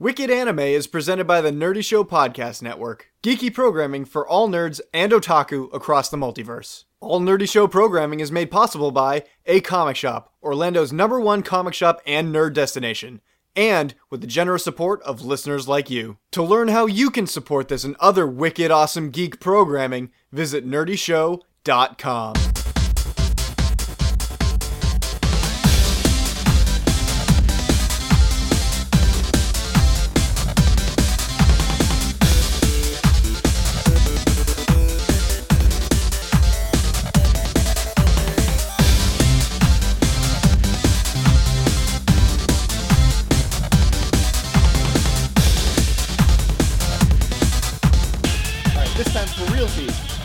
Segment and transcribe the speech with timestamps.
[0.00, 4.80] Wicked Anime is presented by the Nerdy Show Podcast Network, geeky programming for all nerds
[4.94, 6.84] and otaku across the multiverse.
[7.00, 11.74] All Nerdy Show programming is made possible by A Comic Shop, Orlando's number one comic
[11.74, 13.20] shop and nerd destination,
[13.56, 16.18] and with the generous support of listeners like you.
[16.30, 22.34] To learn how you can support this and other wicked awesome geek programming, visit nerdyshow.com.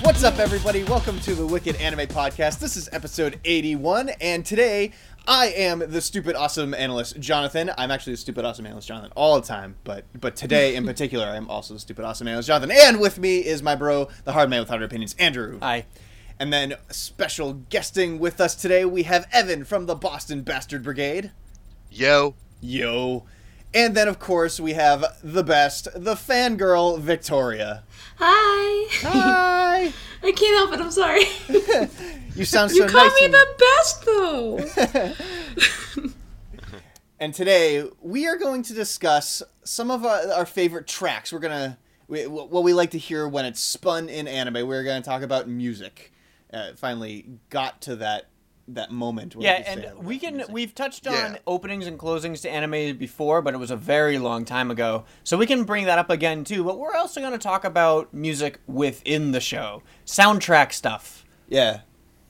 [0.04, 0.84] What's up, everybody?
[0.84, 2.60] Welcome to the Wicked Anime Podcast.
[2.60, 4.92] This is episode 81, and today
[5.26, 7.72] I am the stupid awesome analyst, Jonathan.
[7.78, 11.26] I'm actually the stupid awesome analyst, Jonathan, all the time, but but today in particular,
[11.26, 12.76] I'm also the stupid awesome analyst, Jonathan.
[12.78, 15.60] And with me is my bro, the hard man with hard opinions, Andrew.
[15.62, 15.86] Hi.
[16.38, 21.32] And then special guesting with us today, we have Evan from the Boston Bastard Brigade.
[21.90, 22.36] Yo.
[22.60, 23.24] Yo.
[23.74, 27.84] And then, of course, we have the best, the fangirl, Victoria.
[28.18, 28.88] Hi.
[29.02, 29.94] Hi.
[30.24, 30.80] I can't help it.
[30.80, 31.26] I'm sorry.
[32.36, 33.14] You sound so you call nice.
[33.20, 36.04] me and- the best, though.
[37.20, 41.32] And today we are going to discuss some of our, our favorite tracks.
[41.32, 41.78] We're gonna
[42.10, 44.68] we, what we like to hear when it's spun in anime.
[44.68, 46.12] We're gonna talk about music.
[46.52, 48.26] Uh, finally got to that
[48.70, 49.36] that moment.
[49.36, 50.54] Where Yeah, we say and we can music.
[50.54, 51.38] we've touched on Yeah.
[51.46, 55.04] openings and closings to anime before, but it was a very long time ago.
[55.24, 56.64] So we can bring that up again too.
[56.64, 61.26] But we're also going to talk about music within the show, soundtrack stuff.
[61.48, 61.82] yeah.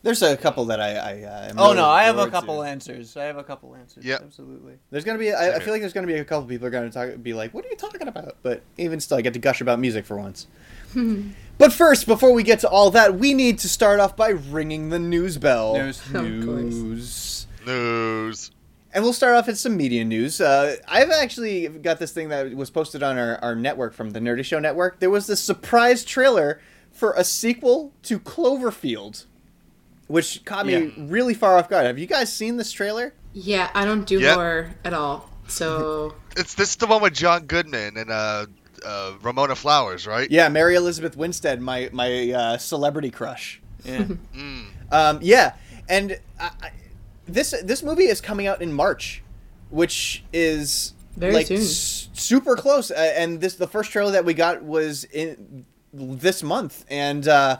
[0.01, 0.95] There's a couple that I.
[0.95, 2.63] I uh, am Oh really no, I have a couple to.
[2.63, 3.15] answers.
[3.15, 4.03] I have a couple answers.
[4.03, 4.21] Yep.
[4.25, 4.73] absolutely.
[4.89, 5.31] There's gonna be.
[5.31, 7.53] I, I feel like there's gonna be a couple people are gonna talk, be like,
[7.53, 10.17] "What are you talking about?" But even still, I get to gush about music for
[10.17, 10.47] once.
[11.57, 14.89] but first, before we get to all that, we need to start off by ringing
[14.89, 15.73] the news bell.
[15.75, 16.09] News.
[16.11, 17.47] News.
[17.65, 18.51] News.
[18.95, 20.39] And we'll start off with some media news.
[20.39, 24.19] Uh, I've actually got this thing that was posted on our, our network from the
[24.19, 24.99] Nerdy Show Network.
[24.99, 26.61] There was this surprise trailer
[26.91, 29.25] for a sequel to Cloverfield,
[30.07, 30.91] which caught me Yeah.
[30.97, 31.87] really far off guard.
[31.87, 33.13] Have you guys seen this trailer?
[33.35, 34.35] yeah, I don't do Yep.
[34.35, 35.27] horror at all.
[35.47, 38.45] So It's this is the one with John Goodman and uh,
[38.85, 40.29] uh, Ramona Flowers, right?
[40.31, 43.61] Yeah, Mary Elizabeth Winstead, my my uh, celebrity crush.
[43.83, 44.05] Yeah.
[44.91, 45.55] Um, yeah,
[45.89, 46.71] and I, I,
[47.25, 49.23] this this movie is coming out in March,
[49.71, 51.57] which is Very like soon.
[51.57, 52.91] s- super close.
[52.91, 57.57] Uh, and this the first trailer that we got was in this month, and uh,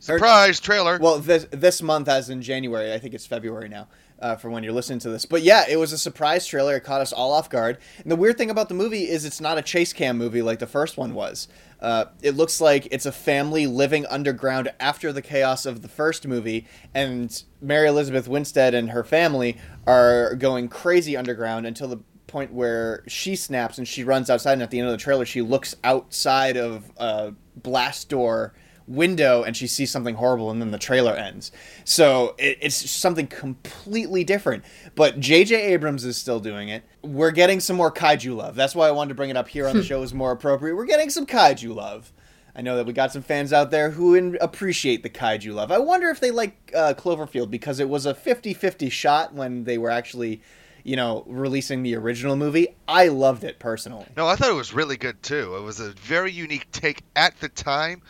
[0.00, 0.98] Surprise trailer.
[1.00, 2.92] well, this this month as in January.
[2.92, 3.86] I think it's February now.
[4.22, 6.76] Uh, for when you're listening to this, but yeah, it was a surprise trailer.
[6.76, 7.78] It caught us all off guard.
[7.98, 10.60] And the weird thing about the movie is it's not a chase cam movie like
[10.60, 11.48] the first one was.
[11.80, 16.28] Uh, it looks like it's a family living underground after the chaos of the first
[16.28, 22.52] movie, and Mary Elizabeth Winstead and her family are going crazy underground until the point
[22.52, 24.52] where she snaps and she runs outside.
[24.52, 28.54] And at the end of the trailer, she looks outside of a blast door
[28.86, 31.52] window and she sees something horrible and then the trailer ends.
[31.84, 34.64] So it, it's something completely different.
[34.94, 36.84] But jj abrams is still doing it.
[37.02, 38.54] We're getting some more kaiju love.
[38.54, 40.76] That's why i wanted to bring it up here on the show is more appropriate.
[40.76, 42.12] We're getting some kaiju love.
[42.54, 45.72] I know that we got some fans out there who in, appreciate the kaiju love.
[45.72, 49.78] I wonder if they like uh, cloverfield because it was a 50-50 shot when they
[49.78, 50.42] were actually
[50.84, 52.68] you know releasing the original movie.
[52.86, 54.06] I loved it personally.
[54.16, 55.56] No, I thought it was really good too.
[55.56, 58.02] It was a very unique take at the time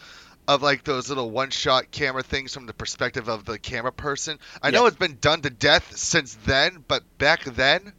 [0.49, 4.39] of like those little one-shot camera things from the perspective of the camera person.
[4.62, 7.93] I know it's been done to death since then, but back then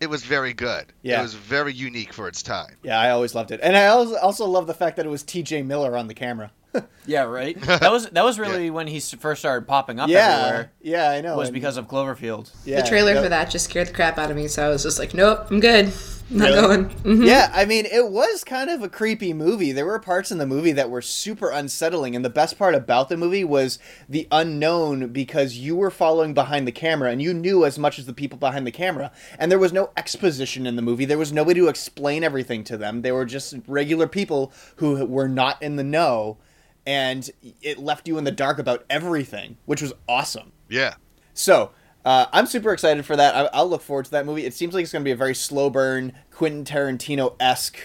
[0.00, 0.92] it was very good.
[1.02, 1.20] Yeah.
[1.20, 2.76] It was very unique for its time.
[2.82, 5.64] yeah i always loved it and i also love the fact that it was tj
[5.64, 6.50] miller on the camera
[7.08, 7.56] Yeah, right.
[7.60, 10.72] That was that was really when he first started popping up yeah, everywhere.
[10.80, 11.36] yeah, I know.
[11.36, 12.50] Was and- because of Cloverfield.
[12.64, 14.48] yeah, the trailer that- for that just scared the crap out of me.
[14.48, 15.92] So I was just like, nope, I'm good.
[16.28, 16.60] Not Really?
[16.60, 16.88] going.
[17.04, 17.24] Mhm.
[17.28, 19.70] Yeah, I mean, it was kind of a creepy movie.
[19.70, 23.08] There were parts in the movie that were super unsettling, and the best part about
[23.08, 23.78] the movie was
[24.08, 28.06] the unknown because you were following behind the camera and you knew as much as
[28.06, 29.12] the people behind the camera.
[29.38, 31.04] And there was no exposition in the movie.
[31.04, 33.02] There was nobody to explain everything to them.
[33.02, 36.38] They were just regular people who were not in the know,
[36.86, 37.28] and
[37.60, 40.52] it left you in the dark about everything, which was awesome.
[40.68, 40.94] Yeah.
[41.34, 41.72] So
[42.04, 43.34] uh, I'm super excited for that.
[43.34, 44.46] I, I'll look forward to that movie.
[44.46, 47.78] It seems like it's going to be a very slow burn, Quentin Tarantino esque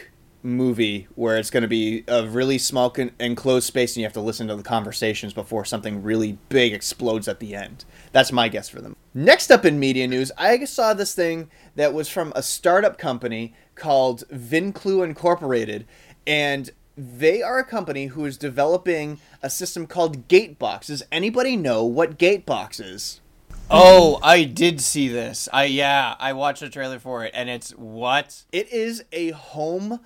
[0.43, 4.13] movie where it's going to be a really small con- enclosed space and you have
[4.13, 7.85] to listen to the conversations before something really big explodes at the end.
[8.11, 8.95] That's my guess for them.
[9.13, 13.53] Next up in media news, I saw this thing that was from a startup company
[13.75, 15.85] called Vinclu Incorporated,
[16.25, 20.87] and they are a company who is developing a system called Gatebox.
[20.87, 23.21] Does anybody know what Gatebox is?
[23.69, 25.47] Oh, I did see this.
[25.53, 28.43] I yeah, I watched the trailer for it, and it's what?
[28.51, 30.01] It is a home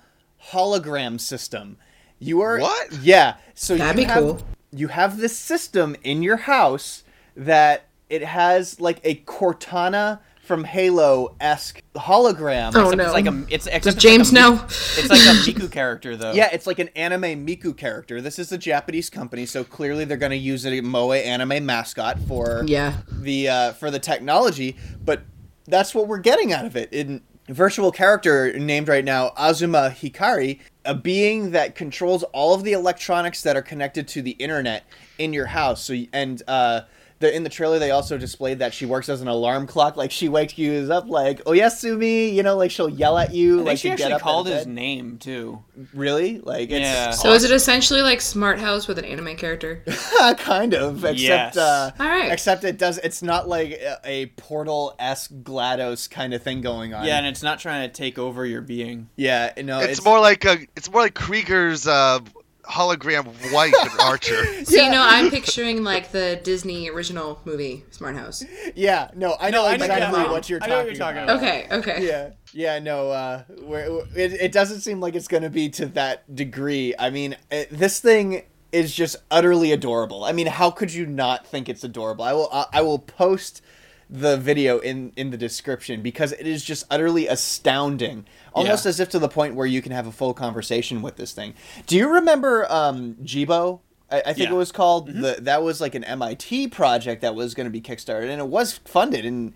[0.50, 1.76] hologram system.
[2.18, 2.92] You are What?
[3.00, 3.36] Yeah.
[3.54, 4.40] So That'd you be have, cool.
[4.72, 7.02] You have this system in your house
[7.36, 12.72] that it has like a Cortana from Halo esque hologram.
[12.74, 13.04] Oh, no.
[13.04, 14.64] It's like a it's except Does it's like James a, Mi- know?
[14.64, 16.32] It's like a Miku character though.
[16.32, 18.20] Yeah, it's like an anime Miku character.
[18.20, 22.18] This is a Japanese company, so clearly they're going to use a moe anime mascot
[22.20, 22.98] for Yeah.
[23.10, 24.76] the uh, for the technology.
[25.04, 25.22] But
[25.66, 26.92] that's what we're getting out of it.
[26.92, 32.72] In virtual character named right now Azuma Hikari, a being that controls all of the
[32.72, 34.84] electronics that are connected to the internet
[35.18, 35.84] in your house.
[35.84, 36.82] So and uh,
[37.18, 39.96] the, in the trailer they also displayed that she works as an alarm clock.
[39.96, 43.54] Like she wakes you up like oh Oyasumi, you know, like she'll yell at you.
[43.54, 44.68] I think like she to get actually up called his bed.
[44.68, 45.62] name too.
[45.94, 46.38] Really?
[46.40, 47.10] Like it's Yeah.
[47.12, 49.82] So is it essentially like Smart House with an anime character?
[50.38, 51.56] kind of, except Yes.
[51.56, 52.30] uh, All right.
[52.32, 52.98] except it does.
[52.98, 57.06] It's not like a, a portal esque Glados kind of thing going on.
[57.06, 59.08] Yeah, and it's not trying to take over your being.
[59.16, 59.52] yeah.
[59.62, 60.58] No, It's, more like a.
[60.76, 62.20] It's more like Krieger's uh,
[62.68, 64.44] hologram wife in Archer.
[64.66, 68.44] So you know, I'm picturing like the Disney original movie Smart House.
[68.74, 71.36] Yeah, no, I know I know- exactly yeah, what you're talking, what you're talking about.
[71.36, 72.06] Okay, okay.
[72.06, 75.86] Yeah, yeah, no, uh, we're, it, it doesn't seem like it's going to be to
[75.86, 76.94] that degree.
[76.98, 78.42] I mean, it, this thing
[78.72, 80.24] is just utterly adorable.
[80.24, 82.24] I mean, how could you not think it's adorable?
[82.24, 83.62] I will, I, I will post
[84.08, 88.90] the video in in the description because it is just utterly astounding, almost Yeah.
[88.90, 91.54] as if to the point where you can have a full conversation with this thing.
[91.86, 93.80] Do you remember um, Jibo?
[94.10, 94.44] I, I think Yeah.
[94.46, 94.54] Mm-hmm.
[94.54, 95.38] it was called the.
[95.40, 98.74] That was like an MIT project that was going to be kickstarted, and it was
[98.84, 99.52] funded, and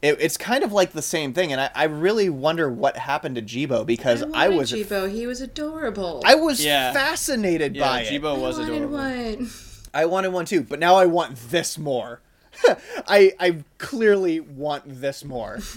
[0.00, 1.50] it, it's kind of like the same thing.
[1.50, 5.10] And I, I really wonder what happened to Jibo because I, wanted was Jibo.
[5.12, 6.22] He was adorable.
[6.24, 6.92] I was Yeah.
[6.92, 8.12] fascinated Yeah, by it.
[8.12, 8.96] Jibo I was wanted adorable.
[8.96, 9.50] one.
[9.92, 12.20] I wanted one too, but now I want this more.
[13.08, 15.58] I I clearly want this more.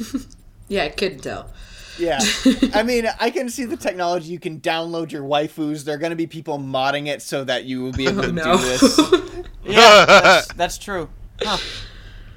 [0.67, 1.51] Yeah, I couldn't tell.
[1.99, 2.17] Yeah.
[2.73, 4.31] I mean, I can see the technology.
[4.31, 5.83] You can download your waifus.
[5.83, 8.27] There are going to be people modding it so that you will be able Oh
[8.27, 8.55] to no.
[8.57, 9.43] do this.
[9.65, 11.09] Yeah, that's, that's true.
[11.41, 11.57] Huh.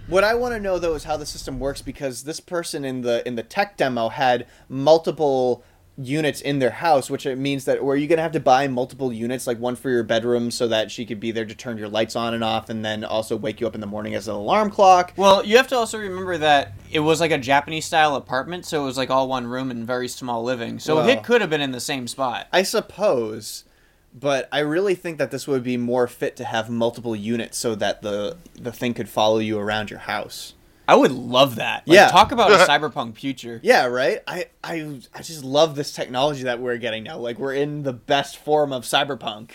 [0.08, 3.02] What I want to know though is how the system works because this person in
[3.02, 5.62] the in the tech demo had multiple
[5.96, 9.12] units in their house, which it means that were you gonna have to buy multiple
[9.12, 11.88] units, like one for your bedroom, so that she could be there to turn your
[11.88, 14.34] lights on and off, and then also wake you up in the morning as an
[14.34, 15.12] alarm clock.
[15.16, 18.82] Well, you have to also remember that it was like a Japanese style apartment, so
[18.82, 20.78] it was like all one room and very small living.
[20.80, 22.48] So Well- it could have been in the same spot.
[22.52, 23.64] I suppose,
[24.12, 27.74] but I really think that this would be more fit to have multiple units so
[27.76, 30.54] that the the thing could follow you around your house.
[30.86, 31.86] I would love that.
[31.88, 32.08] Like, Yeah.
[32.08, 33.60] Talk about a cyberpunk future.
[33.62, 34.20] Yeah, right.
[34.26, 37.18] I, I I just love this technology that we're getting now.
[37.18, 39.50] Like we're in the best form of cyberpunk.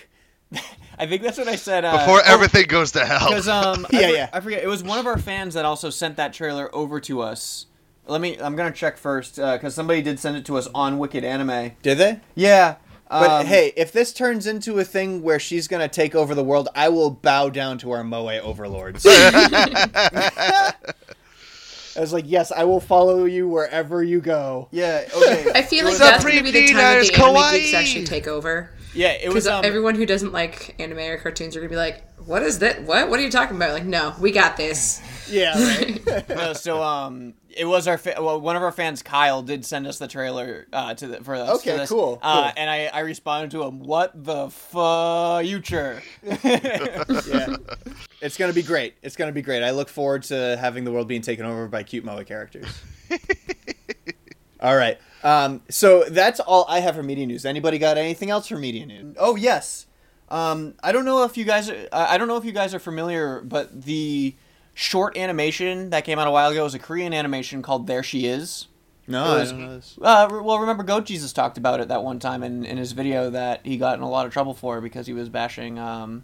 [0.98, 1.86] I think that's what I said.
[1.86, 3.30] Uh, Before oh, everything goes to hell.
[3.30, 4.30] Because um, I Yeah, for- yeah.
[4.34, 4.64] I forget.
[4.64, 7.68] It was one of our fans that also sent that trailer over to us.
[8.08, 8.38] Let me.
[8.40, 11.74] I'm gonna check first because somebody did send it to us on Wicked Anime.
[11.84, 12.20] Did they?
[12.34, 12.78] Yeah.
[13.08, 16.44] But um, hey, if this turns into a thing where she's gonna take over the
[16.44, 19.04] world, I will bow down to our moe overlords.
[22.00, 24.70] I was like, yes, I will follow you wherever you go.
[24.72, 25.04] Yeah.
[25.14, 25.52] Okay.
[25.56, 28.06] I feel like The that's gonna be the time that Sabrina's the anime geeks actually
[28.06, 28.70] take over.
[28.94, 29.12] Yeah.
[29.14, 29.44] It was.
[29.46, 32.60] Because Um, everyone who doesn't like anime or cartoons are gonna be like, "What is
[32.60, 32.84] that?
[32.84, 33.10] What?
[33.10, 35.02] What are you talking about?" Like, no, we got this.
[35.30, 36.28] Yeah, right.
[36.30, 39.86] no, so um, it was our fa- well, one of our fans, Kyle, did send
[39.86, 41.60] us the trailer uh to the for us.
[41.60, 41.90] Okay, to this.
[41.90, 42.52] cool, Uh, cool.
[42.58, 46.02] and I I responded to him, "What the future?"
[46.44, 47.56] yeah.
[48.22, 48.96] It's gonna be great.
[49.04, 49.62] It's gonna be great.
[49.62, 52.66] I look forward to having the world being taken over by cute moe characters.
[54.60, 54.98] all right.
[55.24, 57.46] Um, so that's all I have for media news.
[57.46, 59.16] Anybody got anything else for media news?
[59.20, 59.86] Oh yes.
[60.30, 61.70] Um, I don't know if you guys.
[61.70, 64.36] Are, I don't know if you guys are familiar, but the
[64.74, 68.28] short animation that came out a while ago was a Korean animation called "There She
[68.28, 68.68] Is."
[69.08, 69.98] No, It I don't know this.
[70.00, 73.32] Uh, well, remember Goat Jesus talked about it that one time in, in his video
[73.32, 75.80] that he got in a lot of trouble for because he was bashing.
[75.80, 76.24] Um,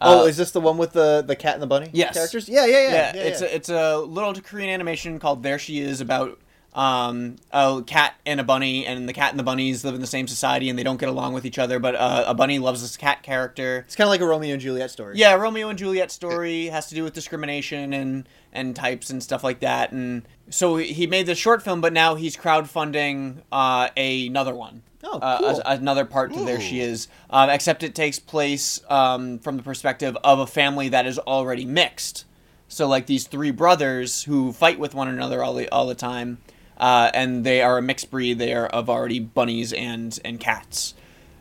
[0.00, 1.88] Oh, uh, is this the one with the the cat and the bunny?
[1.92, 2.14] Yes.
[2.14, 2.48] Characters?
[2.48, 2.88] Yeah, yeah, yeah.
[2.88, 3.46] yeah, yeah, it's yeah.
[3.46, 6.40] A, it's a little Korean animation called There She Is about
[6.74, 10.06] um, a cat and a bunny, and the cat and the bunnies live in the
[10.06, 11.78] same society and they don't get along with each other.
[11.78, 13.84] But uh, a bunny loves this cat character.
[13.86, 15.16] It's kind of like a Romeo and Juliet story.
[15.16, 19.42] Yeah, Romeo and Juliet story has to do with discrimination and and types and stuff
[19.44, 19.92] like that.
[19.92, 24.82] And so he made this short film, but now he's crowdfunding uh, another one.
[25.06, 25.48] Oh, Uh, cool.
[25.48, 29.62] as- another part to There She Is, um, except it takes place um, from the
[29.62, 32.24] perspective of a family that is already mixed.
[32.68, 36.38] So like these three brothers who fight with one another all the all the time,
[36.78, 38.38] uh, and they are a mixed breed.
[38.38, 40.94] They are of already bunnies and and cats.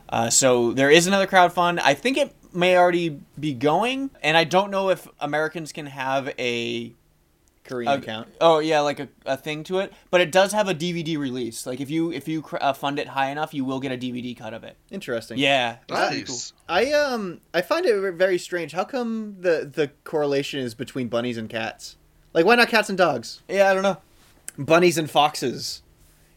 [0.10, 1.80] Uh, so there is another crowdfund.
[1.84, 6.32] I think it may already be going, and I don't know if Americans can have
[6.38, 6.94] a
[7.64, 8.28] Korean a- account.
[8.40, 11.66] Oh yeah, like a, a thing to it, but it does have a DVD release.
[11.66, 13.98] Like if you if you cr- uh, fund it high enough, you will get a
[13.98, 14.78] DVD cut of it.
[14.92, 15.38] Interesting.
[15.40, 16.36] Yeah, it's pretty cool.
[16.36, 16.54] Nice.
[16.70, 18.74] I um I find it very strange.
[18.74, 21.96] How come the the correlation is between bunnies and cats?
[22.34, 23.42] Like why not cats and dogs?
[23.48, 23.98] Yeah, I don't know.
[24.58, 25.82] Bunnies and foxes.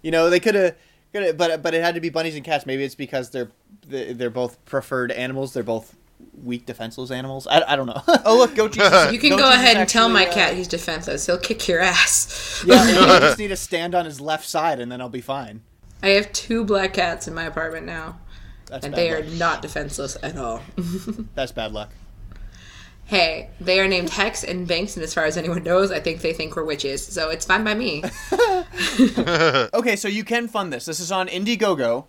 [0.03, 0.75] You know, they could have
[1.13, 2.67] could have but but it had to be bunnies and cats.
[2.67, 3.51] Maybe it's because they're
[3.89, 5.53] they- they're both preferred animals.
[5.53, 5.95] They're both
[6.43, 7.47] weak defenseless animals.
[7.47, 8.03] I, I don't know.
[8.25, 9.13] Oh look, Goat Jesus.
[9.13, 11.27] You can Goat go Jesus ahead and tell my uh, cat he's defenseless.
[11.27, 12.63] He'll kick your ass.
[12.67, 15.21] yeah, maybe I just need to stand on his left side and then I'll be
[15.21, 15.63] fine.
[16.03, 18.19] I have two black cats in my apartment now,
[18.67, 20.63] That's and bad they are not defenseless at all.
[21.35, 21.91] That's bad luck.
[23.07, 26.21] Hey, they are named Hex and Banks, and as far as anyone knows, I think
[26.21, 28.03] they think we're witches, so it's fine by me.
[29.75, 30.87] Okay, so you can fund this.
[30.87, 32.07] This is on Indiegogo,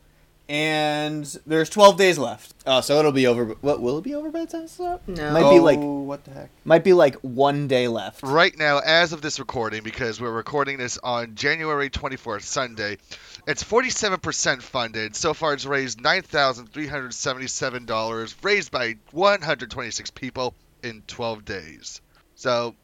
[0.50, 2.54] and there's 12 days left.
[2.66, 3.46] Oh, so it'll be over.
[3.62, 5.08] What will it be over by the time this is up?
[5.08, 5.32] No.
[5.34, 6.50] might be like Oh, what the heck?
[6.66, 8.22] might be like one day left.
[8.24, 12.98] Right now, as of this recording, because we're recording this on January 24th, Sunday,
[13.48, 15.16] it's 47% funded.
[15.16, 22.02] So far, it's raised $9,377, raised by 126 people in 12 days.
[22.36, 22.76] So,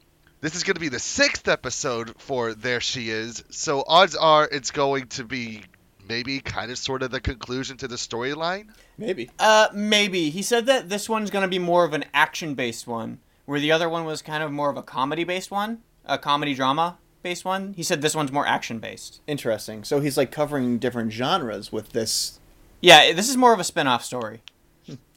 [0.41, 3.43] this is going to be the sixth episode for There She Is.
[3.49, 5.63] So, odds are it's going to be
[6.07, 8.67] maybe kind of sort of the conclusion to the storyline.
[8.97, 9.29] Maybe.
[9.39, 10.29] Uh, maybe.
[10.29, 13.71] He said that this one's going to be more of an action-based one, where the
[13.71, 17.73] other one was kind of more of a comedy-based one, a comedy drama based one.
[17.73, 19.21] He said this one's more action-based.
[19.25, 19.83] Interesting.
[19.83, 22.39] So he's like covering different genres with this.
[22.81, 24.41] Yeah, this is more of a spin-off story,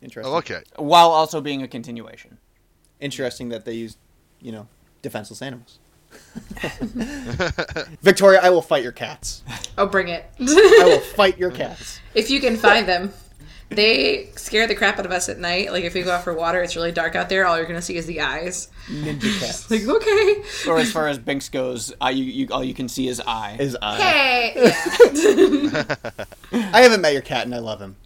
[0.00, 0.32] Interesting.
[0.32, 0.62] Oh, okay.
[0.76, 2.38] while also being a continuation.
[3.00, 3.98] Interesting that they used,
[4.40, 4.68] you know,
[5.02, 5.78] defenseless animals.
[8.02, 9.42] Victoria, I will fight your cats.
[9.76, 10.24] Oh, bring it.
[10.40, 12.00] I will fight your cats.
[12.14, 13.12] if you can find them.
[13.68, 15.72] They scare the crap out of us at night.
[15.72, 17.44] Like if we go out for water, it's really dark out there.
[17.46, 18.68] All you're gonna see is the eyes.
[18.88, 19.68] Ninja cats.
[19.68, 23.08] Like okay, Or as far as Binks goes, uh, you, you all you can see
[23.08, 23.56] is eye.
[23.58, 23.96] Is I.
[23.96, 24.52] hey,
[25.12, 25.94] yeah.
[26.52, 27.96] I haven't met your cat and I love him.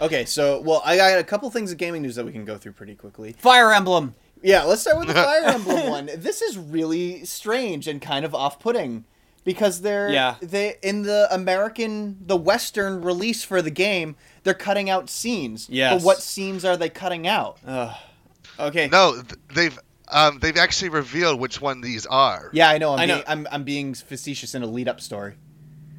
[0.00, 2.56] Okay, so well, I got a couple things of gaming news that we can go
[2.58, 3.32] through pretty quickly.
[3.38, 4.14] Fire Emblem.
[4.42, 6.10] Yeah, let's start with the Fire Emblem one.
[6.16, 9.04] This is really strange and kind of off-putting
[9.44, 10.36] because they're Yeah.
[10.40, 15.68] they in the American the Western release for the game, they're cutting out scenes.
[15.70, 15.94] Yes.
[15.94, 17.58] But what scenes are they cutting out?
[18.58, 18.88] Okay.
[18.88, 19.22] No,
[19.54, 19.78] they've
[20.08, 22.50] um, they've actually revealed which one these are.
[22.52, 22.92] Yeah, I know.
[22.94, 23.14] I'm I know.
[23.16, 25.34] Being, I'm I'm being facetious in a lead-up story.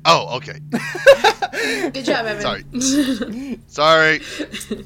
[0.06, 0.60] Oh, okay.
[1.92, 2.42] Good job, Evan.
[2.42, 3.60] Sorry.
[3.68, 4.22] Sorry.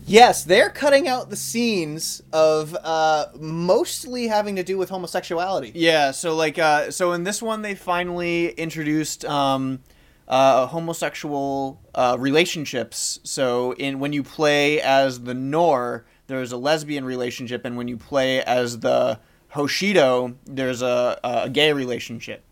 [0.06, 5.72] Yes, they're cutting out the scenes of uh, mostly having to do with homosexuality.
[5.74, 9.80] Yeah, so like uh so in this one they finally introduced um
[10.28, 13.20] uh homosexual uh relationships.
[13.24, 17.98] So in when you play as the Nohr, there's a lesbian relationship and when you
[17.98, 19.20] play as the
[19.54, 22.44] Hoshido, there's a a gay relationship.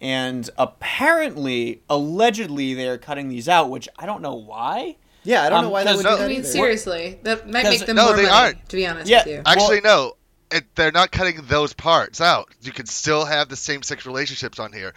[0.00, 4.96] And apparently, allegedly, they're cutting these out, which I don't know why.
[5.22, 6.48] Yeah, I don't Um, know why they does- would no, do I mean, either.
[6.48, 8.34] seriously, that might make them No, more they money.
[8.34, 8.68] aren't.
[8.68, 9.42] To be honest Yeah, with you.
[9.46, 10.16] Actually, Well- no.
[10.58, 12.48] It, they're not cutting those parts out.
[12.60, 14.92] You can still have the same-sex relationships on here.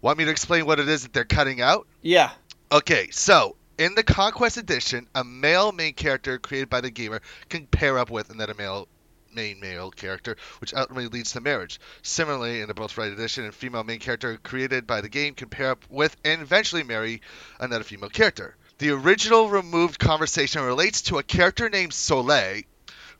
[0.00, 1.86] Want me to explain what it is that they're cutting out?
[2.00, 2.30] Yeah.
[2.70, 7.20] Okay, so in the Conquest Edition, a male main character created by the gamer
[7.50, 8.86] can pair up with another male
[9.32, 11.80] main male character, which ultimately leads to marriage.
[12.02, 15.70] Similarly, in the Birthright Edition, a female main character created by the game can pair
[15.70, 17.22] up with and eventually marry
[17.60, 18.56] another female character.
[18.78, 22.62] The original removed conversation relates to a character named Soleil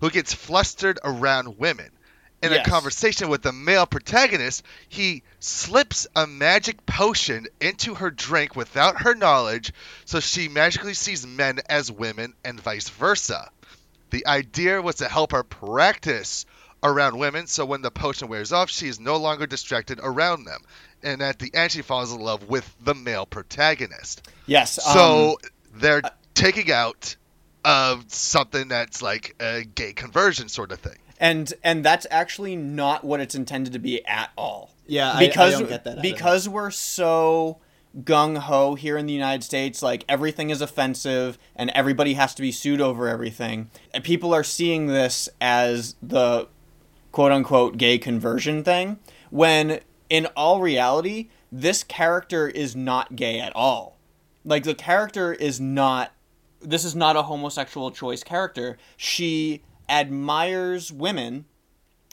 [0.00, 1.90] who gets flustered around women.
[2.40, 2.64] In Yes.
[2.64, 9.02] a conversation with the male protagonist, he slips a magic potion into her drink without
[9.02, 9.72] her knowledge,
[10.04, 13.50] so she magically sees men as women and vice versa.
[14.10, 16.46] The idea was to help her practice
[16.82, 20.60] around women, so when the potion wears off, she is no longer distracted around them.
[21.02, 24.28] and at the end she falls in love with the male protagonist.
[24.46, 24.82] Yes.
[24.82, 25.36] So um,
[25.74, 26.02] they're
[26.34, 27.14] taking out
[27.64, 30.98] of something that's like a gay conversion sort of thing.
[31.20, 34.70] and and that's actually not what it's intended to be at all.
[34.86, 37.58] Yeah, I- I because don't get that out of because we're so
[38.02, 42.42] gung ho here in the United States, like everything is offensive and everybody has to
[42.42, 43.70] be sued over everything.
[43.92, 46.48] And people are seeing this as the
[47.12, 48.98] quote unquote gay conversion thing
[49.30, 49.80] when
[50.10, 53.98] in all reality this character is not gay at all.
[54.44, 56.12] Like the character is not
[56.60, 58.78] this is not a homosexual choice character.
[58.96, 61.44] She admires women.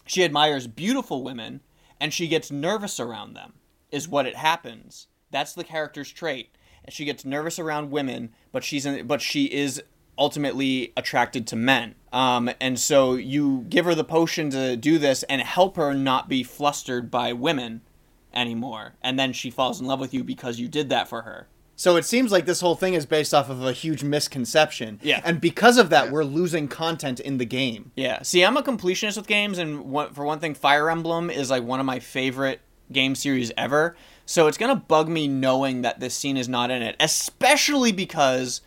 [0.05, 1.61] She admires beautiful women
[1.99, 3.53] and she gets nervous around them.
[3.91, 5.07] Is what it happens.
[5.31, 6.49] That's the character's trait.
[6.83, 9.81] And She gets nervous around women, but she's in, but she is
[10.17, 11.95] ultimately attracted to men.
[12.13, 16.29] Um, and so you give her the potion to do this and help her not
[16.29, 17.81] be flustered by women
[18.33, 18.95] anymore.
[19.01, 21.47] And then she falls in love with you because you did that for her.
[21.77, 24.99] So it seems like this whole thing is based off of a huge misconception.
[25.03, 25.21] Yeah.
[25.25, 27.91] And because of that, we're losing content in the game.
[27.97, 28.21] Yeah.
[28.21, 31.63] See, I'm a completionist with games, and one, for one thing, Fire Emblem is like
[31.63, 32.61] one of my favorite
[32.93, 33.97] game series ever.
[34.25, 38.61] So it's gonna bug me knowing that this scene is not in it, especially because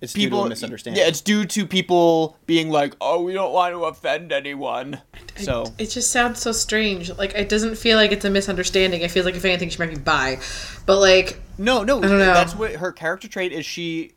[0.00, 1.00] It's people due to a misunderstanding.
[1.02, 5.00] Yeah, it's due to people being like, "Oh, we don't want to offend anyone."
[5.36, 7.10] So It just sounds so strange.
[7.16, 9.00] Like it doesn't feel like it's a misunderstanding.
[9.02, 10.38] It feels like if anything, she might be bi.
[10.86, 12.26] But like, no, no, I don't know.
[12.26, 13.66] that's what her character trait is.
[13.66, 14.12] She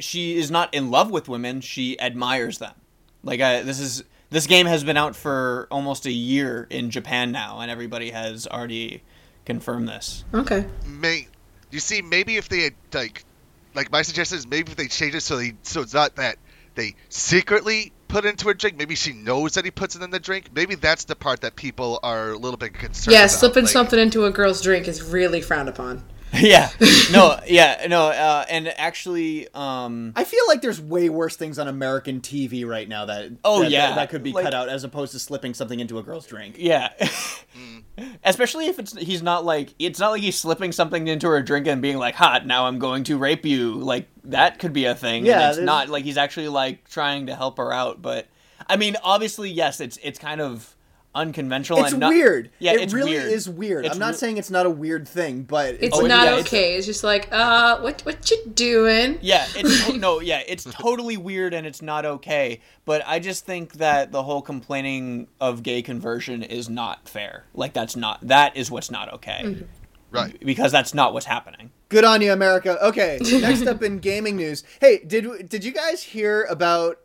[0.00, 1.60] she is not in love with women.
[1.60, 2.74] She admires them.
[3.22, 7.30] Like I, this is this game has been out for almost a year in Japan
[7.30, 9.02] now, and everybody has already
[9.48, 10.24] confirmed this.
[10.32, 11.26] okay, May
[11.70, 13.24] you see maybe if they had like
[13.74, 16.36] like my suggestion is maybe if they change it so they so it's not that
[16.74, 18.76] they secretly put into a drink.
[18.78, 20.50] Maybe she knows that he puts it in the drink.
[20.54, 23.12] Maybe that's the part that people are a little bit concerned.
[23.12, 23.30] yeah, about.
[23.30, 26.04] slipping like- something into a girl's drink is really frowned upon.
[26.42, 26.70] yeah,
[27.12, 31.68] no, yeah, no, uh, and actually, um, I feel like there's way worse things on
[31.68, 33.88] American TV right now that Oh, that- yeah.
[33.88, 36.26] that, that could be Like- cut out as opposed to slipping something into a girl's
[36.26, 36.56] drink.
[36.58, 36.90] yeah.
[38.22, 41.66] Especially if it's he's not like it's not like he's slipping something into her drink
[41.66, 44.94] and being like, "Hot, now I'm going to rape you." Like that could be a
[44.94, 45.26] thing.
[45.26, 48.00] Yeah, and it's not like he's actually like trying to help her out.
[48.00, 48.28] But
[48.68, 50.76] I mean, obviously, yes, it's it's kind of
[51.18, 51.80] unconventional.
[51.80, 52.50] It's and not- weird.
[52.58, 53.32] Yeah, it it's really weird.
[53.32, 53.84] is weird.
[53.84, 56.34] It's I'm not re- saying it's not a weird thing, but It's Oh, not yeah,
[56.40, 56.74] okay.
[56.76, 59.18] It's just like, uh, what what you doing?
[59.20, 62.60] Yeah, it's to- no, yeah, it's totally weird and it's not okay.
[62.84, 67.44] But I just think that the whole complaining of gay conversion is not fair.
[67.54, 69.64] Like that's not that is what's not okay.
[70.10, 70.38] right.
[70.44, 71.70] Because that's not what's happening.
[71.90, 72.78] Good on you, America.
[72.88, 74.62] Okay, next up in gaming news.
[74.80, 76.98] Hey, did did you guys hear about?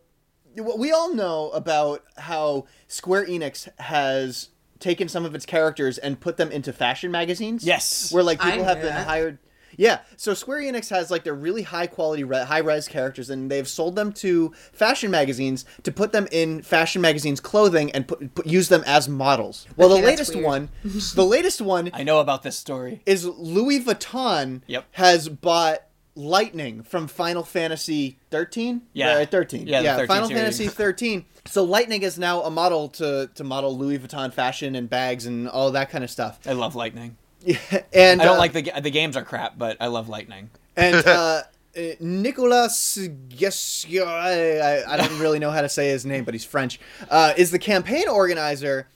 [0.55, 6.37] We all know about how Square Enix has taken some of its characters and put
[6.37, 7.63] them into fashion magazines.
[7.65, 8.11] Yes.
[8.11, 9.07] where like I people have been that.
[9.07, 9.37] hired.
[9.75, 13.49] Yeah, so Square Enix has like their really high quality, re- high res characters, and
[13.49, 18.35] they've sold them to fashion magazines to put them in fashion magazines' clothing and put,
[18.35, 19.65] put use them as models.
[19.75, 20.69] Well, Okay, the latest one,
[21.15, 23.01] the latest one I know about this story.
[23.07, 24.85] is Louis Vuitton Yep.
[24.91, 25.79] has bought
[26.15, 28.83] Lightning from Final Fantasy 13?
[28.93, 29.15] Yeah.
[29.15, 29.67] Right, 13.
[29.67, 30.41] Yeah, the 13 Final series.
[30.41, 31.25] Fantasy 13.
[31.45, 35.49] So Lightning is now a model to to model Louis Vuitton fashion and bags and
[35.49, 36.39] all that kind of stuff.
[36.45, 37.17] I love Lightning.
[37.41, 37.57] Yeah,
[37.93, 40.49] And I don't uh, like the the games are crap, but I love Lightning.
[40.75, 41.43] and uh
[41.75, 42.97] uh, Nicolas
[43.29, 47.33] Gessia, I, I don't really know how to say his name, but he's French, uh,
[47.35, 48.87] is the campaign organizer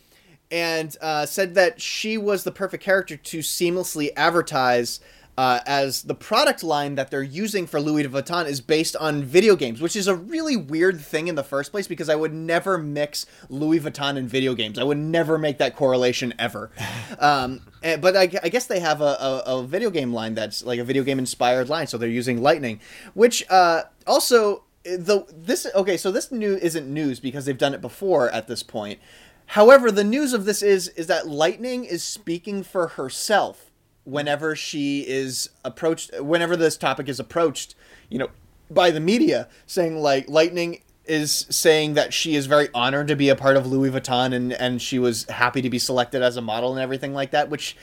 [0.52, 5.00] and uh, said that she was the perfect character to seamlessly advertise
[5.38, 9.56] uh, as the product line that they're using for Louis Vuitton is based on video
[9.56, 12.78] games, which is a really weird thing in the first place because I would never
[12.78, 14.80] mix Louis Vuitton and video games.
[14.80, 16.72] I would never make that correlation ever.
[17.20, 20.64] Um, and- but I, I guess they have a, a, a video game line that's
[20.64, 22.80] like a video game inspired line, so they're using Lightning,
[23.16, 25.98] which uh, also the this okay.
[25.98, 29.00] So this new isn't news because they've done it before at this point.
[29.48, 33.67] However, the news of this is is that Lightning is speaking for herself
[34.08, 37.76] whenever she is approached whenever this topic is approached,
[38.10, 38.30] you know,
[38.72, 43.28] by the media saying like Lightning is saying that she is very honored to be
[43.28, 46.42] a part of Louis Vuitton and and she was happy to be selected as a
[46.42, 47.76] model and everything like that, which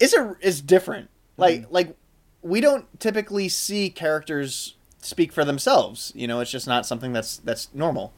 [0.00, 1.10] is a is different.
[1.36, 1.96] Like like
[2.42, 6.12] we don't typically see characters speak for themselves.
[6.16, 8.12] You know, it's just not something that's that's normal.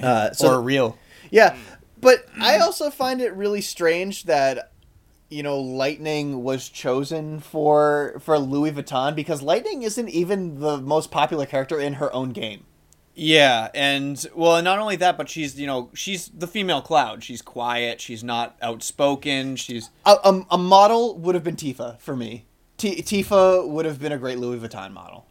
[0.00, 0.98] Uh, so or real.
[1.30, 1.56] yeah,
[2.00, 4.69] but I also find it really strange that
[5.30, 11.10] you know Lightning was chosen for for Louis Vuitton because Lightning isn't even the most
[11.10, 12.64] popular character in her own game.
[13.14, 17.22] Yeah, and well, and not only that, but she's you know she's the female Cloud.
[17.24, 18.00] She's quiet.
[18.00, 19.56] She's not outspoken.
[19.56, 22.46] She's A, a, a model would have been Tifa for me.
[22.76, 25.26] T- Tifa would have been a great Louis Vuitton model.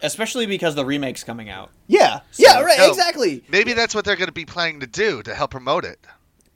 [0.00, 1.70] especially because the remake's coming out.
[1.88, 3.42] Yeah, yeah, right, No, exactly.
[3.48, 5.98] Maybe that's what they're going to be planning to do to help promote it.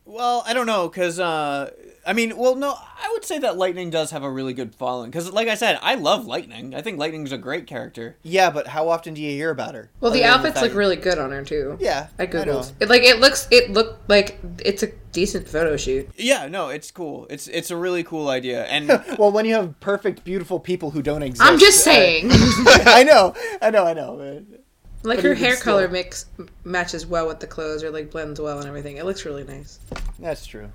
[0.05, 1.73] Well, I don't know, cause uh,
[2.05, 5.13] I mean, well, no, I would say that Lightning does have a really good following,
[5.13, 6.75] cause like I said, I love Lightning.
[6.75, 8.17] I think Lightning's a great character.
[8.25, 9.89] Yeah, but how often do you hear about her?
[10.01, 11.77] Well, the outfits fact- look really good on her too.
[11.81, 12.33] Yeah, I I know.
[12.33, 12.73] googled.
[12.81, 12.89] it.
[12.89, 16.09] Like it looks, it looked like it's a decent photo shoot.
[16.17, 17.27] Yeah, no, it's cool.
[17.31, 18.89] It's it's a really cool idea, and
[19.19, 21.49] Well, when you have perfect, beautiful people who don't exist.
[21.49, 24.17] I'm just saying, I know, I know, I know.
[24.49, 24.59] but-
[25.05, 25.65] like But her even hair still.
[25.73, 26.27] color mix
[26.65, 28.99] matches well with the clothes, or like blends well and everything.
[28.99, 29.81] It looks really nice.
[30.21, 30.69] That's true.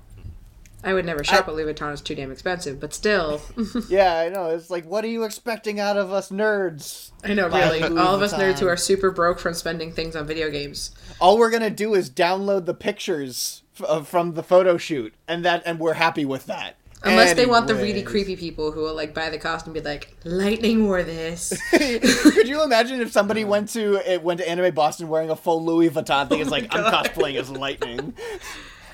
[0.84, 2.78] I would never shop at Louis Vuitton; it's too damn expensive.
[2.78, 3.40] But still,
[3.88, 4.50] Yeah, I know.
[4.50, 7.10] It's like, what are you expecting out of us nerds?
[7.24, 10.26] I know really, all of us nerds who are super broke from spending things on
[10.26, 10.92] video games.
[11.20, 15.44] All we're gonna do is download the pictures f- uh, from the photo shoot, and
[15.44, 16.76] that, and we're happy with that.
[17.02, 19.88] Unless they want the really creepy people who will like buy the costume and be
[19.88, 24.74] like, "Lightning wore this." Could you imagine if somebody went to it went to Anime
[24.74, 26.40] Boston wearing a full Louis Vuitton thing?
[26.40, 28.14] It's like oh I'm cosplaying as Lightning.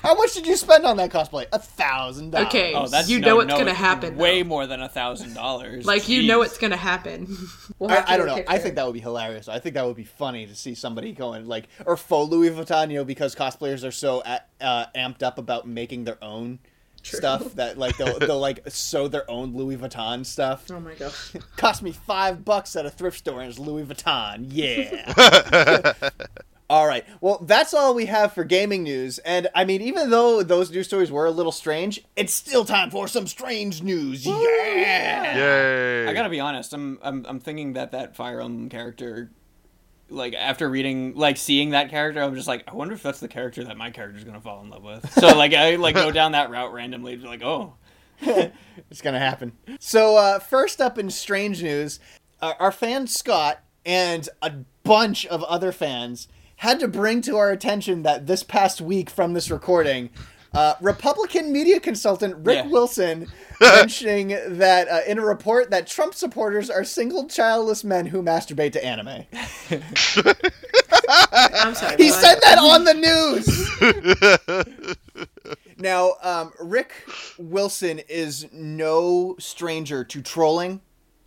[0.05, 1.47] How much did you spend on that cosplay?
[1.51, 2.47] A thousand dollars.
[2.47, 2.73] Okay.
[2.73, 4.47] oh, that's You no, know what's no, gonna it's happen, Way though.
[4.49, 5.85] more than a thousand dollars.
[5.85, 6.45] like you know Jeez.
[6.45, 7.35] it's gonna happen.
[7.79, 8.35] We'll have to I, I don't know.
[8.35, 9.49] kick I think that would be hilarious.
[9.49, 12.89] I think that would be funny to see somebody going like or faux Louis Vuitton,
[12.89, 16.59] you know, because cosplayers are so a- uh, amped up about making their own
[17.03, 20.69] stuff that like they'll, they'll like sew their own Louis Vuitton stuff.
[20.71, 21.13] Oh my god.
[21.57, 24.45] Cost me five bucks at a thrift store and it's Louis Vuitton.
[24.49, 25.93] Yeah.
[26.69, 27.05] All right.
[27.21, 29.19] Well, that's all we have for gaming news.
[29.19, 32.89] And I mean, even though those news stories were a little strange, it's still time
[32.89, 34.25] for some strange news.
[34.25, 35.37] Yeah.
[35.37, 36.07] Yay!
[36.07, 36.73] I gotta be honest.
[36.73, 39.29] I'm I'm I'm thinking that that Fire Emblem character,
[40.09, 43.27] like after reading, like seeing that character, I'm just like, I wonder if that's the
[43.27, 45.11] character that my character's gonna fall in love with.
[45.13, 47.75] So like I like go down that route randomly, like oh,
[48.21, 49.53] It's gonna happen.
[49.79, 51.99] So uh, first up in strange news,
[52.41, 54.51] uh, our fan Scott and a
[54.83, 59.33] bunch of other fans had to bring to our attention that this past week from
[59.33, 60.09] this recording,
[60.53, 62.71] uh, Republican media consultant Rick Yeah.
[62.71, 63.29] Wilson
[63.61, 68.71] mentioning that uh, in a report that Trump supporters are single childless men who masturbate
[68.73, 69.25] to anime.
[71.33, 71.97] I'm sorry.
[71.97, 72.21] He what?
[72.21, 73.45] said that on the news.
[75.77, 76.93] now, um, Rick
[77.37, 80.79] Wilson is no stranger to trolling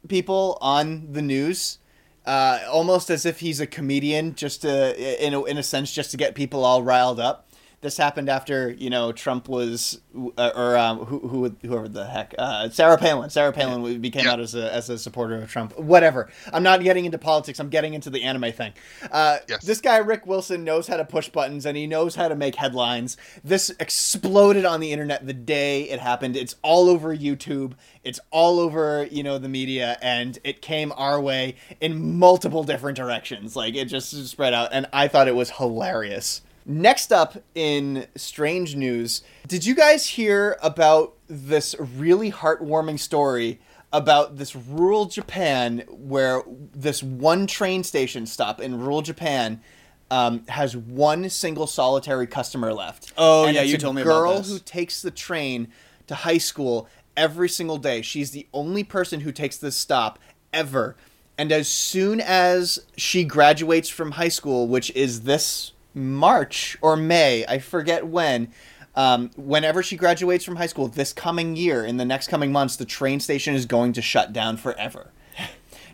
[0.09, 1.79] people on the news.
[2.27, 6.11] Uh, almost as if he's a comedian, just to, in a, in a sense, just
[6.11, 7.48] to get people all riled up.
[7.81, 10.01] This happened after you know Trump was,
[10.37, 13.31] uh, or um, who, who whoever the heck, uh, Sarah Palin.
[13.31, 15.79] Sarah Palin became out as a as a supporter of Trump.
[15.79, 16.29] Whatever.
[16.53, 17.61] I'm not getting into politics.
[17.61, 18.73] I'm getting into the anime thing.
[19.13, 19.65] Uh, Yes.
[19.65, 22.57] This guy Rick Wilson knows how to push buttons and he knows how to make
[22.57, 23.17] headlines.
[23.45, 26.37] This exploded on the internet the day it happened.
[26.37, 27.75] It's all over YouTube.
[28.05, 32.97] It's all over, you know, the media and it came our way in multiple different
[32.97, 33.55] directions.
[33.55, 36.43] Like it just spread out and I thought it was hilarious.
[36.69, 43.59] Next up in strange news, did you guys hear about this really heartwarming story
[43.91, 46.43] about this rural Japan where
[46.75, 49.63] this one train station stop in rural Japan
[50.11, 53.13] um, has one single solitary customer left.
[53.17, 54.49] Oh, And yeah, you told me about this.
[54.49, 55.69] Girl who takes the train
[56.07, 58.03] to high school every single day.
[58.03, 60.19] She's the only person who takes this stop
[60.53, 60.97] ever.
[61.37, 67.45] And as soon as she graduates from high school, which is this March or May,
[67.47, 68.53] I forget when,
[68.95, 72.77] um, whenever she graduates from high school this coming year, in the next coming months,
[72.77, 75.13] the train station is going to shut down forever.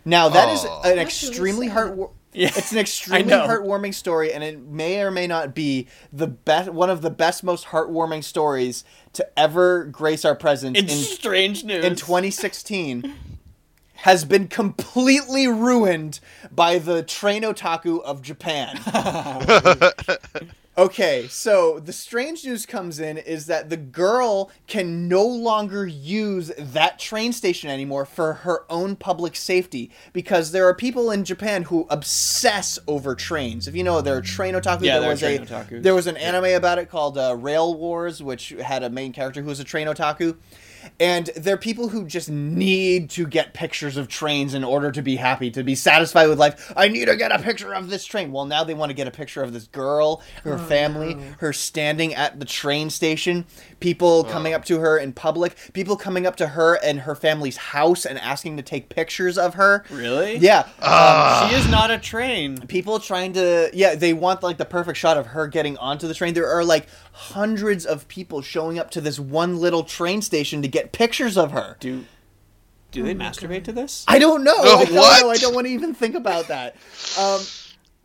[0.05, 0.83] Now that is Aw.
[0.83, 1.97] an extremely heart.
[2.31, 6.69] Yeah, it's an extremely heartwarming story, and it may or may not be the best,
[6.69, 11.63] one of the best, most heartwarming stories to ever grace our presence it's in strange
[11.63, 11.83] news.
[11.83, 13.15] in 2016
[14.05, 16.19] has been completely ruined
[16.51, 18.79] by the train otaku of Japan.
[20.77, 26.51] okay, so the strange news comes in is that the girl can no longer use
[26.55, 31.63] that train station anymore for her own public safety because there are people in Japan
[31.63, 33.67] who obsess over trains.
[33.67, 34.83] If you know, there are train otaku.
[34.83, 35.81] Yeah, there was train a otakus.
[35.81, 39.41] there was an anime about it called uh, Rail Wars, which had a main character
[39.41, 40.37] who was a train otaku.
[40.99, 45.15] And they're people who just need to get pictures of trains in order to be
[45.15, 46.71] happy, to be satisfied with life.
[46.75, 48.31] I need to get a picture of this train.
[48.31, 52.13] Well, now they want to get a picture of this girl, her family, her standing
[52.13, 53.45] at the train station,
[53.79, 57.57] people coming up to her in public, people coming up to her and her family's
[57.57, 59.83] house and asking to take pictures of her.
[59.91, 60.37] Really?
[60.37, 60.67] Yeah.
[60.81, 62.57] Um, She is not a train.
[62.67, 66.13] people trying to yeah they want like the perfect shot of her getting onto the
[66.13, 70.61] train there are like hundreds of people showing up to this one little train station
[70.61, 72.03] to get pictures of her Do
[72.91, 74.03] do they masturbate to this?
[74.07, 75.21] i don't know No, i don't what?
[75.21, 76.75] know i don't want to even think about that
[77.19, 77.41] um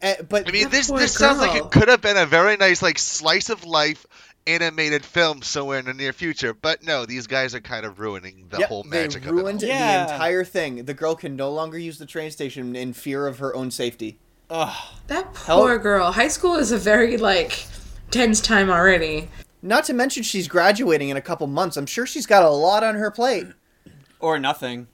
[0.02, 2.26] eh, but I mean, That this poor this sounds like it could have been a
[2.26, 4.06] very nice like slice of life
[4.46, 8.46] animated film somewhere in the near future, but no, these guys are kind of ruining
[8.48, 9.72] the Yep, whole they magic ruined of it.
[9.72, 9.78] all.
[9.78, 10.06] Yeah.
[10.06, 13.38] the entire thing the girl can no longer use the train station in fear of
[13.38, 14.18] her own safety
[14.48, 14.74] Ugh.
[15.08, 16.10] That poor girl.
[16.10, 17.66] High school is a very like
[18.10, 19.28] tense time already.
[19.62, 22.82] not to mention she's graduating in a couple months i'm sure she's got a lot
[22.82, 23.46] on her plate
[24.20, 24.86] Or nothing.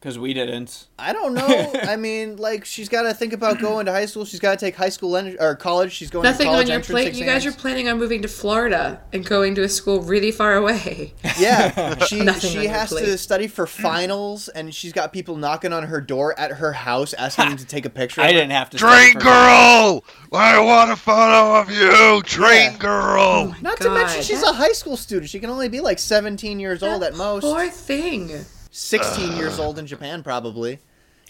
[0.00, 0.86] Because we didn't.
[0.98, 1.72] I don't know.
[1.82, 4.24] I mean, like she's got to think about going to high school.
[4.24, 5.92] She's got to take high school en- or college.
[5.92, 7.12] She's going Nothing to college on your plate.
[7.12, 10.54] You guys are planning on moving to Florida and going to a school really far
[10.56, 11.12] away.
[11.38, 16.00] Yeah, she she has to study for finals, and she's got people knocking on her
[16.00, 18.20] door at her house asking them to take a picture.
[18.22, 18.78] I didn't have to.
[18.78, 20.02] Train girl!
[20.32, 22.22] I want a photo of you!
[22.22, 22.78] Train Yeah.
[22.78, 23.20] girl!
[23.20, 25.28] Oh Not to mention she's that- a high school student.
[25.30, 27.42] She can only be like 17 years old at most.
[27.42, 28.46] Poor thing.
[28.70, 30.78] 16 years old in Japan, probably.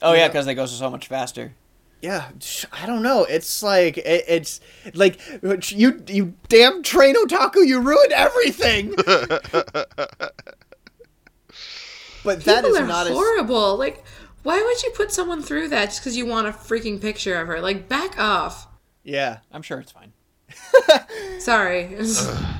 [0.02, 1.54] Oh yeah, because they go so much faster.
[2.02, 2.30] Yeah,
[2.72, 3.24] I don't know.
[3.24, 4.60] It's like it, it's
[4.94, 5.20] like
[5.70, 8.94] you you damn train otaku, you ruined everything.
[9.06, 9.44] but
[12.44, 13.76] that People is are not as horrible.
[13.76, 14.02] Like,
[14.42, 17.48] why would you put someone through that just because you want a freaking picture of
[17.48, 17.60] her?
[17.60, 18.66] Like, back off.
[19.02, 19.38] yeah.
[19.52, 20.12] I'm sure it's fine.
[21.38, 21.86] Sorry.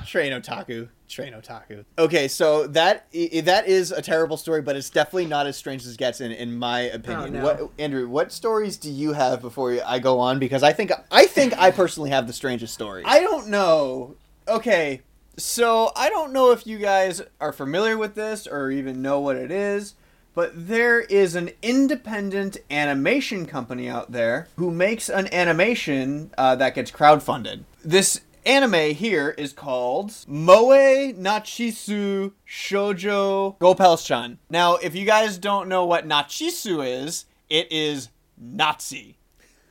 [0.06, 1.84] Train otaku, train otaku.
[1.98, 5.84] Okay, so that i- that is a terrible story, but it's definitely not as strange
[5.84, 7.32] as it gets in in my opinion.
[7.34, 7.42] no.
[7.44, 8.08] What Andrew?
[8.08, 10.38] What stories do you have before I go on?
[10.38, 13.02] Because I think I think I personally have the strangest story.
[13.04, 14.14] I don't know.
[14.48, 15.02] Okay,
[15.36, 19.36] so I don't know if you guys are familiar with this or even know what
[19.36, 19.94] it is,
[20.34, 26.74] but there is an independent animation company out there who makes an animation uh, that
[26.74, 27.60] gets crowdfunded.
[27.84, 34.38] This anime here is called Moe Nachisu Shoujo Gopelchan.
[34.48, 39.16] Now, if you guys don't know what Nachisu is, it is Nazi.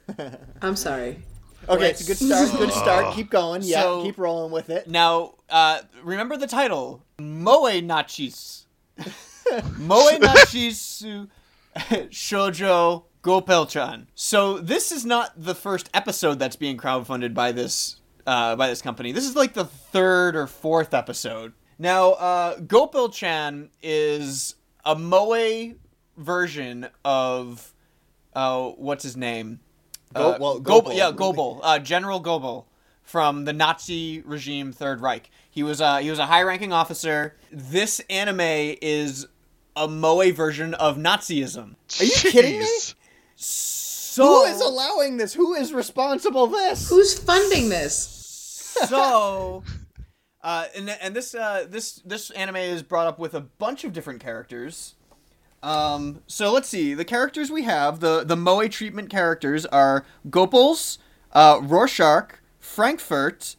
[0.62, 1.24] I'm sorry.
[1.68, 2.52] Okay, it's a good start.
[2.58, 3.16] Good start.
[3.16, 3.62] Keep going.
[3.64, 4.88] Yeah, So- keep rolling with it.
[4.88, 8.64] Now, uh, remember the title Moe Nachis.
[9.78, 11.28] Moe Nachisu
[11.76, 14.08] Shoujo Gopelchan.
[14.16, 17.98] So this is not the first episode that's being crowdfunded by this
[18.30, 19.12] uh, by this company.
[19.12, 21.54] This is like the third or fourth episode.
[21.80, 25.74] Now, uh, Gopelchan is a Moe
[26.18, 27.74] version of
[28.36, 29.60] uh, what's his name?
[30.14, 30.94] Go- Uh, well, Goebel, Gobel.
[30.98, 32.66] yeah, Gobel, uh, General Gobel
[33.04, 35.30] from the Nazi regime Third Reich.
[35.50, 37.36] He was uh, he was a high-ranking officer.
[37.52, 39.26] This anime is
[39.76, 41.76] a Moe version of Nazism.
[42.00, 42.68] Are you kidding me?
[43.36, 45.34] So Who is allowing this?
[45.34, 46.90] Who is responsible this?
[46.90, 48.19] Who's funding this?
[48.88, 49.64] So
[50.44, 53.94] uh, and, and this uh, this this anime is brought up with a bunch of
[53.94, 54.96] different characters
[55.62, 60.98] um, so let's see the characters we have the the moe treatment characters are gopals
[61.34, 63.56] uh, rorschach frankfurt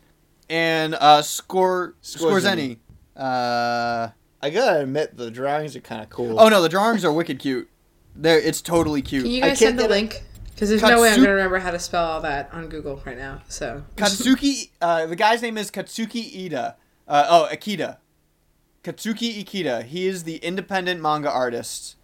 [0.48, 2.78] and uh, Skor- skorzeny
[3.16, 4.08] uh,
[4.42, 6.40] I gotta admit, the drawings are kind of cool.
[6.40, 7.68] oh no the drawings are wicked cute
[8.16, 9.94] They're, it's totally cute Can you I guys can't send the get it.
[9.94, 10.22] link?
[10.60, 13.16] Because there's no way I'm gonna remember how to spell all that on Google right
[13.16, 13.40] now.
[13.48, 16.76] So Katsuki, uh, the guy's name is Katsuki Ida.
[17.08, 17.96] Uh, oh, Akita.
[18.84, 19.84] Katsuki Ikeda.
[19.84, 21.96] He is the independent manga artist,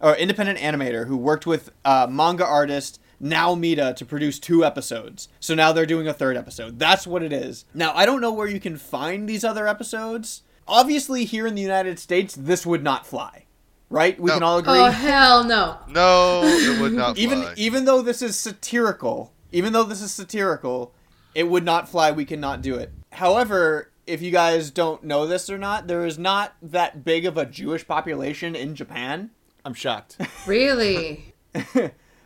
[0.00, 5.28] or independent animator who worked with uh, manga artist Naomita to produce two episodes.
[5.38, 6.80] So now they're doing a third episode.
[6.80, 7.66] That's what it is.
[7.72, 10.42] Now I don't know where you can find these other episodes.
[10.66, 13.45] Obviously, here in the United States, this would not fly,
[13.90, 14.18] right?
[14.20, 14.34] We No.
[14.34, 14.78] can all agree.
[14.78, 15.78] Oh hell no!
[15.88, 17.54] No, it would not even fly.
[17.56, 20.92] even though this is satirical, even though this is satirical,
[21.34, 22.10] it would not fly.
[22.12, 22.92] We cannot do it.
[23.12, 27.36] However, if you guys don't know this or not, there is not that big of
[27.36, 29.30] a Jewish population in Japan.
[29.64, 30.16] I'm shocked.
[30.46, 31.34] Really?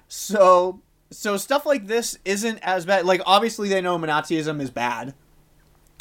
[0.08, 3.04] So so stuff like this isn't as bad.
[3.06, 5.14] Like obviously they know Nazism is bad.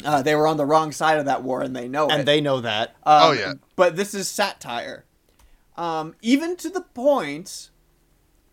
[0.04, 2.12] Uh, they were on the wrong side of that war and they know it.
[2.12, 2.90] and they know that.
[3.04, 3.54] Um, Oh, yeah.
[3.76, 5.04] But this is satire.
[5.80, 7.70] Um, even to the point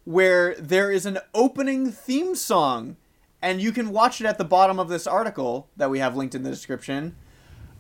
[0.06, 2.96] where there is an opening theme song,
[3.42, 6.36] and you can watch it at the bottom of this article that we have linked
[6.36, 7.18] in the description.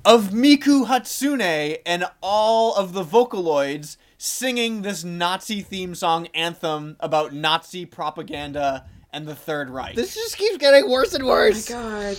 [0.03, 7.33] of Miku Hatsune and all of the Vocaloids singing this Nazi theme song anthem about
[7.33, 9.95] Nazi propaganda and the Third Reich.
[9.95, 11.67] This just keeps getting worse and worse.
[11.69, 12.17] God.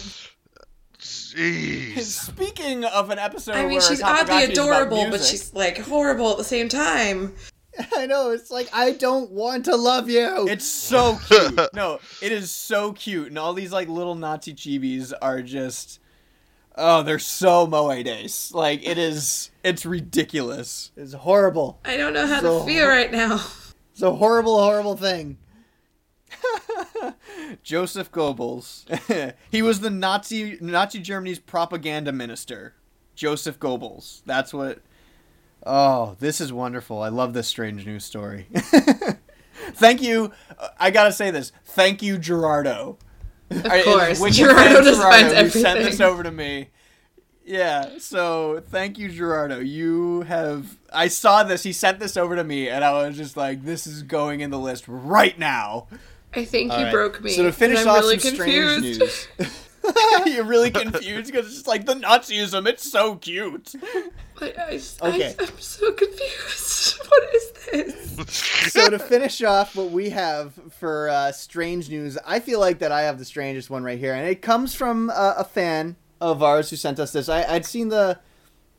[1.39, 1.99] Jeez.
[2.03, 5.55] Speaking of an episode I mean, where she's Tamagotchi oddly is about adorable, but she's
[5.55, 7.35] like horrible at the same time.
[7.97, 8.31] I know.
[8.33, 10.49] It's like I don't want to love you.
[10.49, 11.61] It's so cute.
[11.75, 16.01] no, it is so cute, and all these like little Nazi chibis are just,
[16.77, 18.51] oh, they're so moe days.
[18.53, 20.91] Like it is, it's ridiculous.
[20.97, 21.79] It's horrible.
[21.85, 23.41] I don't know how So- to feel right now.
[23.93, 25.39] It's a horrible, horrible thing.
[27.63, 32.75] Joseph Goebbels, he was the Nazi Nazi Germany's propaganda minister.
[33.15, 34.23] Joseph Goebbels.
[34.27, 34.81] That's what.
[35.67, 37.03] Oh, this is wonderful.
[37.03, 38.47] I love this strange news story.
[39.73, 40.33] Thank you.
[40.59, 41.53] uh, I gotta say this.
[41.65, 42.99] Thank you, Gerardo.
[43.51, 46.69] Of I- course, Gerardo Gerardo, who sent this over to me.
[47.45, 49.59] Yeah, so thank you, Gerardo.
[49.59, 50.77] You have.
[50.93, 51.63] I saw this.
[51.63, 54.51] He sent this over to me, and I was just like, "This is going in
[54.51, 55.87] the list right now."
[56.35, 56.93] I think All he right.
[56.93, 57.31] broke me.
[57.31, 59.03] So to finish I'm off really some confused.
[59.03, 59.69] strange news.
[60.27, 62.67] You're really confused because it's just like the Nazism.
[62.69, 63.73] It's so cute.
[64.41, 65.35] I, I, Okay.
[65.39, 66.99] I, I'm so confused.
[67.09, 68.73] what is this?
[68.73, 72.93] so to finish off what we have for uh, strange news, I feel like that
[72.93, 76.43] I have the strangest one right here, and it comes from uh, a fan of
[76.43, 77.29] ours who sent us this.
[77.29, 78.19] I, I'd seen the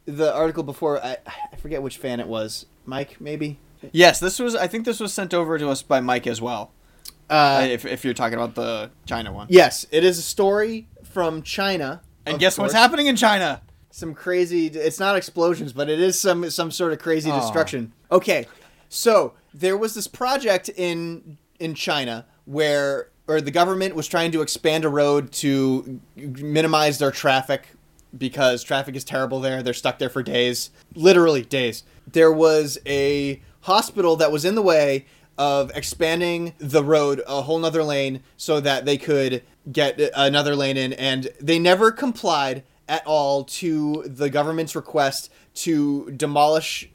[0.05, 1.03] the article before.
[1.03, 2.65] I, I forget which fan it was.
[2.85, 3.57] Mike, maybe.
[3.91, 4.55] Yes, this was.
[4.55, 6.71] I think this was sent over to us by Mike as well.
[7.29, 9.47] Uh, if, if you're talking about the China one.
[9.49, 12.01] yes, it is a story from China.
[12.25, 13.61] And guess what's happening in China?
[13.91, 18.47] some crazy it's not explosions but it is some some sort of crazy destruction okay
[18.87, 24.41] so there was this project in in china where or the government was trying to
[24.41, 27.69] expand a road to minimize their traffic
[28.17, 33.41] because traffic is terrible there they're stuck there for days literally days there was a
[33.61, 35.05] hospital that was in the way
[35.39, 40.75] of expanding the road a whole nother lane so that they could get another lane
[40.75, 46.89] in and they never complied at all to the government's request to demolish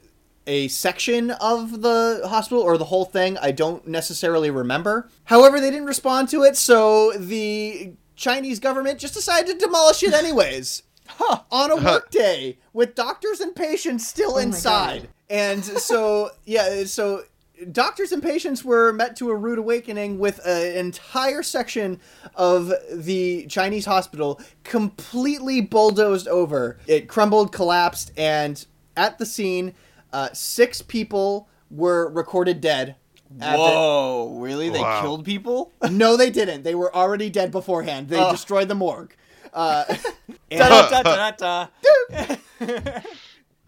[0.45, 3.35] a section of the hospital or the whole thing.
[3.39, 5.09] I don't necessarily remember.
[5.23, 10.13] However, they didn't respond to it, so the Chinese government just decided to demolish it
[10.13, 10.83] anyways.
[11.51, 15.09] On a workday with doctors and patients still oh inside.
[15.29, 17.23] And so, yeah, so
[17.71, 21.99] doctors and patients were met to a rude awakening with an entire section
[22.35, 26.77] of the Chinese hospital completely bulldozed over.
[26.87, 28.65] It crumbled, collapsed, and
[28.97, 29.73] at the scene,
[30.13, 32.95] uh, six people were recorded dead.
[33.41, 34.69] at the- Whoa, really?
[34.69, 35.01] They Wow.
[35.01, 35.73] killed people?
[35.91, 36.63] no, they didn't.
[36.63, 38.07] They were already dead beforehand.
[38.07, 38.31] They Oh.
[38.31, 39.13] destroyed the morgue.
[39.53, 39.83] Uh,
[40.51, 41.67] Da-da-da-da-da.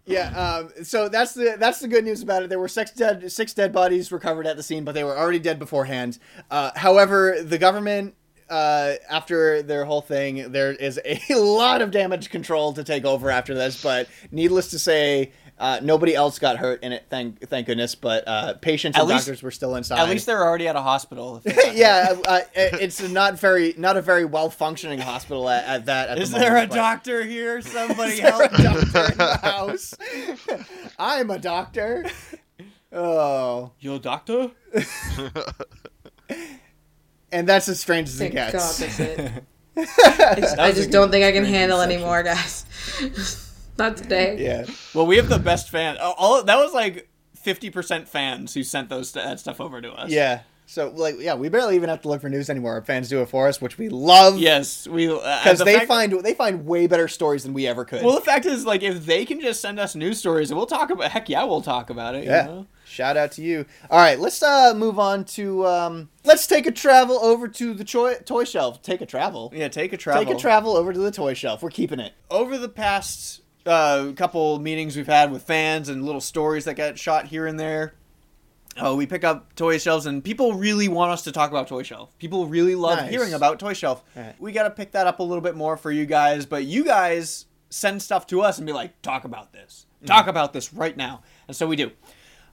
[0.08, 2.48] Yeah, um, so that's the that's the good news about it.
[2.48, 5.38] There were six dead six dead bodies recovered at the scene, but they were already
[5.38, 6.18] dead beforehand.
[6.50, 8.14] Uh, however, the government,
[8.50, 13.30] uh, after their whole thing, there is a lot of damage control to take over
[13.30, 13.82] after this.
[13.82, 17.04] But needless to say, uh, nobody else got hurt in it.
[17.10, 17.94] Thank thank goodness.
[17.96, 19.98] But uh, patients At and least- doctors were still inside.
[19.98, 21.36] At least they're already at a hospital.
[21.38, 25.64] if they got yeah, uh, it's not very not a very well functioning hospital at,
[25.64, 26.10] at that.
[26.10, 27.60] At Is the there a but- doctor here?
[27.62, 28.66] Somebody Is help doctor
[29.12, 29.94] in the house?
[30.98, 32.06] I'm a doctor.
[32.92, 34.52] Oh, Yo, doctor?
[37.32, 38.78] And that's as strange as it Thank God gets.
[38.78, 39.44] that's it.
[39.76, 42.64] I just, I just don't think I can handle anymore, guys.
[43.78, 44.36] Not today.
[44.38, 45.96] Yeah, Well, we have the best fan.
[46.00, 49.92] oh, All that was like fifty percent fans who sent those that stuff over to
[49.92, 50.10] us.
[50.10, 50.40] yeah.
[50.66, 52.74] So like, yeah, we barely even have to look for news anymore.
[52.74, 54.36] Our fans do it for us, which we love.
[54.38, 57.66] Yes, we uh, because the they fact- find they find way better stories than we
[57.66, 58.02] ever could.
[58.04, 60.90] Well, the fact is, like, if they can just send us news stories, we'll talk
[60.90, 61.10] about.
[61.10, 62.24] Heck yeah, we'll talk about it.
[62.24, 62.42] yeah.
[62.42, 62.66] You know?
[62.88, 63.66] Shout out to you.
[63.90, 67.84] All right, let's uh move on to um let's take a travel over to the
[67.84, 68.82] toy toy shelf.
[68.82, 69.52] Take a travel.
[69.54, 70.24] Yeah, take a travel.
[70.24, 71.62] Take a travel over to the toy shelf.
[71.62, 72.12] We're keeping it.
[72.30, 76.98] over the past uh, couple meetings we've had with fans and little stories that get
[76.98, 77.94] shot here and there.
[78.82, 81.82] Uh, we pick up toy shelves, and people really want us to talk about toy
[81.82, 82.16] shelf.
[82.18, 83.10] People really love Nice.
[83.10, 84.04] hearing about toy shelf.
[84.14, 84.34] Right.
[84.38, 86.84] We got to pick that up a little bit more for you guys, but you
[86.84, 89.84] guys send stuff to us and be like, "Talk about this.
[90.06, 91.90] Talk about this right now," and so we do.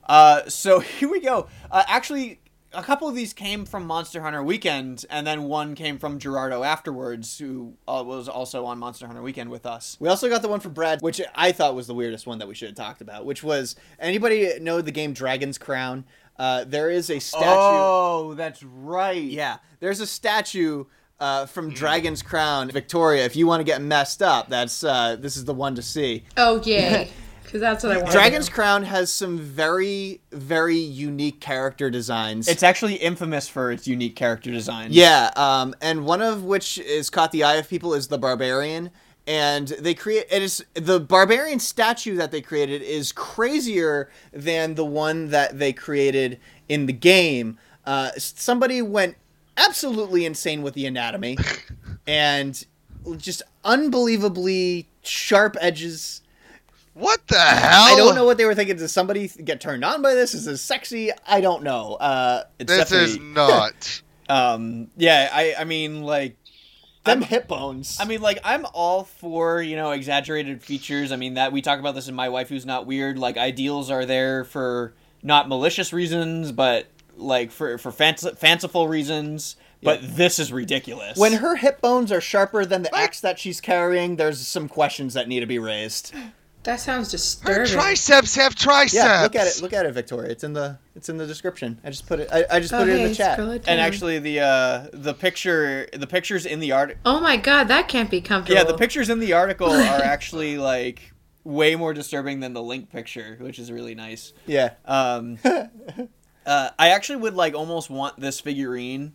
[0.06, 1.48] Uh, so here we go.
[1.70, 2.40] Uh, actually,
[2.72, 6.62] a couple of these came from Monster Hunter Weekend, and then one came from Gerardo
[6.62, 9.96] afterwards, who uh, was also on Monster Hunter Weekend with us.
[10.00, 12.48] We also got the one for Brad, which I thought was the weirdest one that
[12.48, 16.04] we should have talked about, which was anybody know the game Dragon's Crown?
[16.38, 17.44] Uh, there is a statue.
[17.46, 19.22] Oh, that's right.
[19.22, 20.84] Yeah, there's a statue
[21.18, 23.24] uh, from Dragon's Crown, Victoria.
[23.24, 26.24] If you want to get messed up, that's uh, this is the one to see.
[26.36, 27.10] Oh yay,
[27.46, 28.10] because that's what I want.
[28.10, 32.48] Dragon's Crown has some very, very unique character designs.
[32.48, 34.94] It's actually infamous for its unique character designs.
[34.94, 38.90] Yeah, um, and one of which is caught the eye of people is the barbarian,
[39.26, 44.84] and they create it is the barbarian statue that they created is crazier than the
[44.84, 47.58] one that they created in the game.
[47.84, 49.16] Uh, somebody went
[49.56, 51.38] absolutely insane with the anatomy,
[52.06, 52.66] and
[53.16, 56.22] just unbelievably sharp edges.
[56.96, 57.82] What the hell?
[57.82, 58.76] I don't know what they were thinking.
[58.76, 60.32] Does somebody get turned on by this?
[60.32, 61.10] Is this sexy?
[61.28, 61.94] I don't know.
[61.94, 64.02] Uh, It's This is not.
[64.28, 64.88] Um.
[64.96, 65.30] Yeah.
[65.32, 65.54] I.
[65.58, 66.36] I mean, like.
[67.04, 67.98] them hip bones.
[68.00, 71.12] I mean, like, I'm all for you know exaggerated features.
[71.12, 73.18] I mean, that we talk about this in my wife who's not weird.
[73.20, 76.86] Like, ideals are there for not malicious reasons, but
[77.16, 79.54] like for for fanc- fanciful reasons.
[79.82, 81.16] But this is ridiculous.
[81.16, 85.14] When her hip bones are sharper than the axe that she's carrying, there's some questions
[85.14, 86.12] that need to be raised.
[86.66, 87.66] That sounds Her disturbing.
[87.72, 88.94] triceps have triceps.
[88.94, 89.62] Yeah, look at it.
[89.62, 90.30] Look at it, Victoria.
[90.30, 91.80] It's in the it's in the description.
[91.84, 92.28] I just put it.
[92.32, 93.34] I, I just Oh, put it in the chat.
[93.38, 97.00] scroll it and actually, the uh the picture the pictures in the article.
[97.06, 98.58] oh my god, that can't be comfortable.
[98.58, 101.12] yeah the pictures in the article are actually like
[101.44, 104.32] way more disturbing than the link picture, which is really nice.
[104.46, 104.70] Yeah.
[104.84, 105.38] Um,
[106.46, 109.12] uh, I actually would like almost want this figurine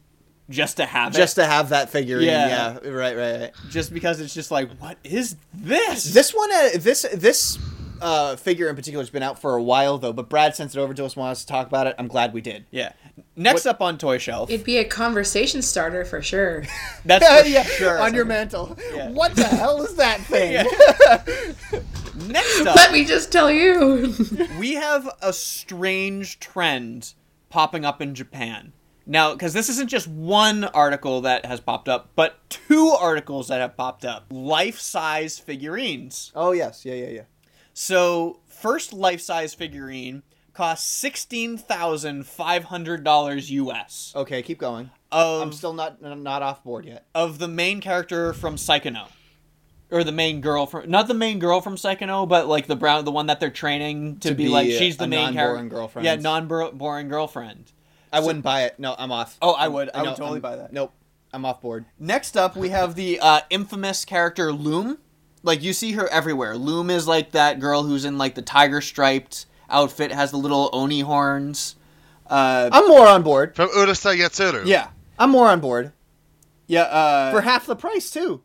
[0.52, 1.18] just to have it.
[1.18, 2.26] Just it, to have that figurine.
[2.26, 2.78] Yeah.
[2.84, 2.90] Yeah.
[2.90, 3.16] Right.
[3.18, 3.40] Right.
[3.42, 3.52] Right.
[3.70, 6.04] just because it's just like, what is this?
[6.14, 6.52] This one.
[6.52, 7.58] Uh, this this
[8.02, 10.14] uh, figure in particular has been out for a while though.
[10.14, 11.96] But Brad sent it over to us, wanted us to talk about it.
[11.98, 12.66] I'm glad we did.
[12.72, 12.94] yeah.
[13.36, 14.50] Next up on toy shelf.
[14.50, 16.64] It'd be a conversation starter for sure.
[17.06, 17.64] That's for yeah.
[17.64, 18.00] sure.
[18.00, 18.78] On your mantle.
[18.94, 19.10] Yeah.
[19.12, 20.66] What the hell is that thing?
[22.28, 24.14] Next up, Let me just tell you.
[24.60, 27.14] we have a strange trend
[27.50, 28.74] popping up in Japan.
[29.06, 33.60] Now, because this isn't just one article that has popped up, but two articles that
[33.60, 34.28] have popped up.
[34.32, 36.32] Life-size figurines.
[36.36, 36.86] Oh yes.
[36.86, 36.94] Yeah.
[36.94, 37.10] Yeah.
[37.10, 37.22] Yeah.
[37.74, 40.24] So, first life-size figurine
[40.54, 44.14] costs sixteen thousand five hundred dollars US.
[44.16, 44.42] Okay.
[44.44, 44.92] Keep going.
[45.12, 47.06] Of I'm still not not off board yet.
[47.16, 49.08] of the main character from Saekano.
[49.90, 53.04] Or the main girl from not the main girl from Saekano, but like the brown
[53.04, 55.68] the one that they're training to, To be, be like she's the main character.
[55.68, 56.06] girlfriend.
[56.06, 57.72] Yeah, non boring girlfriend.
[58.12, 58.78] I wouldn't buy it.
[58.80, 59.38] No, I'm off.
[59.42, 59.90] Oh, I would.
[59.94, 60.74] I would totally I'm- buy that.
[60.74, 60.94] Nope.
[61.34, 61.86] I'm off board.
[61.98, 64.98] Next up, we have the uh, infamous character Lum.
[65.44, 66.58] Like you see her everywhere.
[66.58, 70.70] Lum is like that girl who's in like the tiger striped outfit, has the little
[70.74, 71.78] oni horns.
[72.30, 73.56] Uh, I'm more on board.
[73.56, 74.66] From Urusei Yatsura.
[74.66, 75.94] yeah, I'm more on board
[76.68, 78.42] yeah, uh, for half the price too.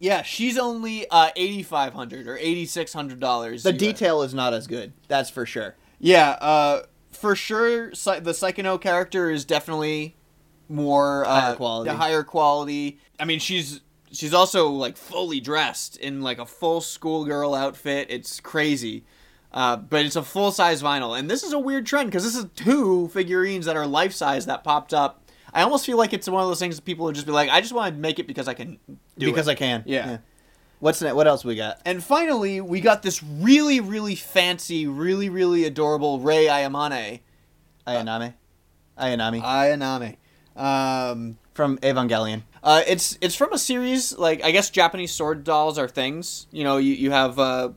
[0.00, 0.22] yeah.
[0.22, 3.62] She's only uh, eighty five hundred or eighty six hundred dollars.
[3.62, 4.92] The detail is not as good.
[5.08, 5.76] That's for sure.
[6.00, 6.82] Yeah, uh,
[7.22, 7.90] for sure.
[7.90, 10.16] The Saekano character is definitely
[10.68, 11.90] more uh, Higher quality.
[11.90, 12.98] The higher quality.
[13.18, 18.08] I mean, she's she's also like fully dressed in like a full schoolgirl outfit.
[18.10, 19.04] It's crazy.
[19.52, 22.34] Uh, but it's a full size vinyl, and this is a weird trend because this
[22.34, 25.22] is two figurines that are life size that popped up.
[25.52, 27.50] I almost feel like it's one of those things that people would just be like,
[27.50, 28.78] I just want to make it because I can
[29.18, 29.52] do because it.
[29.52, 29.84] I can.
[29.86, 30.18] Yeah.
[30.82, 31.80] What's ne- what else we got?
[31.84, 37.20] And finally, we got this really, really fancy, really, really adorable Rei Ayamane.
[37.86, 38.34] Ayanami.
[38.98, 40.16] Ayanami Ayaname.
[40.60, 42.42] Um, from Evangelion.
[42.64, 46.48] uh, it's it's from a series like I guess Japanese sword dolls are things.
[46.50, 47.70] You know, you, you have uh,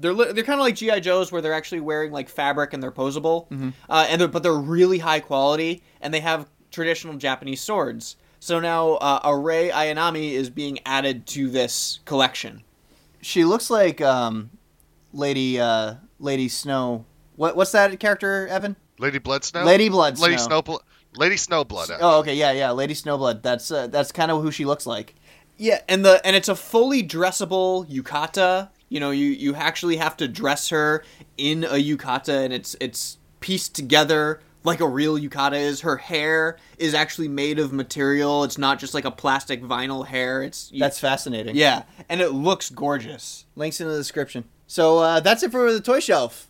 [0.00, 2.82] they're li- they're kind of like GI Joes where they're actually wearing like fabric and
[2.82, 3.72] they're posable, Mhm.
[3.88, 8.16] uh, and they're, but they're really high quality and they have traditional Japanese swords.
[8.40, 12.62] So now uh, a Rei Ayanami is being added to this collection.
[13.20, 14.50] She looks like um,
[15.12, 17.04] Lady uh, Lady Snow.
[17.36, 18.76] What what's that character, Evan?
[18.98, 19.64] Lady Bloodsnow.
[19.64, 20.62] Lady Blood Lady Snow.
[20.62, 20.80] Snowblood.
[21.16, 21.96] Lady Snowblood.
[22.00, 23.42] Oh, okay, yeah, yeah, Lady Snowblood.
[23.42, 25.14] That's uh, that's kind of who she looks like.
[25.56, 28.70] Yeah, and the and it's a fully dressable yukata.
[28.88, 31.04] You know, you you actually have to dress her
[31.36, 35.80] in a yukata, and it's it's pieced together like a real yukata is.
[35.80, 38.44] Her hair is actually made of material.
[38.44, 40.42] It's not just like a plastic vinyl hair.
[40.42, 41.56] It's That's fascinating.
[41.56, 43.44] yeah, and it looks gorgeous.
[43.56, 44.44] Links in the description.
[44.66, 46.46] So uh, that's it for the toy shelf,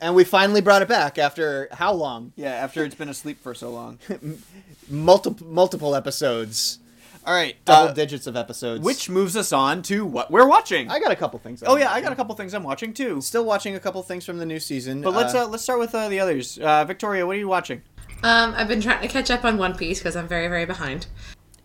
[0.00, 2.32] and we finally brought it back after how long?
[2.36, 3.98] Yeah, after it's been asleep for so long.
[4.88, 6.80] Multiple multiple episodes,
[7.26, 8.82] All right, double uh, digits of episodes.
[8.84, 10.90] which moves us on to what we're watching.
[10.90, 11.62] I got a couple things.
[11.66, 13.20] oh yeah, I got a couple things I'm watching too.
[13.20, 15.02] Still watching a couple things from the new season.
[15.02, 16.58] But let's uh, let's start with uh, the others.
[16.58, 17.82] Uh, Victoria, what are you watching?
[18.22, 21.06] Um, I've been trying to catch up on One Piece because I'm very, very behind.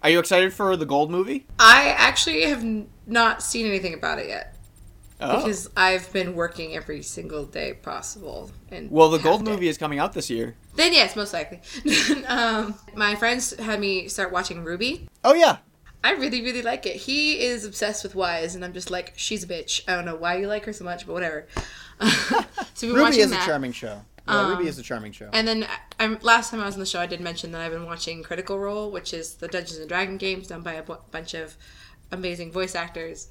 [0.04, 1.48] Are you excited for the Gold movie?
[1.58, 4.56] I actually have n- not seen anything about it yet
[5.22, 5.38] Oh.
[5.38, 8.52] because I've been working every single day possible.
[8.72, 9.52] And Well, the Gold day.
[9.52, 10.56] movie is coming out this year.
[10.76, 11.62] Then yes, most likely.
[12.28, 15.08] um, my friends had me start watching RWBY.
[15.24, 15.58] oh yeah,
[16.04, 16.96] I really, really like it.
[16.98, 19.82] He is obsessed with Weiss, and I'm just like, she's a bitch.
[19.88, 21.48] I don't know why you like her so much, but whatever.
[22.74, 23.44] so RWBY is that.
[23.44, 24.02] a charming show.
[24.28, 25.30] Yeah, RWBY is a charming show.
[25.34, 25.68] And then
[26.00, 28.22] I'm, last time I was on the show, I did mention that I've been watching
[28.24, 31.56] Critical Role, which is the Dungeons and Dragon games done by a bunch of
[32.12, 33.28] amazing voice actors.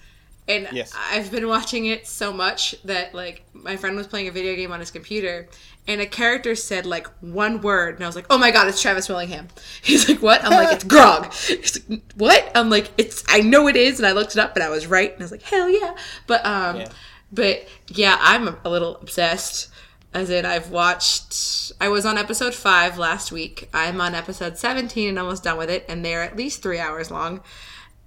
[0.47, 0.93] And Yes.
[1.11, 4.73] I've been watching it so much that like my friend was playing a video game
[4.73, 5.49] on his computer,
[5.87, 8.81] and a character said like one word, and I was like, "Oh my god, it's
[8.81, 9.49] Travis Willingham."
[9.83, 13.69] He's like, "What?" I'm like, "It's Grog." He's like, "What?" I'm like, "It's I know
[13.69, 15.43] it is," and I looked it up, and I was right, and I was like,
[15.43, 15.95] "Hell yeah!"
[16.27, 16.89] But um, Yeah.
[17.33, 19.71] but yeah, I'm a, a little obsessed.
[20.15, 21.73] As in, I've watched.
[21.81, 23.69] I was on episode five last week.
[23.75, 27.11] I'm on episode 17 and almost done with it, and they're at least three hours
[27.11, 27.41] long.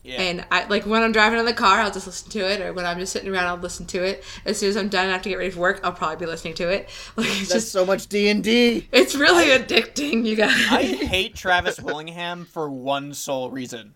[0.07, 0.21] Yeah.
[0.21, 2.71] And I like when I'm driving in the car, I'll just listen to it, or
[2.71, 4.23] when I'm just sitting around, I'll listen to it.
[4.45, 5.81] As soon as I'm done, and I have to get ready for work.
[5.83, 6.89] I'll probably be listening to it.
[7.17, 8.87] Like it's That's just, so much D and D.
[8.91, 10.53] it's really addicting, you guys.
[10.69, 13.95] I hate Travis Willingham for one sole reason.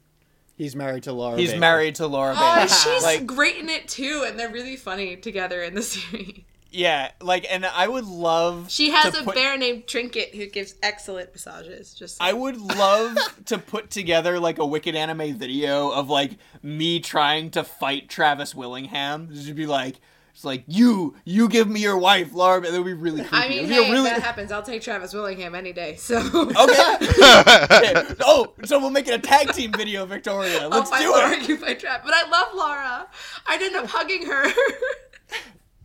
[0.55, 1.37] He's married to Laura.
[1.37, 1.59] He's Bailey.
[1.59, 2.67] married to Laura oh, Bailey.
[2.69, 6.41] Oh, she's like, great in it too, and they're really funny together in the series.
[6.71, 8.71] Yeah, like, and I would love.
[8.71, 11.93] She has a put- bear named Trinket who gives excellent massages.
[11.93, 16.31] Just I would love to put together like a wicked anime video of like
[16.63, 19.27] me trying to fight Travis Willingham.
[19.29, 19.97] This would be like,
[20.33, 22.61] it's like you, you give me your wife, Laura.
[22.61, 23.35] That would be really creepy.
[23.35, 24.09] I mean, hey, really...
[24.09, 25.97] if that happens, I'll take Travis Willingham any day.
[25.97, 26.53] So Okay.
[26.55, 28.15] Okay.
[28.21, 30.69] Oh, so we'll make it a tag team video, Victoria.
[30.69, 31.49] Let's do Laura, it.
[31.49, 32.05] you fight Travis.
[32.05, 33.07] But I love Laura.
[33.45, 34.45] I'd end up hugging her.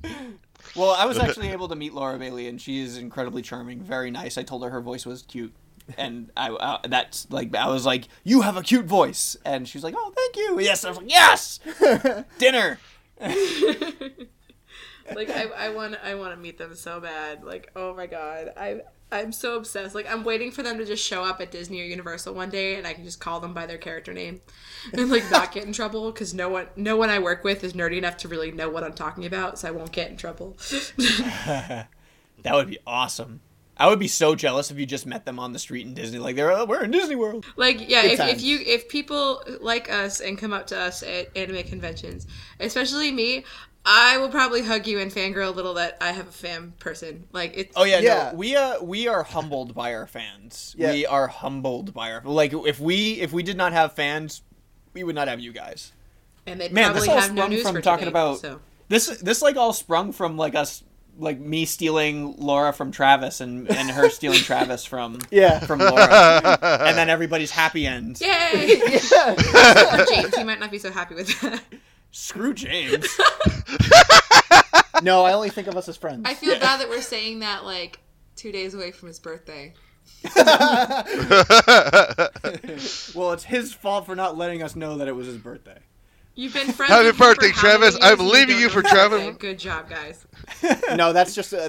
[0.76, 4.10] Well, I was actually able to meet Laura Bailey, and she is incredibly charming, very
[4.10, 4.36] nice.
[4.38, 5.54] I told her her voice was cute,
[5.96, 9.78] and I, I that's like I was like, "You have a cute voice," and she
[9.78, 11.60] was like, "Oh, thank you." Yes, I was like, "Yes."
[12.38, 12.78] Dinner.
[15.14, 17.44] like I, I want I want to meet them so bad.
[17.44, 18.80] Like oh my god, I
[19.12, 19.94] I'm so obsessed.
[19.94, 22.76] Like I'm waiting for them to just show up at Disney or Universal one day,
[22.76, 24.40] and I can just call them by their character name,
[24.92, 27.72] and like not get in trouble because no one no one I work with is
[27.72, 30.56] nerdy enough to really know what I'm talking about, so I won't get in trouble.
[32.42, 33.40] That would be awesome.
[33.78, 36.18] I would be so jealous if you just met them on the street in Disney,
[36.18, 37.44] like they're oh, we're in Disney World.
[37.56, 41.36] Like yeah, if, if you if people like us and come up to us at
[41.36, 42.26] anime conventions,
[42.58, 43.44] especially me,
[43.88, 47.24] I will probably hug you and fangirl a little that I have a fan person.
[47.32, 48.30] Like it's Oh yeah, Yeah.
[48.32, 50.74] no, we uh we are humbled by our fans.
[50.76, 50.90] Yeah.
[50.92, 54.42] We are humbled by our like if we if we did not have fans,
[54.92, 55.92] we would not have you guys.
[56.46, 58.38] and they Man, probably this all have no sprung news from for talking today, about
[58.40, 58.60] So.
[58.88, 59.06] this.
[59.20, 60.82] This like all sprung from like us,
[61.18, 65.60] like me stealing Laura from Travis and and her stealing Travis from Yeah.
[65.60, 68.20] from Laura, and then everybody's happy end.
[68.20, 68.80] Yay!
[70.10, 71.62] James, he might not be so happy with that.
[72.18, 73.06] Screw James.
[75.02, 76.22] No, I only think of us as friends.
[76.24, 78.00] I feel bad that we're saying that like
[78.34, 79.74] two days away from his birthday.
[83.14, 85.78] well, it's his fault for not letting us know that it was his birthday.
[86.34, 86.92] You've been friends.
[86.92, 87.98] Happy with him birthday, how Travis.
[88.00, 88.90] I'm leaving you for his?
[88.90, 89.36] Travis.
[89.36, 90.26] Good job, guys.
[90.96, 91.68] no, that's just uh,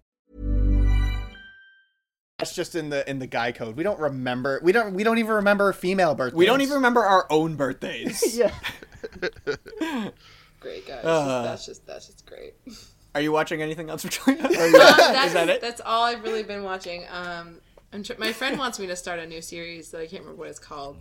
[2.41, 3.75] That's just in the in the guy code.
[3.77, 4.59] We don't remember.
[4.63, 4.93] We don't.
[4.93, 6.37] We don't even remember female birthdays.
[6.37, 8.21] We don't even remember our own birthdays.
[8.37, 8.53] Yeah.
[10.59, 11.03] Great guys.
[11.03, 11.41] Uh.
[11.43, 12.53] that's just that's just great.
[13.15, 14.41] Are you watching anything else, Victoria?
[14.45, 15.59] Or you- that's, is that it?
[15.61, 17.03] That's all I've really been watching.
[17.11, 17.55] Um,
[17.91, 20.39] I'm tr- my friend wants me to start a new series that I can't remember
[20.39, 20.97] what it's called,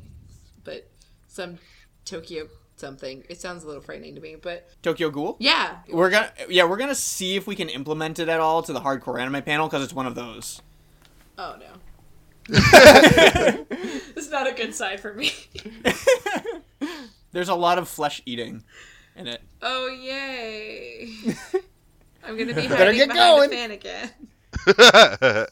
[0.65, 0.89] but
[1.29, 1.59] some
[2.05, 3.23] Tokyo something.
[3.29, 5.37] It sounds a little frightening to me, but Tokyo Ghoul?
[5.39, 8.73] yeah, We're gonna yeah, we're gonna see if we can implement it at all to
[8.73, 10.63] the hardcore anime panel because it's one of those.
[11.43, 11.73] Oh no.
[14.15, 15.33] it's not a good sign for me.
[17.33, 18.63] There's a lot of flesh eating
[19.17, 19.41] in it.
[19.63, 21.09] Oh yay!
[22.25, 23.49] I'm gonna be Better hiding get behind going.
[23.49, 24.11] the fan again.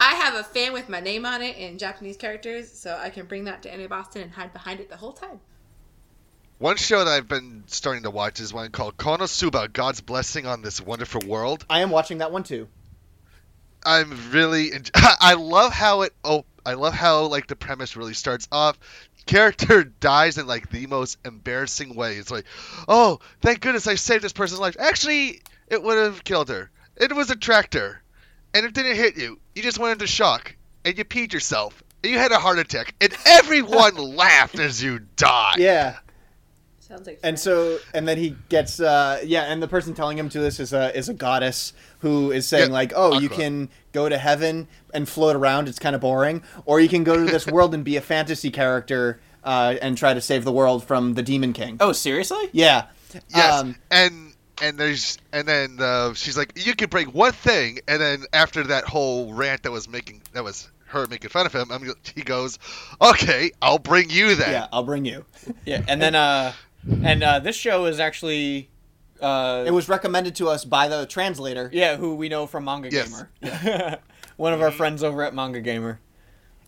[0.00, 3.26] I have a fan with my name on it in Japanese characters, so I can
[3.26, 5.40] bring that to Anime Boston and hide behind it the whole time.
[6.58, 10.62] One show that I've been starting to watch is one called Konosuba: God's Blessing on
[10.62, 11.66] This Wonderful World.
[11.68, 12.68] I am watching that one too.
[13.84, 14.72] I'm really.
[14.72, 16.12] en- I love how it.
[16.24, 18.78] Oh, I love how like the premise really starts off.
[19.26, 22.16] Character dies in like the most embarrassing way.
[22.16, 22.44] It's like,
[22.88, 24.76] oh, thank goodness I saved this person's life.
[24.78, 26.70] Actually, it would have killed her.
[26.96, 28.02] It was a tractor,
[28.54, 29.38] and it didn't hit you.
[29.54, 31.82] You just went into shock, and you peed yourself.
[32.02, 35.56] And you had a heart attack, and everyone laughed as you died.
[35.58, 35.96] Yeah.
[36.88, 40.28] Sounds like And so, and then he gets, uh, yeah, and the person telling him
[40.30, 43.68] to this is a is a goddess who is saying Yeah, like, oh, you can
[43.92, 45.68] go to heaven and float around.
[45.68, 48.50] It's kind of boring, or you can go to this world and be a fantasy
[48.50, 51.76] character uh, and try to save the world from the Demon King.
[51.80, 52.48] Oh, seriously?
[52.52, 52.86] Yeah.
[53.34, 57.80] Yes, Um, and and there's and then uh, she's like, you can break one thing,
[57.86, 61.54] and then after that whole rant that was making that was her making fun of
[61.54, 62.58] him, I'm, he goes,
[63.00, 64.52] okay, I'll bring you then.
[64.52, 65.24] yeah, I'll bring you.
[65.66, 66.52] Yeah, and then uh,
[66.86, 68.70] and uh, this show is actually
[69.20, 72.88] uh, It was recommended to us by the translator, yeah, who we know from Manga
[72.90, 73.08] Yes.
[73.42, 73.98] Gamer.
[74.36, 76.00] One of our friends over at Manga Gamer.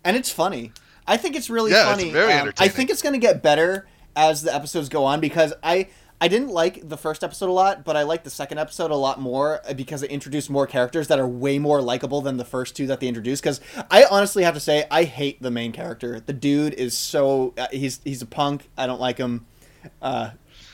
[0.04, 0.72] and it's funny.
[1.06, 2.12] I think it's really Yeah, it's funny.
[2.12, 3.86] very Um, I think it's going to get better
[4.16, 5.88] as the episodes go on because I
[6.22, 8.94] I didn't like the first episode a lot, but I liked the second episode a
[8.96, 12.44] lot more uh, because it introduced more characters that are way more likable than the
[12.44, 13.42] first two that they introduced.
[13.42, 13.58] Because
[13.90, 16.20] I honestly have to say I hate the main character.
[16.20, 18.68] The dude is so uh, he's he's a punk.
[18.76, 19.46] I don't like him.
[20.02, 20.30] Uh,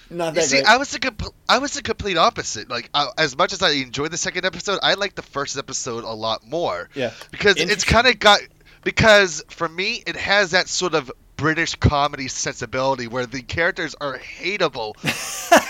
[0.08, 0.66] not You see, great.
[0.68, 2.68] I was a compl- I was the complete opposite.
[2.70, 6.04] Like, I, as much as I enjoyed the second episode, I liked the first episode
[6.04, 6.88] a lot more.
[6.94, 7.10] Yeah.
[7.32, 8.40] because it's kind of got
[8.84, 14.16] because for me it has that sort of British comedy sensibility where the characters are
[14.18, 14.94] hateable,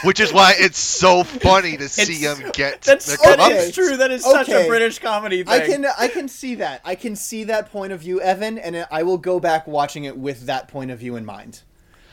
[0.04, 3.36] which is why it's so funny to see It's- them get That's, their okay.
[3.36, 3.74] that's comeuppance.
[3.74, 3.96] true.
[3.96, 5.62] That is such a British comedy thing.
[5.62, 6.82] I can I can see that.
[6.84, 10.16] I can see that point of view, Evan, and I will go back watching it
[10.16, 11.62] with that point of view in mind.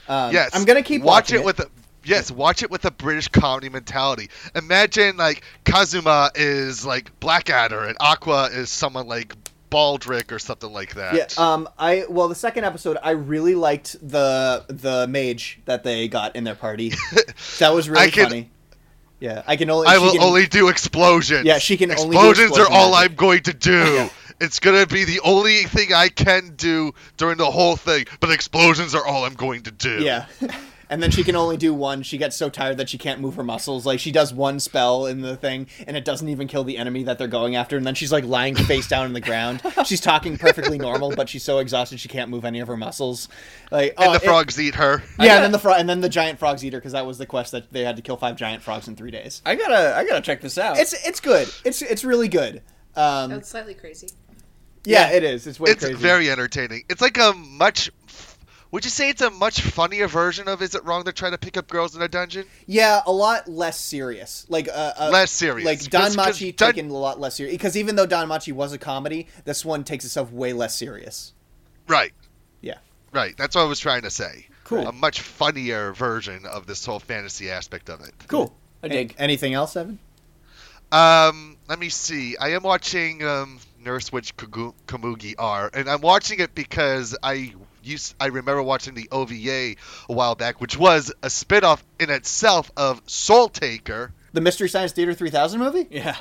[0.07, 1.67] Um, Yes, I'm gonna keep watch watching it with a
[2.03, 4.29] yes, watch it with a British comedy mentality.
[4.55, 9.35] Imagine like Kazuma is like Blackadder and Aqua is someone like
[9.69, 11.15] Baldrick or something like that.
[11.15, 11.27] Yeah.
[11.37, 11.67] Um.
[11.79, 16.43] I well, the second episode, I really liked the the mage that they got in
[16.43, 16.93] their party.
[17.59, 18.49] that was really can- funny.
[19.19, 19.41] Yeah.
[19.47, 19.87] I can only.
[19.87, 21.45] I will can- only do explosions.
[21.45, 22.93] Yeah, she can only explosions are all.
[22.93, 24.09] I'm going to do.
[24.43, 28.93] It's gonna be the only thing I can do during the whole thing, but explosions
[28.93, 30.01] are all I'm going to do.
[30.03, 30.25] Yeah.
[30.89, 32.03] And then she can only do one.
[32.03, 33.83] She gets so tired that she can't move her muscles.
[33.83, 37.01] Like she does one spell in the thing, and it doesn't even kill the enemy
[37.05, 37.77] that they're going after.
[37.77, 39.61] And then she's like lying face down in the ground.
[39.87, 43.27] She's talking perfectly normal, but she's so exhausted she can't move any of her muscles.
[43.71, 45.01] Like And oh, the it- frogs eat her.
[45.19, 47.25] yeah, and then the fro- and then the giant frogs eater because that was the
[47.25, 49.41] quest that they had to kill five giant frogs in three days.
[49.47, 50.77] I gotta, I gotta check this out.
[50.77, 51.49] It's it's good.
[51.65, 52.61] It's it's really good.
[52.95, 54.09] Um, That's slightly crazy.
[54.85, 55.47] Yeah, it is.
[55.47, 55.97] It's way It's crazy.
[55.97, 56.83] very entertaining.
[56.89, 57.89] It's like a much.
[58.71, 61.37] Would you say it's a much funnier version of Is It Wrong to Try to
[61.37, 62.45] Pick Up Girls in a Dungeon?
[62.65, 64.47] Yeah, a lot less serious.
[64.49, 65.65] Like uh, uh Less serious.
[65.65, 68.51] Like 'Cause- Don 'cause Machi Don- taken a lot less serious because even though DanMachi
[68.51, 71.33] was a comedy, this one takes itself way less serious.
[71.87, 72.13] Right.
[72.61, 72.79] Yeah.
[73.11, 73.37] Right.
[73.37, 74.47] That's what I was trying to say.
[74.63, 74.87] Cool.
[74.87, 78.13] A much funnier version of this whole fantasy aspect of it.
[78.27, 78.55] Cool.
[78.81, 79.13] I dig.
[79.19, 79.99] Anything else, Evan?
[80.91, 82.37] Um, let me see.
[82.37, 85.69] I am watching um, Nurse Witch Komugi R.
[85.73, 87.53] and I'm watching it because I
[87.83, 89.75] used I remember watching the OVA a
[90.07, 94.11] while back, which was a spin-off in itself of Soul Taker.
[94.33, 95.87] The Mystery Science Theater 3000 movie?
[95.91, 96.15] yeah.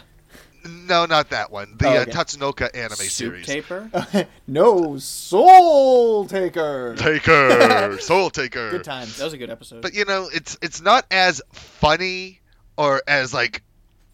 [0.64, 1.74] No, not that one.
[1.76, 2.12] The Oh, uh, okay.
[2.12, 3.46] Tatsunoko anime Soup series.
[3.46, 3.90] taper.
[4.46, 6.94] no, Soul Taker.
[6.96, 8.70] Taker, Soul Taker.
[8.70, 9.16] Good times.
[9.16, 9.82] That was a good episode.
[9.82, 12.40] But you know, it's it's not as funny
[12.76, 13.62] or as like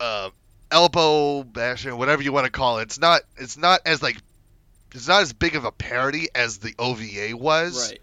[0.00, 0.30] uh,
[0.70, 2.82] elbow bashing, whatever you want to call it.
[2.82, 4.18] It's not it's not as like
[4.94, 7.90] it's not as big of a parody as the OVA was.
[7.90, 8.00] right.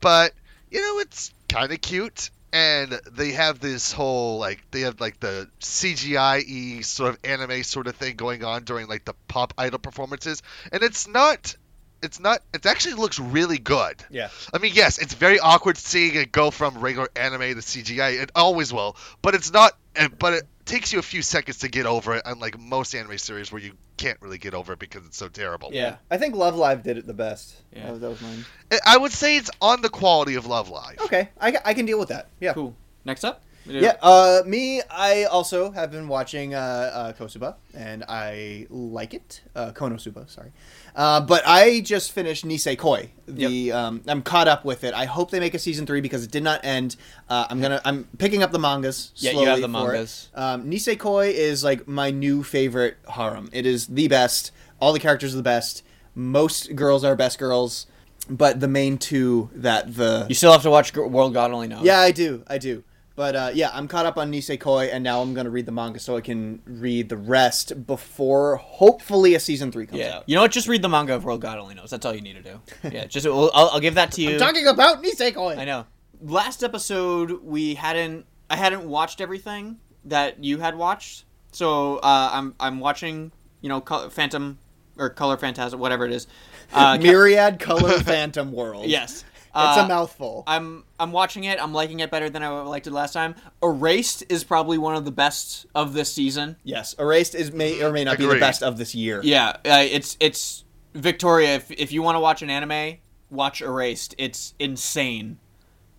[0.00, 0.32] But
[0.70, 2.30] you know, it's kind of cute.
[2.52, 7.86] And they have this whole like they have like the CGI sort of anime sort
[7.86, 10.42] of thing going on during like the pop idol performances,
[10.72, 11.56] and it's not,
[12.02, 14.04] it's not, it actually looks really good.
[14.10, 14.28] Yeah.
[14.52, 18.20] I mean, yes, it's very awkward seeing it go from regular anime to CGI.
[18.22, 19.72] It always will, but it's not.
[19.96, 23.18] and- But it takes you a few seconds to get over it, unlike most anime
[23.18, 25.70] series where you can't really get over it because it's so terrible.
[25.72, 25.96] Yeah.
[26.10, 27.54] I think Love Live did it the best.
[27.72, 27.84] Yeah.
[27.84, 28.44] That, was, that was mine.
[28.72, 30.98] I- I would say it's on the quality of Love Live.
[31.00, 32.28] Okay, I, I can deal with that.
[32.40, 32.54] Yeah.
[32.54, 32.74] Cool.
[33.04, 33.43] Next up.
[33.66, 39.40] Yeah, uh, me, I also have been watching uh, uh, Kosuba, and I like it.
[39.56, 40.52] Uh, Konosuba, sorry.
[40.94, 43.08] Uh, but I just finished Nisekoi.
[43.26, 44.92] The um, I'm caught up with it.
[44.94, 46.96] I hope they make a season three because it did not end.
[47.28, 49.12] Uh, I'm gonna I'm picking up the mangas.
[49.16, 50.28] Yeah, you slowly have the mangas.
[50.34, 53.48] Um, Nisekoi is like my new favorite harem.
[53.52, 54.52] It is the best.
[54.80, 55.82] All the characters are the best.
[56.14, 57.86] Most girls are best girls,
[58.30, 61.82] but the main two that the You still have to watch World God Only Knows.
[61.82, 62.84] yeah, I do, I do.
[63.16, 66.00] But uh, yeah, I'm caught up on Nisekoi, and now I'm gonna read the manga
[66.00, 70.16] so I can read the rest before hopefully a season three comes Yeah.
[70.16, 70.24] out.
[70.26, 70.50] You know what?
[70.50, 71.90] Just read the manga of World God Only Knows.
[71.90, 72.60] That's all you need to do.
[72.90, 73.04] Yeah.
[73.06, 74.32] Just I'll, I'll give that to you.
[74.32, 75.56] I'm talking about Nisekoi.
[75.58, 75.86] I know.
[76.20, 81.24] Last episode we hadn't I hadn't watched everything that you had watched.
[81.52, 84.58] So uh, I'm I'm watching, you know, Phantom
[84.96, 86.26] or Color Phantasm, whatever it is.
[86.72, 88.86] Uh, Myriad Color Phantom World.
[88.88, 89.24] yes.
[89.56, 90.42] It's Uh, a mouthful.
[90.46, 91.62] I'm I'm watching it.
[91.62, 93.34] I'm liking it better than I liked it last time.
[93.62, 96.56] Erased is probably one of the best of this season.
[96.64, 99.20] yes, Erased is may or may not be the best of this year.
[99.22, 101.54] Yeah, uh, it's it's Victoria.
[101.56, 102.98] If if you want to watch an anime,
[103.30, 104.14] watch Erased.
[104.18, 105.38] It's insane.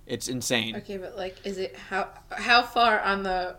[0.05, 0.75] It's insane.
[0.75, 3.55] Okay, but like, is it how how far on the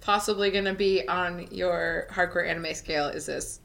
[0.00, 3.60] possibly gonna be on your hardcore anime scale is this?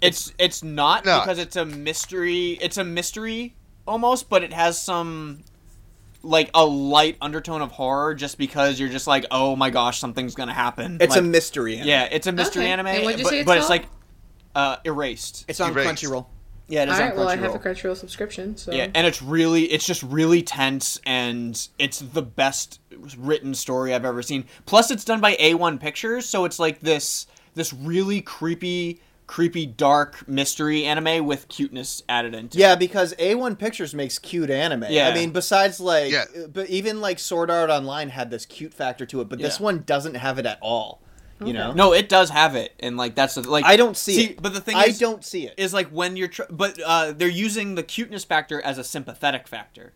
[0.00, 1.20] It's it's not No.
[1.20, 2.58] because it's a mystery.
[2.60, 3.54] It's a mystery
[3.86, 5.42] almost, but it has some
[6.22, 10.34] like a light undertone of horror just because you're just like, oh my gosh, something's
[10.34, 10.98] gonna happen.
[11.00, 11.76] It's a mystery.
[11.76, 11.88] Anime.
[11.88, 12.72] yeah, it's a mystery Okay.
[12.72, 13.86] anime, And what'd you but, say it's but it's like
[14.54, 15.44] uh, erased.
[15.48, 16.04] it's on Erased.
[16.04, 16.26] Crunchyroll.
[16.68, 17.62] yeah, it is All right, on well, I have a Crunchyroll.
[17.92, 22.80] Crunchyroll subscription, so Yeah, and it's really, it's just really tense, and it's the best
[23.18, 24.44] written story I've ever seen.
[24.64, 29.00] Plus, it's done by A1 Pictures, so it's like this, this really creepy,
[29.34, 32.56] creepy, dark mystery anime with cuteness added into.
[32.56, 32.78] Yeah, it.
[32.78, 34.84] because A1 Pictures makes cute anime.
[34.90, 35.08] Yeah.
[35.08, 36.22] I mean, besides like, Yeah.
[36.52, 39.64] but even like Sword Art Online had this cute factor to it, but this Yeah.
[39.64, 41.00] one doesn't have it at all.
[41.44, 41.72] You know?
[41.72, 44.40] No, it does have it, and like that's the, like I don't see, it.
[44.40, 45.54] But the thing I is, don't see it.
[45.56, 49.48] is like when you're, tr- but uh, they're using the cuteness factor as a sympathetic
[49.48, 49.94] factor.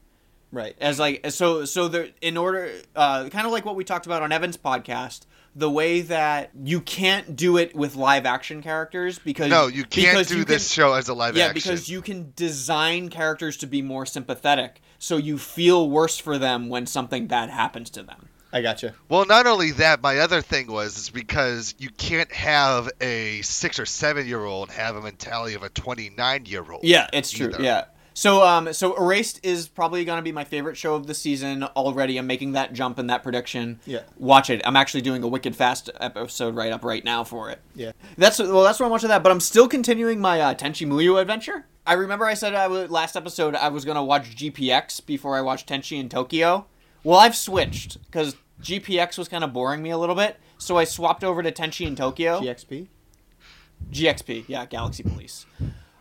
[0.50, 0.74] right.
[0.80, 4.20] as like so so there in order uh kind of like what we talked about
[4.22, 5.26] on Evan's podcast
[5.58, 10.26] the way that you can't do it with live action characters because No, you can't
[10.28, 11.38] do you this can- show as a live action show.
[11.40, 11.70] yeah action.
[11.72, 16.68] because you can design characters to be more sympathetic so you feel worse for them
[16.68, 18.94] when something bad happens to them I gotcha.
[19.10, 23.78] Well, not only that, my other thing was is because you can't have a six
[23.78, 26.82] or seven year old have a mentality of a twenty nine year old.
[26.82, 27.48] Yeah, it's true.
[27.48, 27.62] either.
[27.62, 27.84] Yeah.
[28.18, 31.62] So um so Erased is probably going to be my favorite show of the season
[31.62, 32.18] already.
[32.18, 33.78] I'm making that jump and that prediction.
[33.86, 34.00] Yeah.
[34.16, 34.60] Watch it.
[34.64, 37.60] I'm actually doing a Wicked Fast episode right up right now for it.
[37.76, 37.92] Yeah.
[38.16, 41.20] That's well that's where I'm watching that, but I'm still continuing my uh, Tenchi Muyo
[41.20, 41.66] adventure.
[41.86, 45.36] I remember I said I would last episode I was going to watch GPX before
[45.36, 46.66] I watched Tenchi in Tokyo.
[47.04, 50.82] Well, I've switched cuz GPX was kind of boring me a little bit, so I
[50.82, 52.40] swapped over to Tenchi in Tokyo.
[52.40, 52.88] GXP.
[53.92, 55.46] GXP, yeah, Galaxy Police.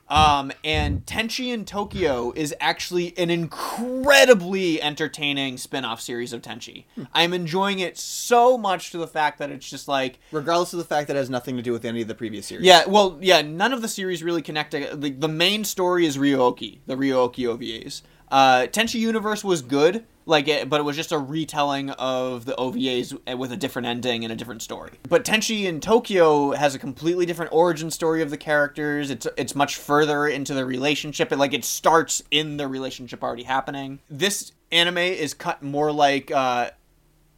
[0.10, 6.86] Um, and Tenchi in Tokyo is actually an incredibly entertaining spin-off series of Tenchi.
[7.14, 10.86] I'm enjoying it so much to the fact that it's just like Regardless of the
[10.86, 12.66] fact that it has nothing to do with any of the previous series.
[12.66, 14.72] yeah, well, yeah, none of the series really connect.
[14.72, 18.01] To, the, the main story is Ryo-Ohki, the Ryo-Ohki OVAs.
[18.30, 22.53] Uh, Tenchi Universe was good, like, it, but it was just a retelling of the
[22.53, 24.91] OVAs with a different ending and a different story.
[25.07, 29.09] But Tenchi in Tokyo has a completely different origin story of the characters.
[29.09, 31.32] It's it's much further into the relationship.
[31.32, 33.99] It like it starts in the relationship already happening.
[34.09, 36.32] This anime is cut more like.
[36.32, 36.71] Uh,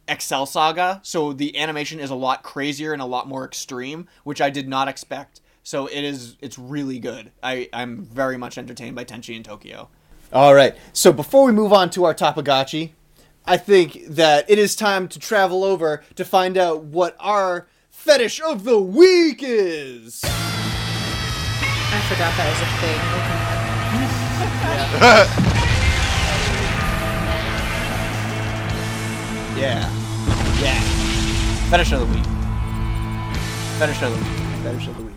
[0.08, 4.40] Excel Saga, so the animation is a lot crazier and a lot more extreme, which
[4.40, 5.40] I did not expect.
[5.62, 7.30] So it is it's really good.
[7.44, 9.88] I I'm very much entertained by Tenchi in Tokyo.
[10.32, 10.76] All right.
[10.92, 12.90] So before we move on to our Tapagachi,
[13.44, 18.40] I think that it is time to travel over to find out what our fetish
[18.40, 20.20] of the week is.
[20.24, 22.66] I forgot that was a
[25.36, 25.46] thing.
[29.60, 29.90] Yeah.
[30.62, 30.80] Yeah.
[31.68, 32.24] Fetish of the week.
[33.78, 34.62] Fetish of the week.
[34.62, 35.14] Fetish of the week.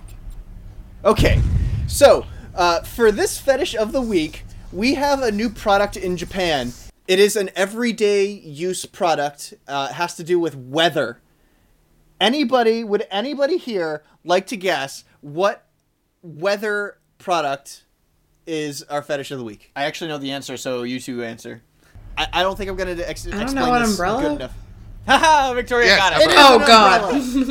[1.06, 1.42] Okay.
[1.88, 4.44] So, uh, for this fetish of the week,
[4.74, 6.74] we have a new product in Japan.
[7.08, 9.54] It is an everyday use product.
[9.68, 11.20] Uh, it has to do with weather.
[12.20, 15.68] Anybody, would anybody here like to guess what
[16.22, 17.86] weather product
[18.48, 19.72] is our fetish of the week?
[19.76, 21.62] I actually know the answer, so you two answer.
[22.18, 24.22] I, I don't think I'm going to ex- don't explain know what this umbrella?
[24.22, 24.54] good enough.
[25.08, 26.22] Haha, Victoria Yes, got it.
[26.22, 26.60] It is Oh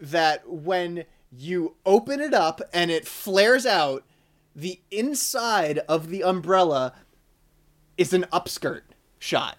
[0.00, 4.04] that when you open it up and it flares out,
[4.56, 6.94] the inside of the umbrella
[7.96, 8.82] is an upskirt
[9.18, 9.56] shot.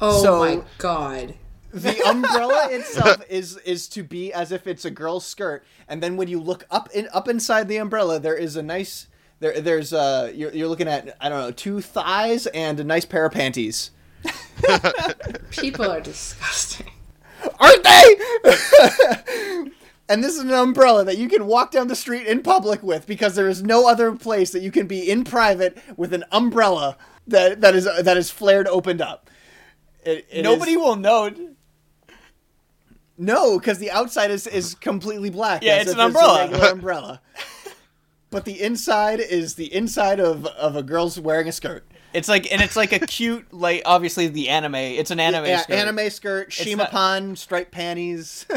[0.00, 1.34] oh So- my god.
[1.70, 6.16] The umbrella itself is is to be as if it's a girl's skirt, and then
[6.16, 9.06] when you look up in up inside the umbrella, there is a nice
[9.40, 13.04] there there's uh you're you're looking at I don't know two thighs and a nice
[13.04, 13.90] pair of panties.
[15.50, 16.90] People are disgusting.
[17.58, 18.16] Aren't they?
[20.08, 23.06] and this is an umbrella that you can walk down the street in public with
[23.06, 26.96] because there is no other place that you can be in private with an umbrella
[27.26, 29.28] that that is that is flared opened up.
[30.04, 31.30] It, it Nobody is- will know.
[33.16, 35.62] no, because the outside is is completely black.
[35.62, 36.42] Yeah, it's an umbrella.
[36.44, 37.20] regular umbrella.
[38.30, 41.86] But the inside is the inside of, of a girl's wearing a skirt.
[42.14, 44.74] It's like and it's like a cute like obviously the anime.
[44.76, 45.46] It's an anime.
[45.46, 45.74] yeah, skirt.
[45.74, 48.46] anime skirt, Shima not- striped panties.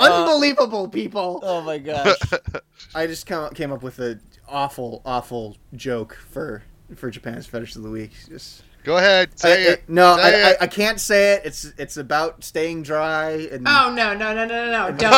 [0.00, 1.40] Uh, Unbelievable, people.
[1.42, 2.14] Oh my gosh.
[2.94, 6.62] I just came up, came up with an awful, awful joke for
[6.94, 8.12] for Japan's fetish of the week.
[8.28, 9.88] Just Go ahead, say I- it.
[9.88, 10.56] no, Say I, I, it.
[10.60, 11.42] I can't say it.
[11.46, 14.96] It's it's about staying dry and Oh no no no no no no!
[14.96, 15.10] Don't.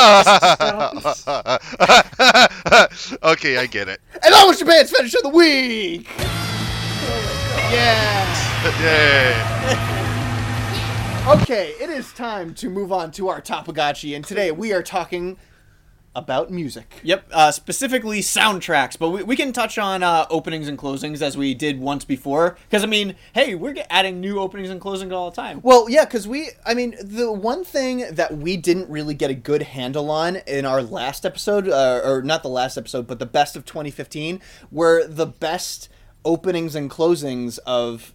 [1.20, 3.22] Don't.
[3.22, 4.00] okay, I get it.
[4.14, 6.08] and that was Japan's fetish of the week.
[7.70, 8.80] Yeah.
[8.82, 9.96] Yay.
[11.28, 15.36] Okay, it is time to move on to our Topagachi, and today we are talking
[16.14, 16.94] about music.
[17.04, 21.36] Yep, uh, specifically soundtracks, but we, we can touch on uh, openings and closings as
[21.36, 22.56] we did once before.
[22.68, 25.60] Because I mean, hey, we're adding new openings and closings all the time.
[25.62, 29.34] Well, yeah, because we, I mean, the one thing that we didn't really get a
[29.34, 33.26] good handle on in our last episode, uh, or not the last episode, but the
[33.26, 34.40] best of 2015,
[34.72, 35.88] were the best
[36.24, 38.12] openings and closings of.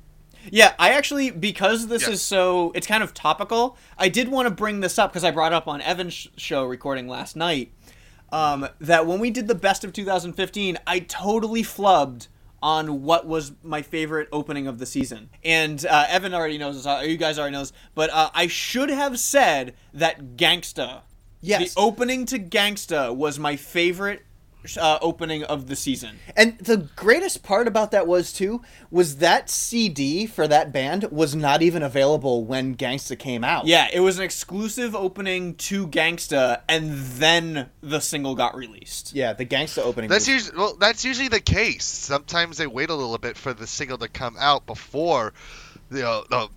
[0.52, 3.78] Yeah, I actually because this is so it's kind of topical.
[3.98, 6.66] I did want to bring this up because I brought up on Evan's sh- show
[6.66, 7.72] recording last night
[8.32, 12.28] um, that when we did the best of 2015, I totally flubbed
[12.62, 15.30] on what was my favorite opening of the season.
[15.44, 16.86] And uh, Evan already knows this.
[16.86, 21.02] uh, You guys already knows, but uh, I should have said that Gangsta.
[21.42, 21.74] Yes.
[21.74, 24.24] The opening to Gangsta was my favorite
[24.78, 26.18] uh, opening of the season.
[26.36, 28.62] And the greatest part about that was, too,
[28.92, 33.66] was that CD for that band was not even available when Gangsta came out.
[33.66, 39.14] Yeah, it was an exclusive opening to Gangsta, and then the single got released.
[39.14, 40.10] Yeah, the Gangsta opening.
[40.10, 40.76] That's was- usually well.
[40.80, 41.86] That's usually the case.
[41.86, 45.34] Sometimes they wait a little bit for the single to come out before,
[45.92, 46.48] you know, uh,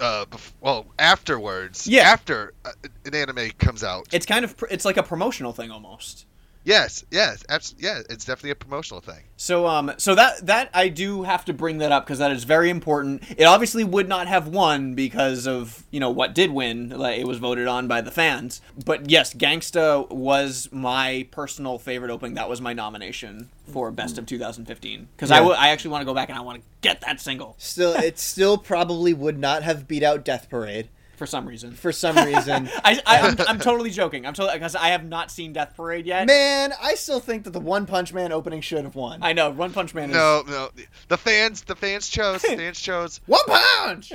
[0.00, 1.86] uh, bef- well, afterwards.
[1.86, 2.02] Yeah.
[2.02, 2.70] After uh,
[3.04, 4.08] an anime comes out.
[4.12, 6.26] It's kind of pr- it's like a promotional thing almost.
[6.64, 7.04] Yes.
[7.10, 7.44] Yes.
[7.48, 8.00] Abs- yeah.
[8.10, 9.22] It's definitely a promotional thing.
[9.36, 12.44] So um so that that I do have to bring that up because that is
[12.44, 13.22] very important.
[13.36, 16.90] It obviously would not have won because of, you know, what did win.
[16.90, 18.60] Like it was voted on by the fans.
[18.84, 22.34] But yes, Gangsta was my personal favorite opening.
[22.34, 25.38] That was my nomination for best of 2015 because I Yeah.
[25.40, 27.94] w- I actually want to go back and I want to get that single Still,
[27.94, 31.72] it still probably would not have beat out Death Parade for some reason.
[31.72, 32.68] for some reason.
[32.84, 34.26] I, I I'm, I'm totally joking.
[34.26, 36.26] I'm totally because I have not seen Death Parade yet.
[36.26, 39.22] Man, I still think that the One Punch Man opening should have won.
[39.22, 40.42] I know One Punch Man is No.
[40.46, 40.70] No.
[41.08, 41.62] The fans.
[41.62, 42.42] The fans chose.
[42.42, 43.20] The fans chose.
[43.26, 44.12] One Punch.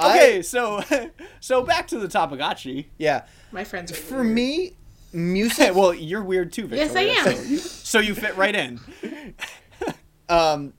[0.00, 0.80] Okay, so
[1.40, 2.86] so back to the Topagachi.
[2.98, 4.26] Yeah, My friends are for weird.
[4.32, 4.76] me,
[5.12, 5.74] music.
[5.74, 7.24] well, you're weird too, Yes, I am.
[7.24, 8.78] So you, so you fit right in.
[10.28, 10.72] um,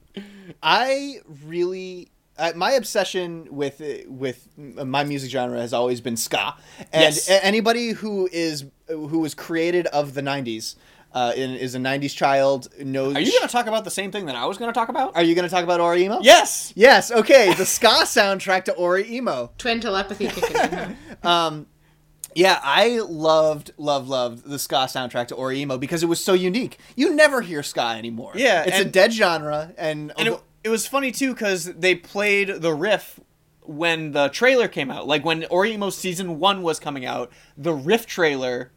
[0.64, 2.10] I really.
[2.40, 6.56] Uh, my obsession with with my music genre has always been ska,
[6.94, 7.30] and Yes.
[7.30, 10.76] a- anybody who is who was created of the '90s
[11.14, 13.16] uh, and is a '90s child knows.
[13.16, 14.90] Are you going to talk about the same thing that I was going to talk
[14.90, 15.16] about?
[15.16, 16.20] Are you going to talk about OreImo?
[16.24, 16.72] yes.
[16.76, 17.12] Yes.
[17.12, 17.54] Okay.
[17.54, 19.50] The ska soundtrack to OreImo.
[19.58, 20.96] twin telepathy kicking in.
[21.24, 21.60] huh?
[22.36, 26.78] Yeah, I loved, loved, loved the ska soundtrack to OreImo because it was so unique.
[26.96, 28.34] You never hear ska anymore.
[28.36, 32.62] Yeah, it's a dead genre, and, And it, it was funny too because they played
[32.62, 33.20] the riff
[33.62, 35.08] when the trailer came out.
[35.08, 38.72] Like when OreImo season one was coming out, the riff trailer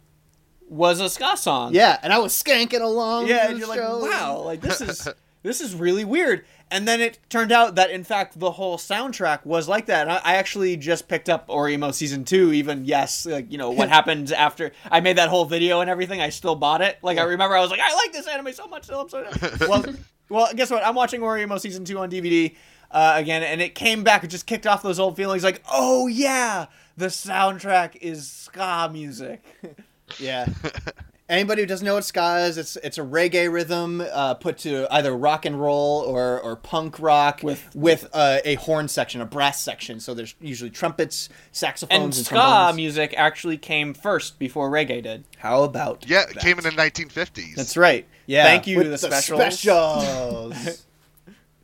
[0.69, 1.75] was a ska song.
[1.75, 3.27] yeah, and I was skanking along.
[3.27, 5.09] Yeah, and you're like, wow, like this is
[5.43, 6.45] this is really weird.
[6.71, 10.03] And then it turned out that in fact the whole soundtrack was like that.
[10.03, 12.53] And I, I actually just picked up OreImo season two.
[12.53, 16.21] Even yes, like you know what happened after I made that whole video and everything.
[16.21, 16.99] I still bought it.
[17.03, 18.85] Like I remember I was like, I like this anime so much.
[18.85, 19.27] So I'm so
[19.69, 19.85] well.
[20.29, 20.85] Well, guess what?
[20.87, 22.55] I'm watching OreImo season two on DVD.
[22.91, 24.23] Uh, again, and it came back.
[24.23, 25.43] It just kicked off those old feelings.
[25.43, 26.67] Like, oh yeah,
[26.97, 29.43] the soundtrack is ska music.
[30.19, 30.47] Yeah.
[31.33, 34.87] Anybody who doesn't know what ska is, it's it's a reggae rhythm uh, put to
[34.95, 39.25] either rock and roll or, or punk rock With- with uh, a horn section, a
[39.25, 39.99] brass section.
[39.99, 42.77] So there's usually trumpets, saxophones, And and, ska trombones.
[42.77, 45.25] music actually came first before reggae did.
[45.39, 46.43] How about Yeah, it that?
[46.43, 47.55] came in the 1950s.
[47.55, 48.07] That's right.
[48.27, 49.59] Yeah, Thank you, with the, the specials.
[49.59, 50.85] specials.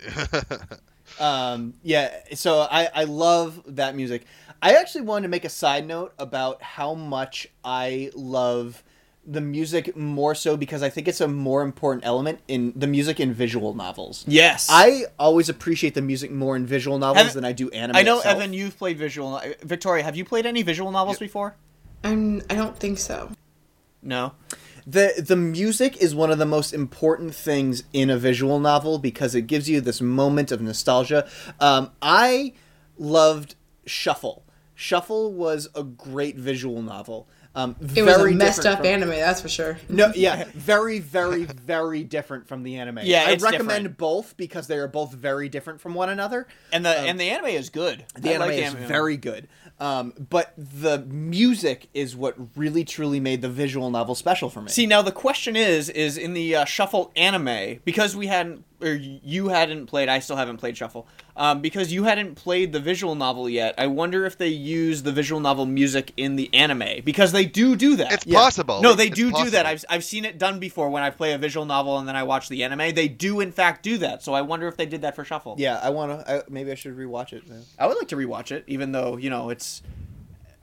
[1.21, 4.25] um, yeah, so I, I love that music.
[4.63, 8.83] I actually wanted to make a side note about how much I love
[9.31, 13.21] the music more so because I think it's a more important element in the music
[13.21, 14.25] in visual novels.
[14.27, 14.69] Yes.
[14.71, 17.97] I always appreciate the music more in visual novels Have- than I do anime.
[17.97, 18.37] I know, itself.
[18.37, 19.41] Evan, you've played visual.
[19.63, 21.55] Victoria, have you played any visual novels before?
[22.03, 22.43] I'm.
[22.49, 23.31] I don't think so.
[24.03, 24.33] No.
[24.87, 29.35] the the music is one of the most important things in a visual novel because
[29.35, 31.29] it gives you this moment of nostalgia.
[31.61, 32.55] Um, I
[32.97, 34.45] loved Shuffle.
[34.75, 37.29] Shuffle was a great visual novel.
[37.55, 39.79] Um, It was a messed up from- anime, that's for sure.
[39.89, 43.01] No, yeah, very, very, very different from the anime.
[43.03, 43.99] Yeah, I it's recommend different.
[43.99, 46.47] both because they are both very different from one another.
[46.73, 48.05] And the and the anime is good.
[48.17, 49.49] The I anime like is very good,
[49.81, 54.69] um, but the music is what really, truly made the visual novel special for me.
[54.71, 58.93] See, now the question is, is in the uh, Shuffle anime because we hadn't, or
[58.95, 60.09] you hadn't played.
[60.09, 61.07] I still haven't played Shuffle.
[61.37, 63.75] Um, because you hadn't played the visual novel yet.
[63.79, 67.77] I wonder if they use the visual novel music in the anime because they do
[67.77, 68.13] do that.
[68.13, 68.81] It's possible.
[68.83, 69.65] No, they It's do do that.
[69.67, 72.25] I've I've seen it done before when I play a visual novel and then I
[72.25, 72.95] watch the anime.
[72.95, 74.23] They do in fact do that.
[74.23, 75.55] So I wonder if they did that for Shuffle.
[75.59, 76.45] yeah, I want to.
[76.49, 77.45] Maybe I should rewatch it.
[77.79, 79.83] I would like to rewatch it, even though you know it's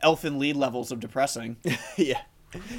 [0.03, 1.57] Elfen Lied levels of depressing.
[1.97, 2.21] yeah.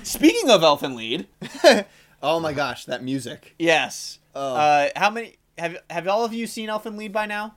[0.03, 1.87] Speaking of Elfen Lied,
[2.23, 3.55] Oh my gosh, that music.
[3.59, 4.19] yes.
[4.37, 4.55] Oh.
[4.55, 7.55] Uh, how many have have all of you seen Elfen Lied by now?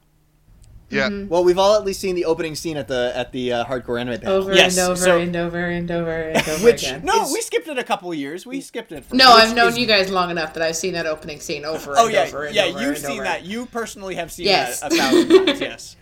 [0.91, 1.25] Yeah.
[1.27, 4.01] Well, we've all at least seen the opening scene at the at the uh, hardcore
[4.01, 4.37] anime panel.
[4.37, 7.01] Over Yes, and over so- and over and over and over Which- again.
[7.03, 8.43] No, Is- we skipped it a couple of years.
[8.45, 9.05] We skipped it.
[9.05, 11.63] For No, I've known is- you guys long enough that I've seen that opening scene
[11.63, 12.63] over Oh and yeah, over and yeah.
[12.63, 13.23] over You've and seen over.
[13.23, 13.45] that.
[13.45, 14.79] You personally have seen Yes.
[14.79, 15.61] that a thousand times.
[15.61, 15.95] Yes.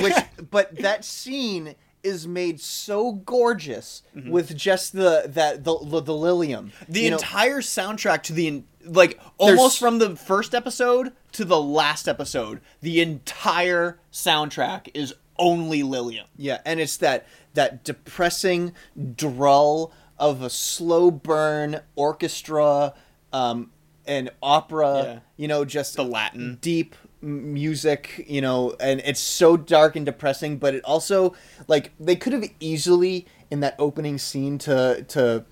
[0.00, 0.14] Which,
[0.50, 6.70] but that scene is made so gorgeous with just the that the the, the Lilium.
[6.88, 11.12] The You know, entire soundtrack to the en- like almost There's- from the first episode
[11.32, 16.26] to the last episode, the entire soundtrack is only Lilium.
[16.36, 18.72] yeah, and it's that that depressing
[19.16, 22.94] drull of a slow burn orchestra,
[23.32, 23.70] um,
[24.06, 25.02] and opera.
[25.04, 25.18] Yeah.
[25.36, 26.58] You know, just The Latin.
[26.60, 28.24] deep music.
[28.28, 31.34] You know, and it's so dark and depressing, but it also
[31.68, 35.44] like they could have easily in that opening scene to to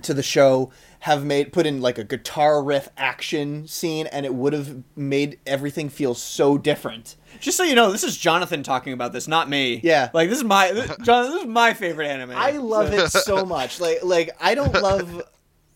[0.00, 0.70] to the show
[1.00, 5.38] have made put in like a guitar riff action scene and it would have made
[5.46, 9.48] everything feel so different Just so you know, this is Jonathan talking about this, not
[9.50, 9.80] me.
[9.82, 10.10] Yeah.
[10.14, 11.32] Like this is my this, Jonathan.
[11.34, 12.30] This is my favorite anime.
[12.36, 15.22] i love it so much like like i don't love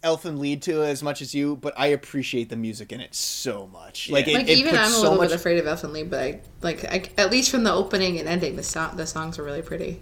[0.05, 3.67] Elfen Lied to as much as you but i appreciate the music in it so
[3.73, 5.65] much like, it, Like it even puts I'm a so little much bit afraid of
[5.67, 8.97] Elfen Lied but I like I, at least from the opening and ending, the song
[8.97, 10.01] the songs are really pretty.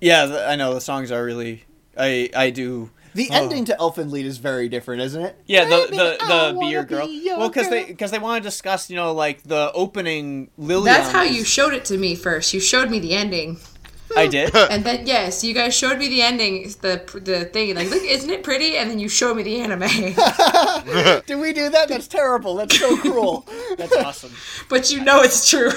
[0.00, 1.64] yeah, the, I know the songs are really.
[1.96, 2.90] I I do.
[3.14, 3.34] The Oh.
[3.42, 6.16] ending to Elfen Lied is very different isn't it Yeah, the Baby, the
[6.54, 7.06] the beer girl.
[7.06, 10.84] be well, because they because they want to discuss, you know, like the opening Lily.
[10.86, 12.54] That's how you showed it to me first.
[12.54, 13.58] You showed me the ending,
[14.16, 14.54] I did.
[14.70, 18.30] and then yes, you guys showed me the ending, the the thing, like look, isn't
[18.30, 18.76] it pretty?
[18.76, 19.80] And then you showed me the anime,
[21.26, 23.46] did we do that that's terrible that's so cruel
[23.78, 24.32] That's awesome.
[24.68, 25.70] but you know it's true.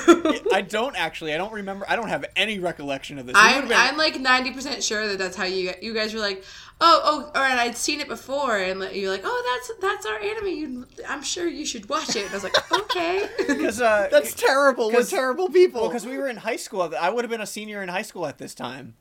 [0.52, 1.34] I don't actually.
[1.34, 1.86] I don't remember.
[1.88, 3.36] I don't have any recollection of this.
[3.38, 6.44] I'm, been- I'm like 90% sure that that's how you you guys were like,
[6.86, 10.20] oh, oh, all right, I'd seen it before, and you're like, oh, that's that's our
[10.20, 10.48] anime.
[10.48, 12.24] You, I'm sure you should watch it.
[12.24, 13.30] And I was like, okay.
[13.48, 16.94] Because uh, that's terrible we're 'Cause- terrible people because we were in high school.
[17.00, 18.96] I would have been a senior in high school at this time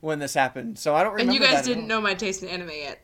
[0.00, 0.78] when this happened.
[0.78, 1.32] So I don't remember.
[1.32, 1.88] and you guys that didn't all.
[1.88, 3.00] know my taste in anime yet.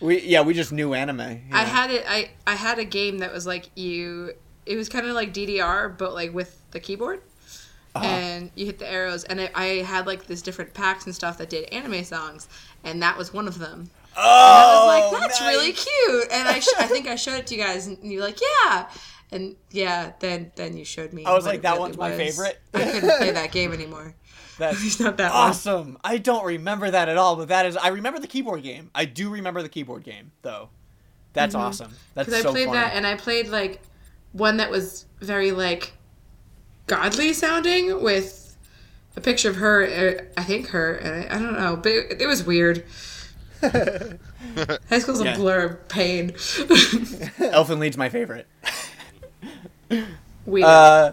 [0.00, 1.20] We yeah, we just knew anime.
[1.52, 2.04] I had it.
[2.08, 4.32] I I had a game that was like you.
[4.66, 7.22] It was kind of like DDR, but like with the keyboard.
[7.96, 8.06] Uh-huh.
[8.06, 11.38] And you hit the arrows, and I, I had like this different packs and stuff
[11.38, 12.48] that did anime songs,
[12.84, 13.90] and that was one of them.
[14.16, 16.32] Oh, I was like, that's really cute.
[16.32, 18.88] And I, sh- I think I showed it to you guys, and you're like, yeah.
[19.32, 21.24] And yeah, then then you showed me.
[21.24, 22.60] I was like, that really one's my favorite.
[22.72, 24.14] I couldn't play that game anymore.
[24.58, 25.42] That's not that one.
[25.50, 25.98] awesome.
[26.04, 27.76] I don't remember that at all, but that is.
[27.76, 28.90] I remember the keyboard game.
[28.94, 30.70] I do remember the keyboard game though.
[31.32, 31.92] That's awesome.
[32.14, 32.78] That's Because so I played funny.
[32.78, 33.82] that, and I played like
[34.32, 35.92] one that was very like
[36.86, 38.56] godly sounding with
[39.16, 39.84] a picture of her.
[39.84, 42.84] uh, I think her, and I, I don't know, but it, it was weird.
[43.62, 45.32] High school's Yeah.
[45.34, 46.30] a blur of pain.
[46.32, 48.46] Elfen Lied's my favorite.
[50.44, 50.66] Weird.
[50.66, 51.12] Uh,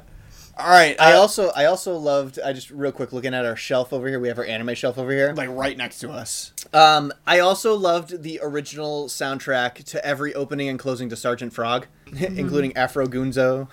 [0.57, 0.95] all right.
[0.99, 4.07] I uh, also I also loved I just real quick looking at our shelf over
[4.07, 6.53] here we have our anime shelf over here like right next to us.
[6.73, 11.87] Um, I also loved the original soundtrack to every opening and closing to Sergeant Frog,
[12.19, 13.67] including Afro Gunzo.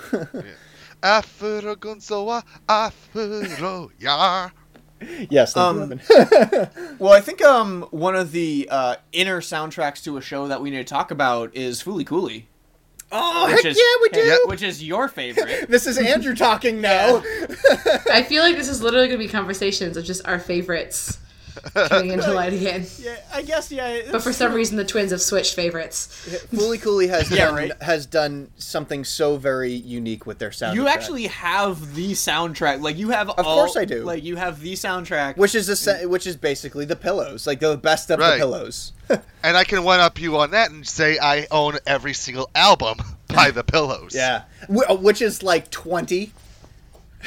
[1.02, 4.50] Afro Gunzo Afro ya.
[5.30, 6.00] yes, thank Um.
[6.98, 10.70] Well, I think um one of the uh, inner soundtracks to a show that we
[10.70, 12.48] need to talk about is Fooly Cooley.
[13.10, 14.20] oh, Which heck is, yeah, we do.
[14.28, 14.38] Yep.
[14.46, 15.66] Which is your favorite.
[15.70, 17.22] This is Andrew talking now.
[18.10, 21.18] I feel like this is literally gonna be conversations of just our favorites.
[21.74, 22.86] Coming into light again.
[22.98, 24.02] Yeah, I guess yeah.
[24.10, 26.08] But for some reason, the twins have switched favorites.
[26.52, 27.82] Fooly Cooley has Yeah, done, right.
[27.82, 30.76] has done something so very unique with their sound.
[30.76, 32.80] You actually have the soundtrack.
[32.82, 33.30] Like you have.
[33.30, 34.02] Of course I do.
[34.04, 35.36] Like you have the soundtrack.
[35.36, 38.32] which is a, se- which is basically the pillows, like the best of Right.
[38.32, 38.92] the pillows.
[39.42, 42.98] And I can one up you on that and say I own every single album
[43.28, 44.14] by the Pillows.
[44.14, 46.32] yeah, which is like twenty.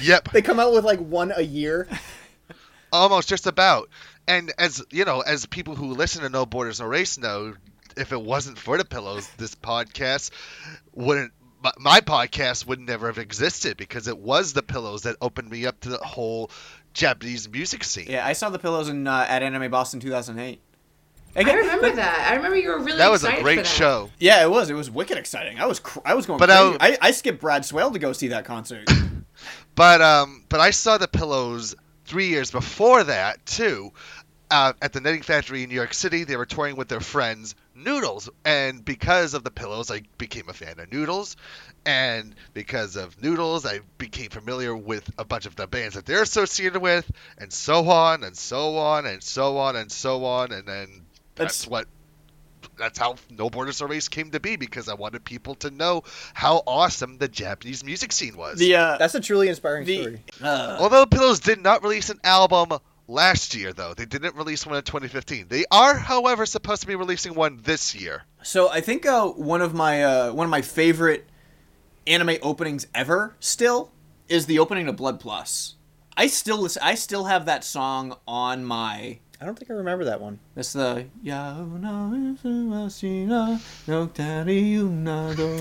[0.02, 0.30] Yep.
[0.32, 1.88] They come out with like one a year.
[2.94, 3.90] Almost just about.
[4.28, 7.56] And as you know, as people who listen to No Borders No Race know,
[7.98, 10.30] if it wasn't for the pillows, this podcast
[10.94, 11.34] wouldn't.
[11.64, 15.66] My, my podcast would never have existed because it was the pillows that opened me
[15.66, 16.52] up to the whole
[16.94, 18.08] Japanese music scene.
[18.10, 20.62] yeah, I saw the pillows in uh, at Anime Boston 2008.
[21.36, 22.28] I remember that.
[22.30, 24.12] I remember you were really that was a excited for great show.
[24.20, 24.70] Yeah, it was.
[24.70, 25.60] It was wicked exciting.
[25.60, 26.78] I was cr- I was going But crazy.
[26.80, 28.88] I- I, I skipped Brad Swaile to go see that concert.
[29.76, 31.74] But um, but I saw the pillows
[32.06, 33.92] three years before that too,
[34.52, 36.24] uh, at the Knitting Factory in New York City.
[36.24, 40.54] They were touring with their friends Noodles, and because of the pillows, I became a
[40.54, 41.36] fan of Noodles,
[41.86, 46.22] and because of Noodles, I became familiar with a bunch of the bands that they're
[46.22, 50.68] associated with, and so on and so on and so on and so on, and
[50.68, 51.02] then
[51.36, 51.88] that's, That's- what.
[52.78, 56.04] That's how No Borders No Race came to be because I wanted people to know
[56.34, 58.60] how awesome the Japanese music scene was.
[58.60, 60.24] the uh, That's a truly inspiring the story.
[60.44, 64.84] Although Pillows did not release an album last year, though, they didn't release one in
[64.84, 65.48] 2015.
[65.50, 68.24] They are, however, supposed to be releasing one this year.
[68.42, 71.26] So I think uh, one of my uh, one of my favorite
[72.08, 73.92] anime openings ever still
[74.28, 75.76] is the opening to Blood Plus.
[76.16, 80.06] I still listen, I still have that song on my I don't think I remember
[80.06, 80.40] that one.
[80.56, 81.68] that's the Oh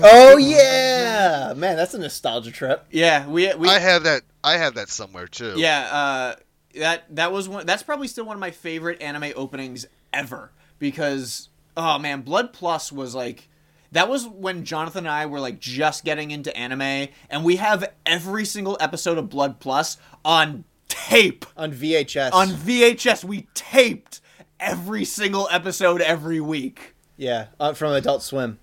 [0.01, 2.85] Oh yeah, man, that's a nostalgia trip.
[2.91, 4.21] Yeah, we we I have that.
[4.41, 5.55] I have that somewhere too.
[5.57, 6.35] Yeah, uh,
[6.79, 7.65] that that was one.
[7.65, 12.89] That's probably still one of my favorite anime openings ever because oh man, Blood Plus
[12.89, 13.49] was like
[13.91, 17.91] that was when Jonathan and I were like just getting into anime, and we have
[18.05, 20.63] every single episode of Blood Plus on
[20.93, 22.31] tape on VHS.
[22.33, 23.23] on VHS.
[23.23, 24.21] We taped
[24.59, 26.93] every single episode every week.
[27.17, 28.59] yeah, uh, from Adult Swim.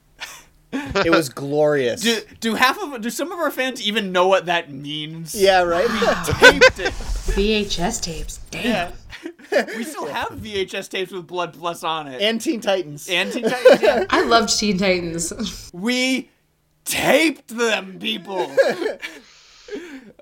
[0.72, 2.00] it was glorious.
[2.02, 5.34] Do, do half of do some of our fans even know what that means?
[5.34, 5.88] yeah, right.
[5.88, 5.98] We
[6.34, 6.92] taped it.
[7.34, 8.38] VHS tapes.
[8.50, 8.92] Damn.
[9.76, 12.22] We still have VHS tapes with Blood Plus on it.
[12.22, 13.08] and Teen Titans.
[13.10, 14.04] And Teen Titans, yeah.
[14.08, 15.70] I loved Teen Titans.
[15.74, 16.30] We
[16.84, 18.48] taped them, people.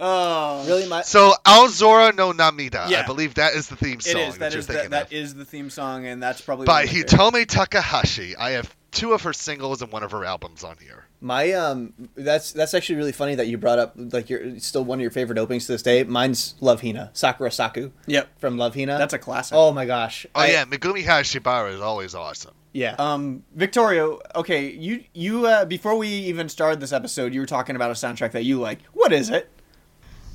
[0.00, 3.00] Oh, really, my So Aozora no Namida, Yeah.
[3.00, 4.34] I believe that is the theme song is.
[4.34, 5.08] that, That you're is thinking that, of.
[5.10, 8.36] that is the theme song, and that's probably By one Hitomi Takahashi.
[8.36, 11.04] I have two of her singles and one of her albums on here.
[11.20, 14.98] my um, that's that's actually really funny that you brought up like you're still one
[14.98, 16.04] of your favorite openings to this day.
[16.04, 18.38] Mine's Love Hina, Sakura Saku Yep.
[18.38, 18.96] from Love Hina.
[18.98, 19.56] That's a classic.
[19.56, 20.26] Oh my gosh.
[20.34, 22.54] Oh I- yeah, Megumi Hayashibara is always awesome.
[22.72, 22.94] yeah.
[22.98, 27.74] Um, Victoria, okay, you you uh, before we even started this episode, you were talking
[27.76, 28.78] about a soundtrack that you like.
[28.94, 29.50] What is it?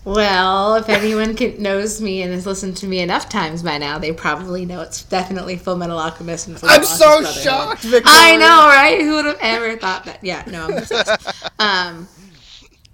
[0.06, 3.98] Well, if anyone can, knows me and has listened to me enough times by now,
[4.00, 7.70] they probably know it's definitely Full Metal Alchemist and Full I'm Metal so Alchemist Brotherhood.
[7.70, 8.18] shocked, Victoria.
[8.20, 9.02] I know, right?
[9.02, 10.20] Who would have ever thought that?
[10.22, 11.10] Yeah, no, I'm obsessed.
[11.60, 12.08] um,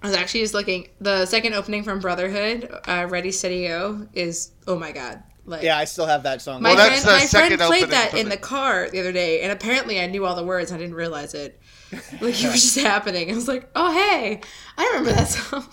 [0.02, 0.88] I was actually just looking.
[1.00, 5.22] The second opening from Brotherhood, uh, Ready Steady Go, is oh my god.
[5.46, 6.62] Like, yeah, I still have that song.
[6.62, 9.10] My Well, that's friend, the my friend played that in the- the car the other
[9.10, 10.70] day, and apparently I knew all the words.
[10.70, 11.60] I didn't realize it.
[11.92, 13.32] Like it was just happening.
[13.32, 14.40] I was like, "Oh hey,
[14.78, 15.66] I remember that song."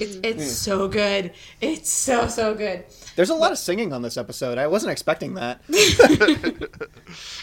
[0.00, 1.32] It's it's so good.
[1.60, 2.84] It's so so good.
[3.16, 4.56] There's a lot of singing on this episode.
[4.58, 5.60] I wasn't expecting that.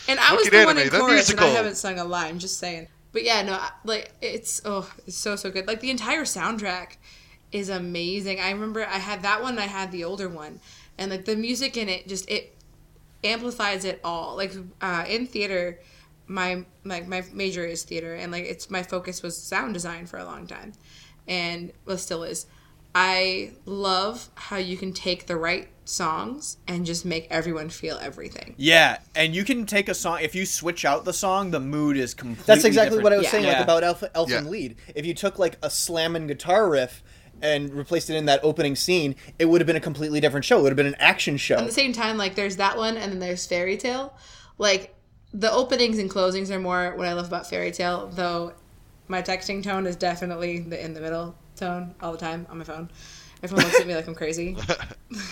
[0.08, 2.40] And I was Wicked the one in chorus, and I haven't sung a line.
[2.40, 2.88] Just saying.
[3.14, 5.68] But yeah, no, like it's oh, it's so so good.
[5.68, 6.98] Like the entire soundtrack
[7.52, 8.40] is amazing.
[8.40, 9.52] I remember I had that one.
[9.52, 10.60] and I had the older one,
[10.98, 12.56] and like the music in it just it
[13.24, 14.36] amplifies it all.
[14.36, 15.80] Like uh, in theater,
[16.32, 20.18] my like my major is theater, and like it's my focus was sound design for
[20.18, 20.74] a long time,
[21.28, 22.48] and well still is.
[22.94, 28.54] I love how you can take the right songs and just make everyone feel everything.
[28.58, 31.96] Yeah, and you can take a song if you switch out the song, the mood
[31.98, 32.44] is completely.
[32.48, 33.04] That's exactly different.
[33.04, 33.32] what I was Yeah.
[33.32, 34.42] saying, like about Elf, Elfen Yeah.
[34.42, 34.76] Lead.
[34.96, 37.02] If you took like a slamming guitar riff
[37.42, 40.60] and replaced it in that opening scene, it would have been a completely different show.
[40.60, 41.56] It would have been an action show.
[41.58, 44.14] At the same time, like there's that one, and then there's Fairy Tale.
[44.58, 44.94] Like
[45.34, 48.54] the openings and closings are more what I love about Fairy Tale, though.
[49.08, 52.64] My texting tone is definitely the in the middle tone all the time on my
[52.64, 52.90] phone.
[53.44, 54.56] Everyone looks at me like I'm crazy.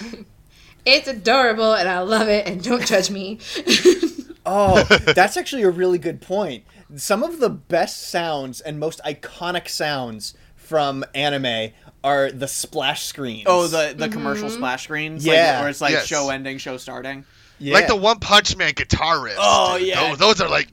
[0.85, 3.39] it's adorable, and I love it, and don't judge me.
[4.45, 4.84] Oh,
[5.15, 6.63] that's actually a really good point.
[6.95, 11.71] Some of the best sounds and most iconic sounds from anime
[12.03, 13.43] are the splash screens.
[13.45, 14.57] Oh, the the commercial mm-hmm.
[14.57, 15.26] splash screens.
[15.26, 15.34] Yeah.
[15.34, 16.07] like, where it's like Yes.
[16.07, 17.26] show ending, show starting.
[17.60, 17.73] Yeah.
[17.73, 19.36] Like the One Punch Man guitar riffs.
[19.38, 19.88] Oh, dude.
[19.88, 20.10] yeah.
[20.10, 20.69] Those, those are like.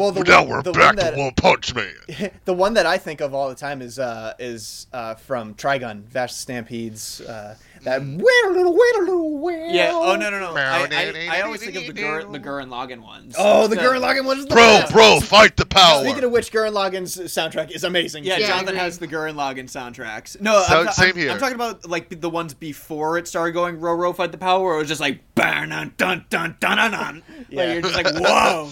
[0.00, 1.94] Well, the now one- we're the back one that- to One Punch Man.
[2.44, 6.02] the one that I think of all the time is uh, is uh, from Trigun,
[6.04, 7.20] Vash Stampede's.
[7.20, 9.74] Uh, that wait little, wait little, wait.
[9.74, 9.90] Yeah.
[9.94, 10.54] Oh no no no.
[10.56, 13.34] I, I, I always think of the Gur the Gurren Lagann ones.
[13.38, 14.44] Oh, the Gurren Lagann ones.
[14.46, 14.92] the Bro, best.
[14.92, 16.04] bro, fight the power.
[16.04, 18.24] Speaking of which, Gurren Lagann's soundtrack is amazing.
[18.24, 18.44] Yeah, too.
[18.44, 20.40] I Jonathan has the Gurren Lagann soundtracks.
[20.40, 21.30] No, So- I'm, same I'm- here.
[21.30, 24.64] I'm talking about like the ones before it started going row row fight the power,
[24.64, 27.22] where it was just like dun dun dun dun dun dun dun.
[27.48, 27.62] Yeah.
[27.62, 28.70] Like you're just like whoa.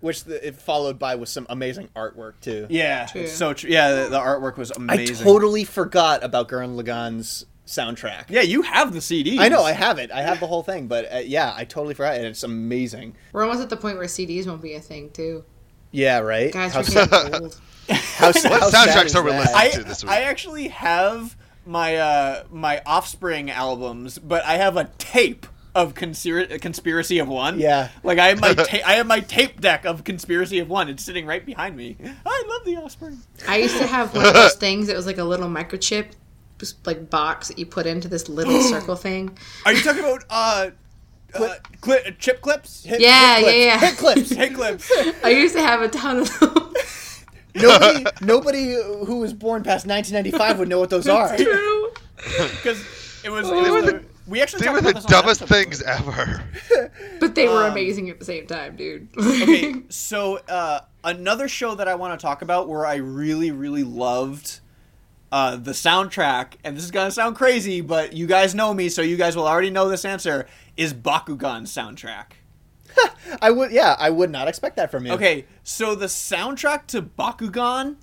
[0.00, 2.66] which the, it followed by with some amazing artwork too.
[2.70, 3.22] Yeah, True.
[3.22, 3.68] it's so true.
[3.70, 4.90] Yeah, the, the artwork was amazing.
[4.90, 5.26] I amazing.
[5.26, 8.24] totally forgot about Gurren Lagann's soundtrack.
[8.28, 9.38] Yeah, you have the CD.
[9.38, 10.10] I know, I have it.
[10.10, 13.14] I have the whole thing, but uh, yeah, I totally forgot, and it's amazing.
[13.32, 15.44] We're almost at the point where CDs won't be a thing too.
[15.90, 16.52] Yeah, right.
[16.52, 17.60] Guys, how, we're getting old.
[17.88, 20.12] how, What how sad soundtracks is are we listening I, to this week?
[20.12, 26.60] I actually have my uh my Offspring albums, but I have a tape of Conspir-
[26.60, 27.60] Conspiracy of One.
[27.60, 27.90] Yeah.
[28.02, 30.88] like I have my ta- I have my tape deck of Conspiracy of One.
[30.88, 31.96] It's sitting right behind me.
[32.26, 33.18] I love the Offspring.
[33.46, 36.18] I used to have one of those things It was like a little microchip, just
[36.84, 39.36] like box that you put into this little circle thing.
[39.66, 40.70] Are you talking about uh,
[41.34, 42.84] uh cli- chip clips?
[42.84, 44.30] Hit- Yeah, hit yeah, clips.
[44.30, 44.38] yeah.
[44.38, 44.90] Hit clips.
[44.90, 45.22] Hit clips.
[45.24, 47.24] I used to have a ton of those.
[47.54, 51.36] nobody, nobody who was born past 1995 would know what those are.
[51.36, 51.90] True.
[52.16, 52.84] Because
[53.24, 55.52] it was, it was the, we actually They talked were about the this dumbest last
[55.52, 55.64] episode.
[55.64, 56.44] things ever.
[57.20, 59.08] But they were amazing at the same time, dude.
[59.16, 63.84] okay, so uh, another show that I want to talk about where I really, really
[63.84, 64.60] loved
[65.30, 69.02] uh, the soundtrack, and this is gonna sound crazy, but you guys know me, so
[69.02, 70.46] you guys will already know this answer.
[70.76, 72.32] Is Bakugan's soundtrack?
[73.42, 75.12] I would, yeah, I would not expect that from you.
[75.12, 77.96] Okay, so the soundtrack to Bakugan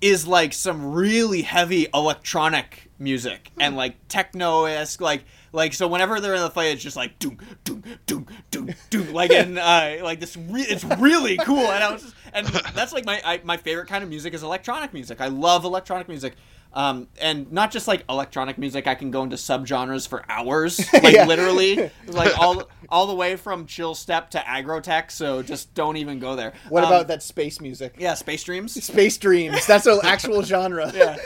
[0.00, 5.86] is like some really heavy electronic music and like techno esque, like like so.
[5.88, 9.58] Whenever they're in the fight, it's just like doom doom doom doom doom, like and
[9.58, 10.36] uh, like this.
[10.36, 13.88] Re- it's really cool, and I was just, and that's like my I, my favorite
[13.88, 15.20] kind of music is electronic music.
[15.20, 16.34] I love electronic music.
[16.72, 21.14] Um, and not just like electronic music, I can go into subgenres for hours, like
[21.14, 21.26] Yeah.
[21.26, 25.10] literally, like all all the way from chill step to aggro tech.
[25.10, 26.52] So just don't even go there.
[26.68, 27.94] What Um, about that space music?
[27.98, 28.82] Yeah, space dreams.
[28.84, 29.66] Space dreams.
[29.66, 30.92] That's an actual genre.
[31.00, 31.16] Yeah.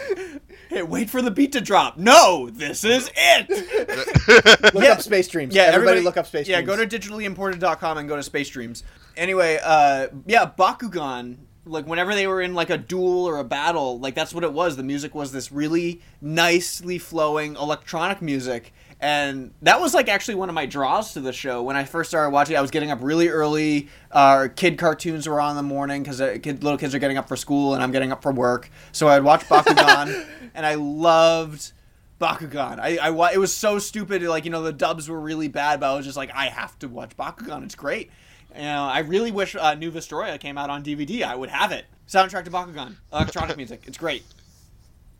[0.71, 1.99] Hey, wait for the beat to drop.
[1.99, 4.73] No, this is it.
[4.75, 4.93] Look Yeah.
[4.93, 5.55] up space dreams.
[5.55, 6.49] Yeah, everybody, everybody look up space Dreams.
[6.49, 6.91] Yeah, dreams.
[6.91, 8.83] go to digitallyimported.com and go to Space Dreams.
[9.17, 11.37] Anyway, uh, yeah, Bakugan.
[11.67, 14.53] Like whenever they were in like a duel or a battle, like that's what it
[14.53, 14.77] was.
[14.77, 20.49] The music was this really nicely flowing electronic music, and that was like actually one
[20.49, 21.63] of my draws to the show.
[21.63, 23.89] When I first started watching, I was getting up really early.
[24.11, 27.29] Uh, kid cartoons were on in the morning because kid, little kids are getting up
[27.29, 28.71] for school, and I'm getting up for work.
[28.93, 31.73] So I'd watch Bakugan, and I loved.
[32.21, 32.79] Bakugan.
[32.79, 34.23] I, I it was so stupid.
[34.23, 36.79] Like you know, the dubs were really bad, but I was just like, I have
[36.79, 37.65] to watch Bakugan.
[37.65, 38.11] It's great.
[38.55, 41.23] You know, I really wish uh, New Vestroia came out on DVD.
[41.23, 41.87] I would have it.
[42.09, 43.83] Soundtrack to Bakugan, electronic music.
[43.87, 44.23] It's great.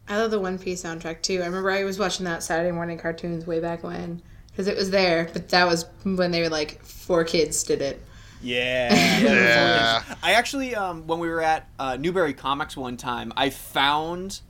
[0.09, 1.43] I love the One Piece soundtrack too.
[1.43, 4.91] I remember I was watching that Saturday morning cartoons way back when because it was
[4.91, 8.03] there, but that was when they were like four kids did it.
[8.43, 8.95] Yeah.
[9.25, 10.03] Yeah.
[10.23, 14.41] I actually, um, when we were at uh, Newbury Comics one time, I found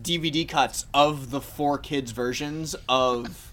[0.00, 3.51] DVD cuts of the four kids versions of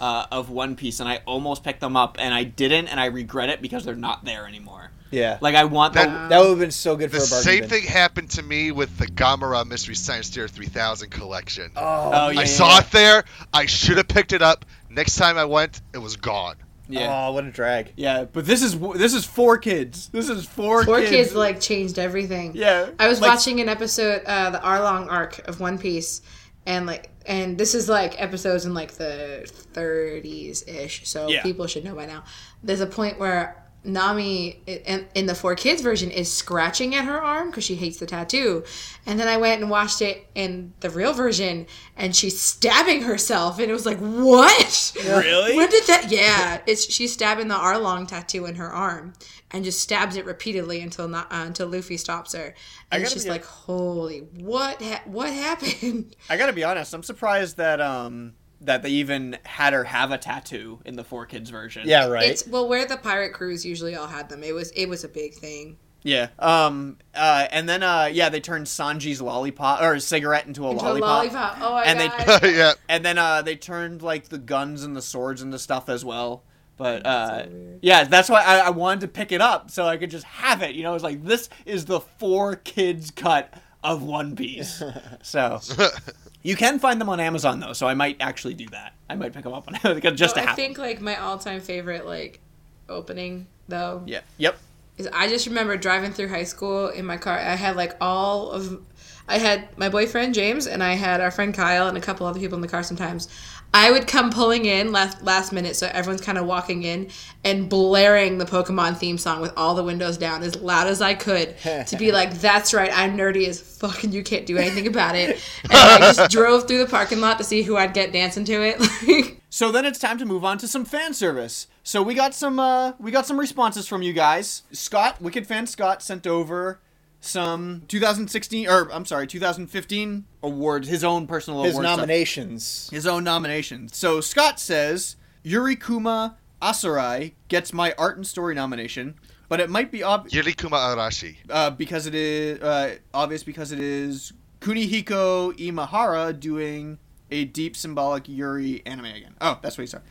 [0.00, 3.06] uh, of One Piece, and I almost picked them up, and I didn't, and I
[3.06, 4.90] regret it because they're not there anymore.
[5.10, 5.36] Yeah.
[5.42, 7.60] Like I want the that would have been so good for The a bargain same
[7.60, 7.68] bin.
[7.68, 11.70] thing happened to me with the Gamera Mystery Science Theater 3000 collection.
[11.76, 12.78] Oh, yeah, I saw yeah.
[12.80, 13.24] it there.
[13.52, 14.64] I should have picked it up.
[14.88, 16.56] Next time I went, it was gone.
[16.88, 17.26] Yeah.
[17.28, 17.92] Oh, what a drag.
[17.96, 20.08] Yeah, but this is this is four kids.
[20.08, 21.10] This is four, Four kids.
[21.10, 22.52] kids like changed everything.
[22.54, 26.22] Yeah, I was like- watching an episode, uh, the Arlong arc of One Piece,
[26.66, 31.42] and like, and this is like episodes in like the 30s ish, so Yeah.
[31.42, 32.24] people should know by now.
[32.62, 37.20] There's a point where Nami in, in the four kids version is scratching at her
[37.20, 38.62] arm because she hates the tattoo,
[39.06, 41.66] and then I went and watched it in the real version,
[41.96, 44.92] and she's stabbing herself, and it was like, what?
[45.04, 45.56] Really?
[45.56, 46.12] When did that?
[46.12, 49.14] Yeah, it's she's stabbing the Arlong tattoo in her arm,
[49.52, 52.54] and just stabs it repeatedly until not uh, until Luffy stops her.
[52.90, 56.14] And it's gotta just be- like, holy, what ha- what happened?
[56.30, 56.94] I gotta be honest.
[56.94, 61.26] I'm surprised that um that they even had her have a tattoo in the four
[61.26, 61.82] kids version.
[61.88, 62.30] Yeah, right.
[62.30, 64.42] It's well, where the pirate crews usually all had them.
[64.44, 65.76] It was it was a big thing.
[66.04, 66.28] Yeah.
[66.40, 66.98] Um.
[67.14, 67.46] Uh.
[67.52, 68.08] And then uh.
[68.12, 68.28] Yeah.
[68.28, 71.08] They turned Sanji's lollipop or cigarette into a Into lollipop.
[71.08, 71.56] a lollipop.
[71.60, 72.72] Oh my And they- yeah.
[72.88, 73.42] And then uh.
[73.42, 76.42] They turned like the guns and the swords into stuff as well.
[76.76, 77.46] But uh.
[77.80, 78.04] yeah.
[78.04, 80.74] That's why I, I wanted to pick it up so I could just have it.
[80.74, 80.94] You know.
[80.94, 83.52] It's like this is the four kids cut
[83.84, 84.82] of One Piece.
[85.22, 85.60] So
[86.42, 88.94] you can find them on Amazon though, so I might actually do that.
[89.08, 90.56] I might pick them up on Amazon just So to I have.
[90.56, 92.40] think like my all-time favorite like
[92.88, 94.02] opening though.
[94.06, 94.20] Yeah.
[94.38, 94.58] Yep.
[94.98, 97.38] is I just remember driving through high school in my car.
[97.38, 98.82] I had like all of,
[99.28, 102.40] I had my boyfriend James and I had our friend Kyle and a couple other
[102.40, 103.28] people in the car sometimes.
[103.74, 107.08] I would come pulling in last last minute, so everyone's kind of walking in
[107.42, 111.14] and blaring the Pokemon theme song with all the windows down as loud as I
[111.14, 114.86] could to be like, "That's right, I'm nerdy as fuck, and you can't do anything
[114.86, 118.12] about it." And I just drove through the parking lot to see who I'd get
[118.12, 119.38] dancing to it.
[119.54, 121.66] So then it's time to move on to some fan service.
[121.82, 124.62] So we got some uh we got some responses from you guys.
[124.72, 126.80] Scott, Wicked Fan Scott sent over
[127.22, 131.96] some 2016 or I'm sorry, 2015 awards, his own personal His award stuff.
[131.98, 132.90] nominations.
[132.92, 133.96] his own nominations.
[133.96, 139.14] So Scott says Yuri Kuma Asarai gets my art and story nomination,
[139.48, 141.36] but it might be ob- Yurikuma Arashi.
[141.48, 146.98] uh, because it is uh, obvious because it is Kunihiko Ikuhara doing
[147.30, 149.34] a deep symbolic Yuri anime again.
[149.40, 150.06] Oh, that's what he talking.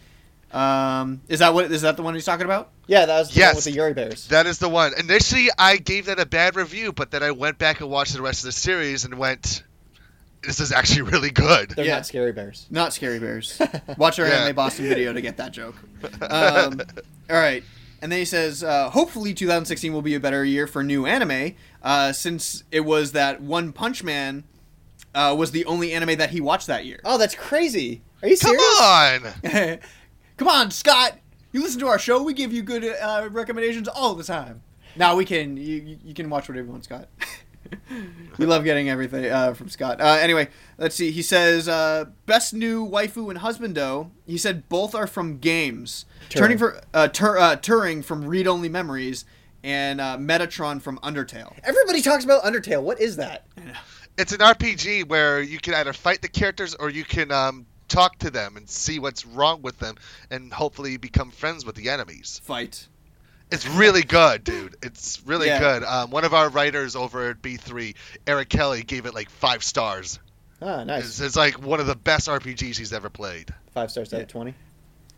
[0.54, 2.70] Um, is that what is that the one he's talking about?
[2.88, 3.48] Yeah, that was the Yes.
[3.50, 4.28] one with the Yuri Bears.
[4.28, 4.92] That is the one.
[4.98, 8.22] Initially, I gave that a bad review, but then I went back and watched the
[8.22, 9.64] rest of the series and went,
[10.44, 11.96] "This is actually really good." They're Yeah.
[11.96, 12.66] not scary bears.
[12.70, 13.62] Not Scary Bears.
[13.98, 14.42] Watch our Yeah.
[14.44, 15.76] Anime Boston video to get that joke.
[16.22, 16.82] Um,
[17.30, 17.64] all right.
[18.02, 21.54] And then he says, uh, hopefully 2016 will be a better year for new anime,
[21.84, 24.44] uh, since it was that One Punch Man
[25.14, 27.00] uh, was the only anime that he watched that year.
[27.06, 28.02] Oh, that's crazy.
[28.24, 28.62] Are you serious?
[28.80, 29.80] Come on.
[30.42, 31.20] Come on, Scott.
[31.52, 32.24] You listen to our show.
[32.24, 34.64] We give you good uh, recommendations all the time.
[34.96, 37.10] Now we can you, you- you can watch whatever you want, Scott.
[38.40, 40.02] we love getting everything uh, from Scott.
[40.02, 40.48] Uh, anyway,
[40.80, 41.12] let's see.
[41.12, 44.10] He says uh, best new waifu and husbando.
[44.26, 46.06] He said both are from games.
[46.30, 49.26] Turning for uh, tur- uh, Turing from Read Only Memories
[49.64, 51.54] and uh, Mettaton from Undertale.
[51.64, 52.82] Everybody talks about Undertale.
[52.82, 53.46] What is that?
[54.18, 58.18] It's an RPG where you can either fight the characters or you can um, talk
[58.20, 59.96] to them and see what's wrong with them
[60.30, 62.42] and hopefully become friends with the enemies.
[62.44, 62.88] Fight.
[63.52, 64.78] It's really good, dude.
[64.82, 65.60] It's really Yeah.
[65.60, 65.84] good.
[65.84, 67.96] Um, one of our writers over at B3,
[68.26, 70.20] Eric Kelly, gave it like five stars.
[70.62, 71.06] Ah, nice.
[71.06, 73.54] It's, it's like one of the best RPGs he's ever played.
[73.74, 74.54] Five stars out of twenty.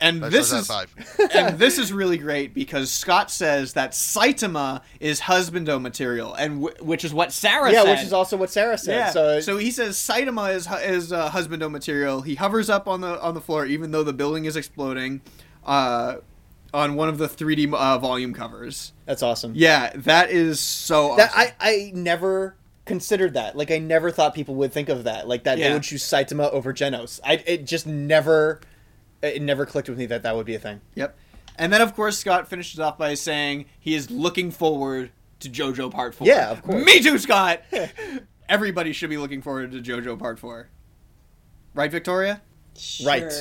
[0.03, 0.93] And Five this is five.
[1.33, 6.83] and this is really great because Scott says that Saitama is husbando material, and w-
[6.83, 7.91] which is what Sarah Yeah, said.
[7.97, 8.95] which is also what Sarah said.
[8.97, 9.09] Yeah.
[9.11, 12.21] So, So, he says Saitama is hu- is uh, husbando material.
[12.21, 15.21] He hovers up on the on the floor even though the building is exploding,
[15.65, 16.15] uh,
[16.73, 18.91] on one of the 3D uh, volume covers.
[19.05, 19.53] that's awesome.
[19.55, 21.11] Yeah, that is so.
[21.11, 21.17] Awesome.
[21.17, 22.55] That I I never
[22.85, 23.55] considered that.
[23.55, 25.27] Like I never thought people would think of that.
[25.27, 25.69] Like that Yeah.
[25.69, 27.19] they would choose Saitama over Genos.
[27.23, 28.59] I it just never
[29.23, 30.81] it never clicked with me that that would be a thing.
[30.95, 31.17] Yep.
[31.57, 35.91] And then of course Scott finishes off by saying he is looking forward to JoJo
[35.91, 36.27] Part Four.
[36.27, 36.83] Yeah, of course.
[36.83, 37.61] Me too, Scott.
[38.49, 40.69] Everybody should be looking forward to JoJo Part Four.
[41.73, 42.41] Right, Victoria?
[43.05, 43.31] Right.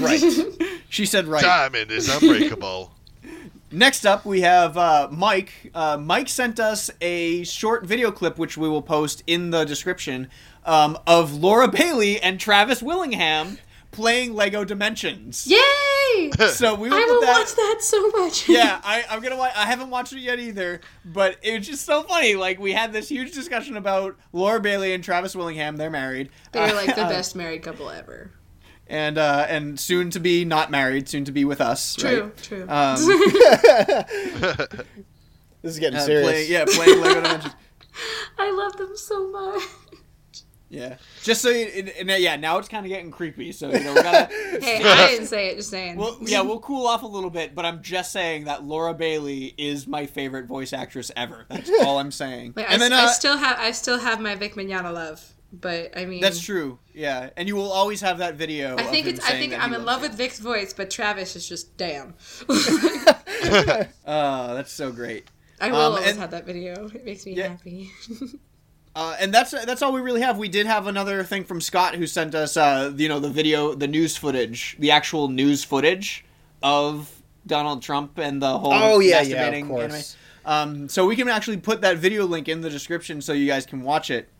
[0.00, 0.22] Right.
[0.88, 1.42] She said right.
[1.42, 2.92] Diamond is unbreakable.
[3.72, 5.72] Next up, we have uh, Mike.
[5.74, 10.28] Uh, Mike sent us a short video clip, which we will post in the description,
[10.64, 13.58] um, of Laura Bailey and Travis Willingham
[13.96, 15.46] playing Lego Dimensions.
[15.46, 15.58] Yay!
[16.48, 17.38] So we will I put will that.
[17.40, 18.48] watch that so much.
[18.48, 19.36] yeah, I, I'm gonna.
[19.36, 22.36] Watch, I haven't watched it yet either, but it was just so funny.
[22.36, 25.76] Like we had this huge discussion about Laura Bailey and Travis Willingham.
[25.76, 26.30] They're married.
[26.52, 28.30] They're like the Uh, best married couple ever.
[28.86, 31.94] and uh, and soon to be not married, soon to be with us.
[31.96, 32.36] True, right?
[32.38, 32.66] true.
[32.68, 32.96] Um,
[35.62, 36.28] This is getting uh, serious.
[36.28, 37.54] play- yeah, playing Lego Dimensions.
[38.38, 39.62] I love them so much.
[40.68, 43.52] Yeah, just so you, and, and, yeah, now it's kind of getting creepy.
[43.52, 44.28] So you know, we gotta.
[44.60, 45.56] Hey, I didn't say it.
[45.56, 45.96] Just saying.
[45.96, 49.54] well, yeah, we'll cool off a little bit, but I'm just saying that Laura Bailey
[49.58, 51.44] is my favorite voice actress ever.
[51.48, 52.54] That's all I'm saying.
[52.56, 55.24] Like, and I, then I uh, still have I still have my Vic Mignogna love,
[55.52, 56.80] but I mean that's true.
[56.92, 58.76] Yeah, and you will always have that video.
[58.76, 60.90] I of think him it's I think I'm in loves love with Vic's voice, but
[60.90, 62.14] Travis is just damn.
[62.48, 65.28] Oh, that's so great.
[65.60, 66.88] I will Um, always and- have that video.
[66.88, 67.48] It makes me Yeah.
[67.48, 67.90] happy.
[68.96, 70.38] Uh, and that's that's all we really have.
[70.38, 73.74] We did have another thing from Scott who sent us, uh, you know, the video,
[73.74, 76.24] the news footage, the actual news footage
[76.62, 77.12] of
[77.46, 80.16] Donald Trump and the whole Oh, yeah, yeah, of course.
[80.46, 80.82] anime.
[80.82, 83.66] Um, so we can actually put that video link in the description so you guys
[83.66, 84.30] can watch it.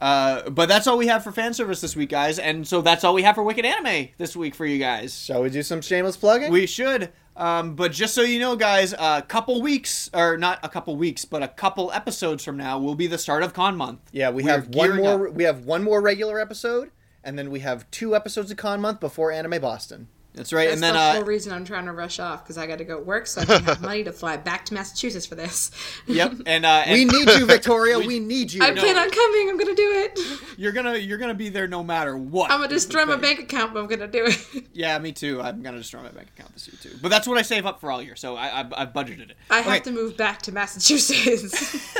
[0.00, 3.04] Uh, but that's all we have for fan service this week, guys, and so that's
[3.04, 5.14] all we have for Wicked Anime this week for you guys.
[5.16, 6.50] Shall we do some shameless plugging?
[6.50, 7.10] We should.
[7.40, 11.24] Um, but just so you know, guys, a couple weeks, or not a couple weeks,
[11.24, 14.00] but a couple episodes from now will be the start of Con Month.
[14.12, 15.28] yeah, we We're have one more.
[15.28, 15.34] up.
[15.34, 16.90] We have one more regular episode,
[17.24, 20.08] and then we have two episodes of Con Month before Anime Boston.
[20.32, 20.64] That's right.
[20.66, 22.78] That's and then the uh, whole reason I'm trying to rush off because I got
[22.78, 25.72] to go work, so I can have money to fly back to Massachusetts for this.
[26.06, 26.32] yep.
[26.46, 27.98] And uh, We need you, Victoria.
[28.06, 28.62] we need you.
[28.62, 29.48] I plan on coming.
[29.50, 30.20] I'm gonna do it.
[30.56, 32.50] you're gonna you're gonna be there no matter what.
[32.50, 34.64] I'm gonna destroy my bank account, but I'm gonna do it.
[34.72, 35.40] Yeah, me too.
[35.42, 36.96] I'm gonna destroy my bank account this year too.
[37.02, 39.36] But that's what I save up for all year, so I, I've, I've budgeted it.
[39.50, 41.96] I have to move back to Massachusetts.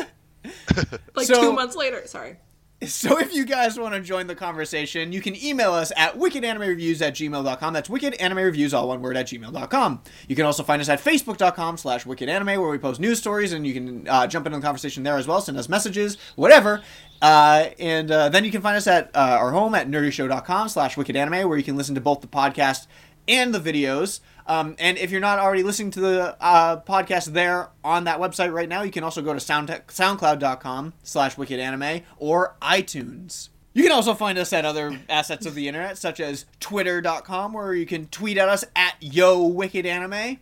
[1.14, 2.02] like So- two months later.
[2.06, 2.36] Sorry.
[2.86, 7.02] So if you guys want to join the conversation, you can email us at wickedanimereviews
[7.02, 7.72] at gmail.com.
[7.74, 10.02] That's wickedanimereviews, all one word, at gmail.com.
[10.28, 13.66] You can also find us at facebook.com slash wickedanime, where we post news stories, and
[13.66, 16.82] you can uh, jump into the conversation there as well, send us messages, whatever.
[17.20, 20.94] Uh, and uh, then you can find us at uh, our home at nerdyshow.com slash
[20.96, 22.86] wickedanime, where you can listen to both the podcast
[23.28, 24.20] and the videos.
[24.50, 28.52] Um, and if you're not already listening to the uh, podcast there on that website
[28.52, 33.50] right now, you can also go to sound soundcloud.com slash wickedanime or iTunes.
[33.74, 37.74] You can also find us at other assets of the internet, such as twitter.com, where
[37.74, 40.38] you can tweet at us at yo wickedanime.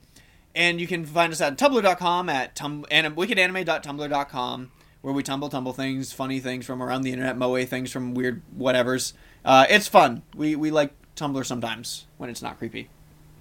[0.55, 4.70] And you can find us at tumblr.com at tum- and wickedanime.tumblr.com,
[5.02, 8.40] where we tumble tumble things, funny things from around the internet, moe things from weird
[8.59, 9.12] whatevers.
[9.44, 10.22] Uh, it's fun.
[10.35, 12.89] We, we like Tumblr sometimes when it's not creepy.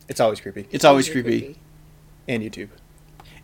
[0.07, 0.67] It's always creepy.
[0.71, 1.57] It's always creepy.
[2.27, 2.69] And YouTube.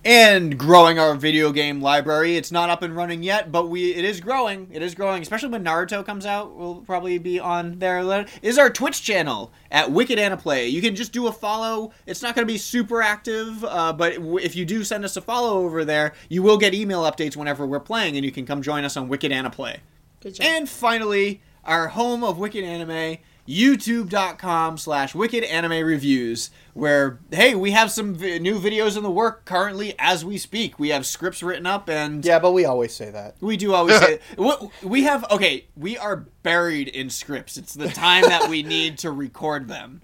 [0.05, 2.35] And growing our video game library.
[2.35, 4.67] It's not up and running yet, but we it is growing.
[4.69, 6.53] It is growing, especially when Naruto comes out.
[6.57, 8.25] We'll probably be on there.
[8.41, 10.67] Is our Twitch channel at Wicked Anna Play.
[10.67, 11.93] You can just do a follow.
[12.05, 15.21] It's not going to be super active, uh, but if you do send us a
[15.21, 18.61] follow over there, you will get email updates whenever we're playing, and you can come
[18.61, 19.79] join us on Wicked Anna Play.
[20.19, 20.45] Good job.
[20.45, 27.71] And finally, our home of Wicked Anime, youtube.com slash wicked anime reviews where hey we
[27.71, 31.43] have some vi- new videos in the work currently as we speak we have scripts
[31.43, 33.35] written up and Yeah, but we always say that.
[33.41, 37.89] we do always say we- we have okay we are buried in scripts it's the
[37.89, 39.99] time that we need to record them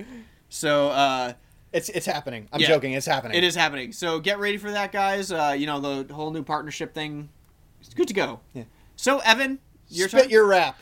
[0.50, 1.34] so uh
[1.72, 2.48] It's it's happening.
[2.52, 2.68] I'm Yeah.
[2.70, 2.94] joking.
[2.94, 3.38] It's happening.
[3.38, 6.44] it is happening so get ready for that guys uh you know the whole new
[6.44, 7.30] partnership thing
[7.80, 8.64] it's good to go Yeah.
[8.96, 9.60] so evan
[9.92, 10.30] your Spit turn.
[10.30, 10.78] your rap.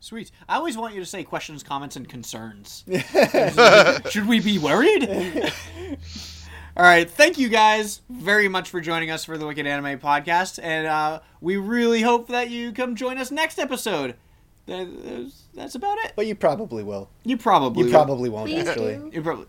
[0.00, 0.30] Sweet.
[0.48, 2.82] I always want you to say questions, comments, and concerns.
[4.10, 5.06] Should we be worried?
[6.76, 7.08] All right.
[7.08, 11.20] Thank you guys very much for joining us for the Wicked Anime Podcast, and uh,
[11.40, 14.16] we really hope that you come join us next episode.
[14.66, 16.14] That- That's, that's about it.
[16.16, 17.10] But you probably will.
[17.22, 17.92] You probably You will.
[17.92, 18.96] probably won't Please actually.
[18.96, 19.10] do.
[19.12, 19.46] You probably.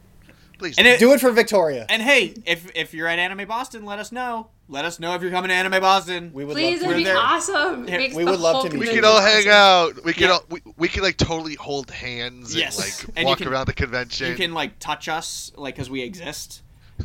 [0.60, 0.78] Please.
[0.78, 1.86] And it, Do it for Victoria.
[1.90, 4.48] And hey, if if you're at Anime Boston, let us know.
[4.70, 6.32] Let us know if you're coming to Anime Boston.
[6.34, 6.98] We would Please, love it'd to.
[6.98, 7.18] be there.
[7.18, 7.90] awesome.
[7.90, 8.94] It we the would love to meet we you.
[8.96, 9.98] can all hang awesome.
[9.98, 10.06] out.
[10.06, 10.32] We can Yeah.
[10.32, 12.78] all, we, we can like totally hold hands Yes.
[12.78, 14.30] and like And walk can- around the convention.
[14.30, 16.62] You can like touch us, like because we exist.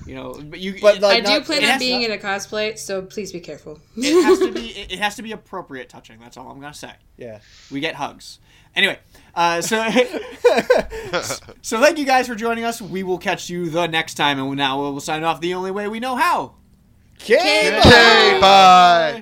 [0.07, 0.79] You know, but you.
[0.81, 3.41] But, like, I do not- plan on has- being in a cosplay, so please be
[3.41, 3.81] careful.
[3.97, 4.61] it has to be.
[4.77, 6.21] It, it has to be appropriate touching.
[6.21, 6.93] That's all I'm gonna say.
[7.17, 7.41] Yeah.
[7.71, 8.39] We get hugs.
[8.77, 8.99] Anyway,
[9.35, 9.85] uh, so
[11.63, 12.81] so thank you guys for joining us.
[12.81, 15.89] We will catch you the next time, and now we'll sign off the only way
[15.89, 16.55] we know how.
[17.23, 17.77] Okay.
[17.79, 19.21] Okay, bye.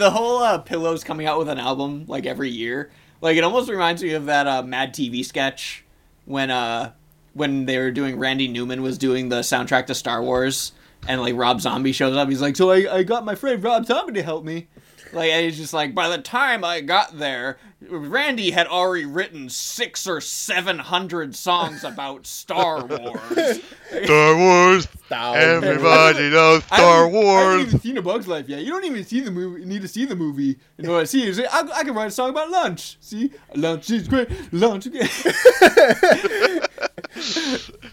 [0.00, 2.90] The whole uh, pillows coming out with an album like every year.
[3.20, 5.84] Like it almost reminds me of that uh, Mad TV sketch
[6.24, 6.92] when uh
[7.34, 10.72] when they were doing Randy Newman was doing the soundtrack to Star Wars
[11.06, 12.28] and like Rob Zombie shows up.
[12.28, 14.68] He's like, "So I, I got my friend Rob Zombie to help me."
[15.12, 17.58] Like and he's just like, by the time I got there,
[17.88, 23.60] Randy had already written six or seven hundred songs about Star Wars.
[24.04, 24.86] Star Wars.
[25.10, 28.60] Everybody knows Star haven't- I haven't even seen A Bug's Life yet.
[28.62, 29.64] You don't even see the movie.
[29.64, 31.38] Need to see the movie in order to see it.
[31.52, 32.96] I, I can write a song about lunch.
[33.00, 34.28] See, lunch is great.
[34.52, 35.10] Lunch is great.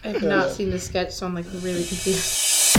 [0.04, 2.76] I've not seen the sketch, so I'm like really confused.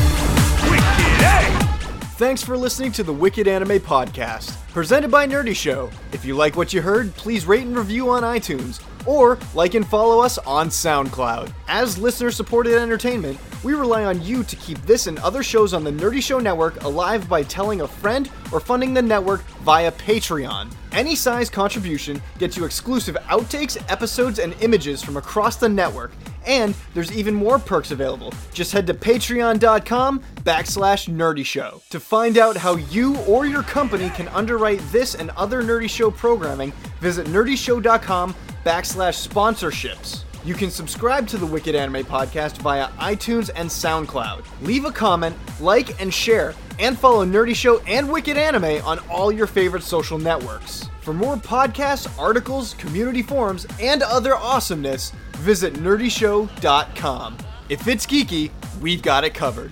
[1.22, 1.76] Eh?
[2.20, 5.90] Thanks for listening to the Wicked Anime Podcast, presented by Nerdy Show.
[6.12, 9.88] If you like what you heard, please rate and review on iTunes, or like and
[9.88, 11.54] follow us on SoundCloud.
[11.70, 15.84] As listener supported entertainment, we rely on you to keep this and other shows on
[15.84, 20.73] the Nerdy Show Network alive by telling a friend or funding the network via Patreon.
[20.91, 26.11] Any size contribution gets you exclusive outtakes, episodes, and images from across the network.
[26.45, 28.34] And there's even more perks available.
[28.53, 31.81] Just head to patreon.com backslash nerdy show.
[31.90, 36.10] To find out how you or your company can underwrite this and other nerdy show
[36.10, 36.72] programming,
[37.02, 38.34] visit nerdyshow.com
[38.65, 40.23] backslash sponsorships.
[40.45, 44.45] You can subscribe to the Wicked Anime Podcast via iTunes and SoundCloud.
[44.61, 49.34] Leave a comment, like, and share, and follow Nerdy Show and Wicked Anime on all
[49.34, 50.88] your favorite social networks.
[51.02, 57.38] For more podcasts, articles, community forums, and other awesomeness, visit nerdyshow.com.
[57.68, 58.52] If it's geeky,
[58.82, 59.72] we've got it covered.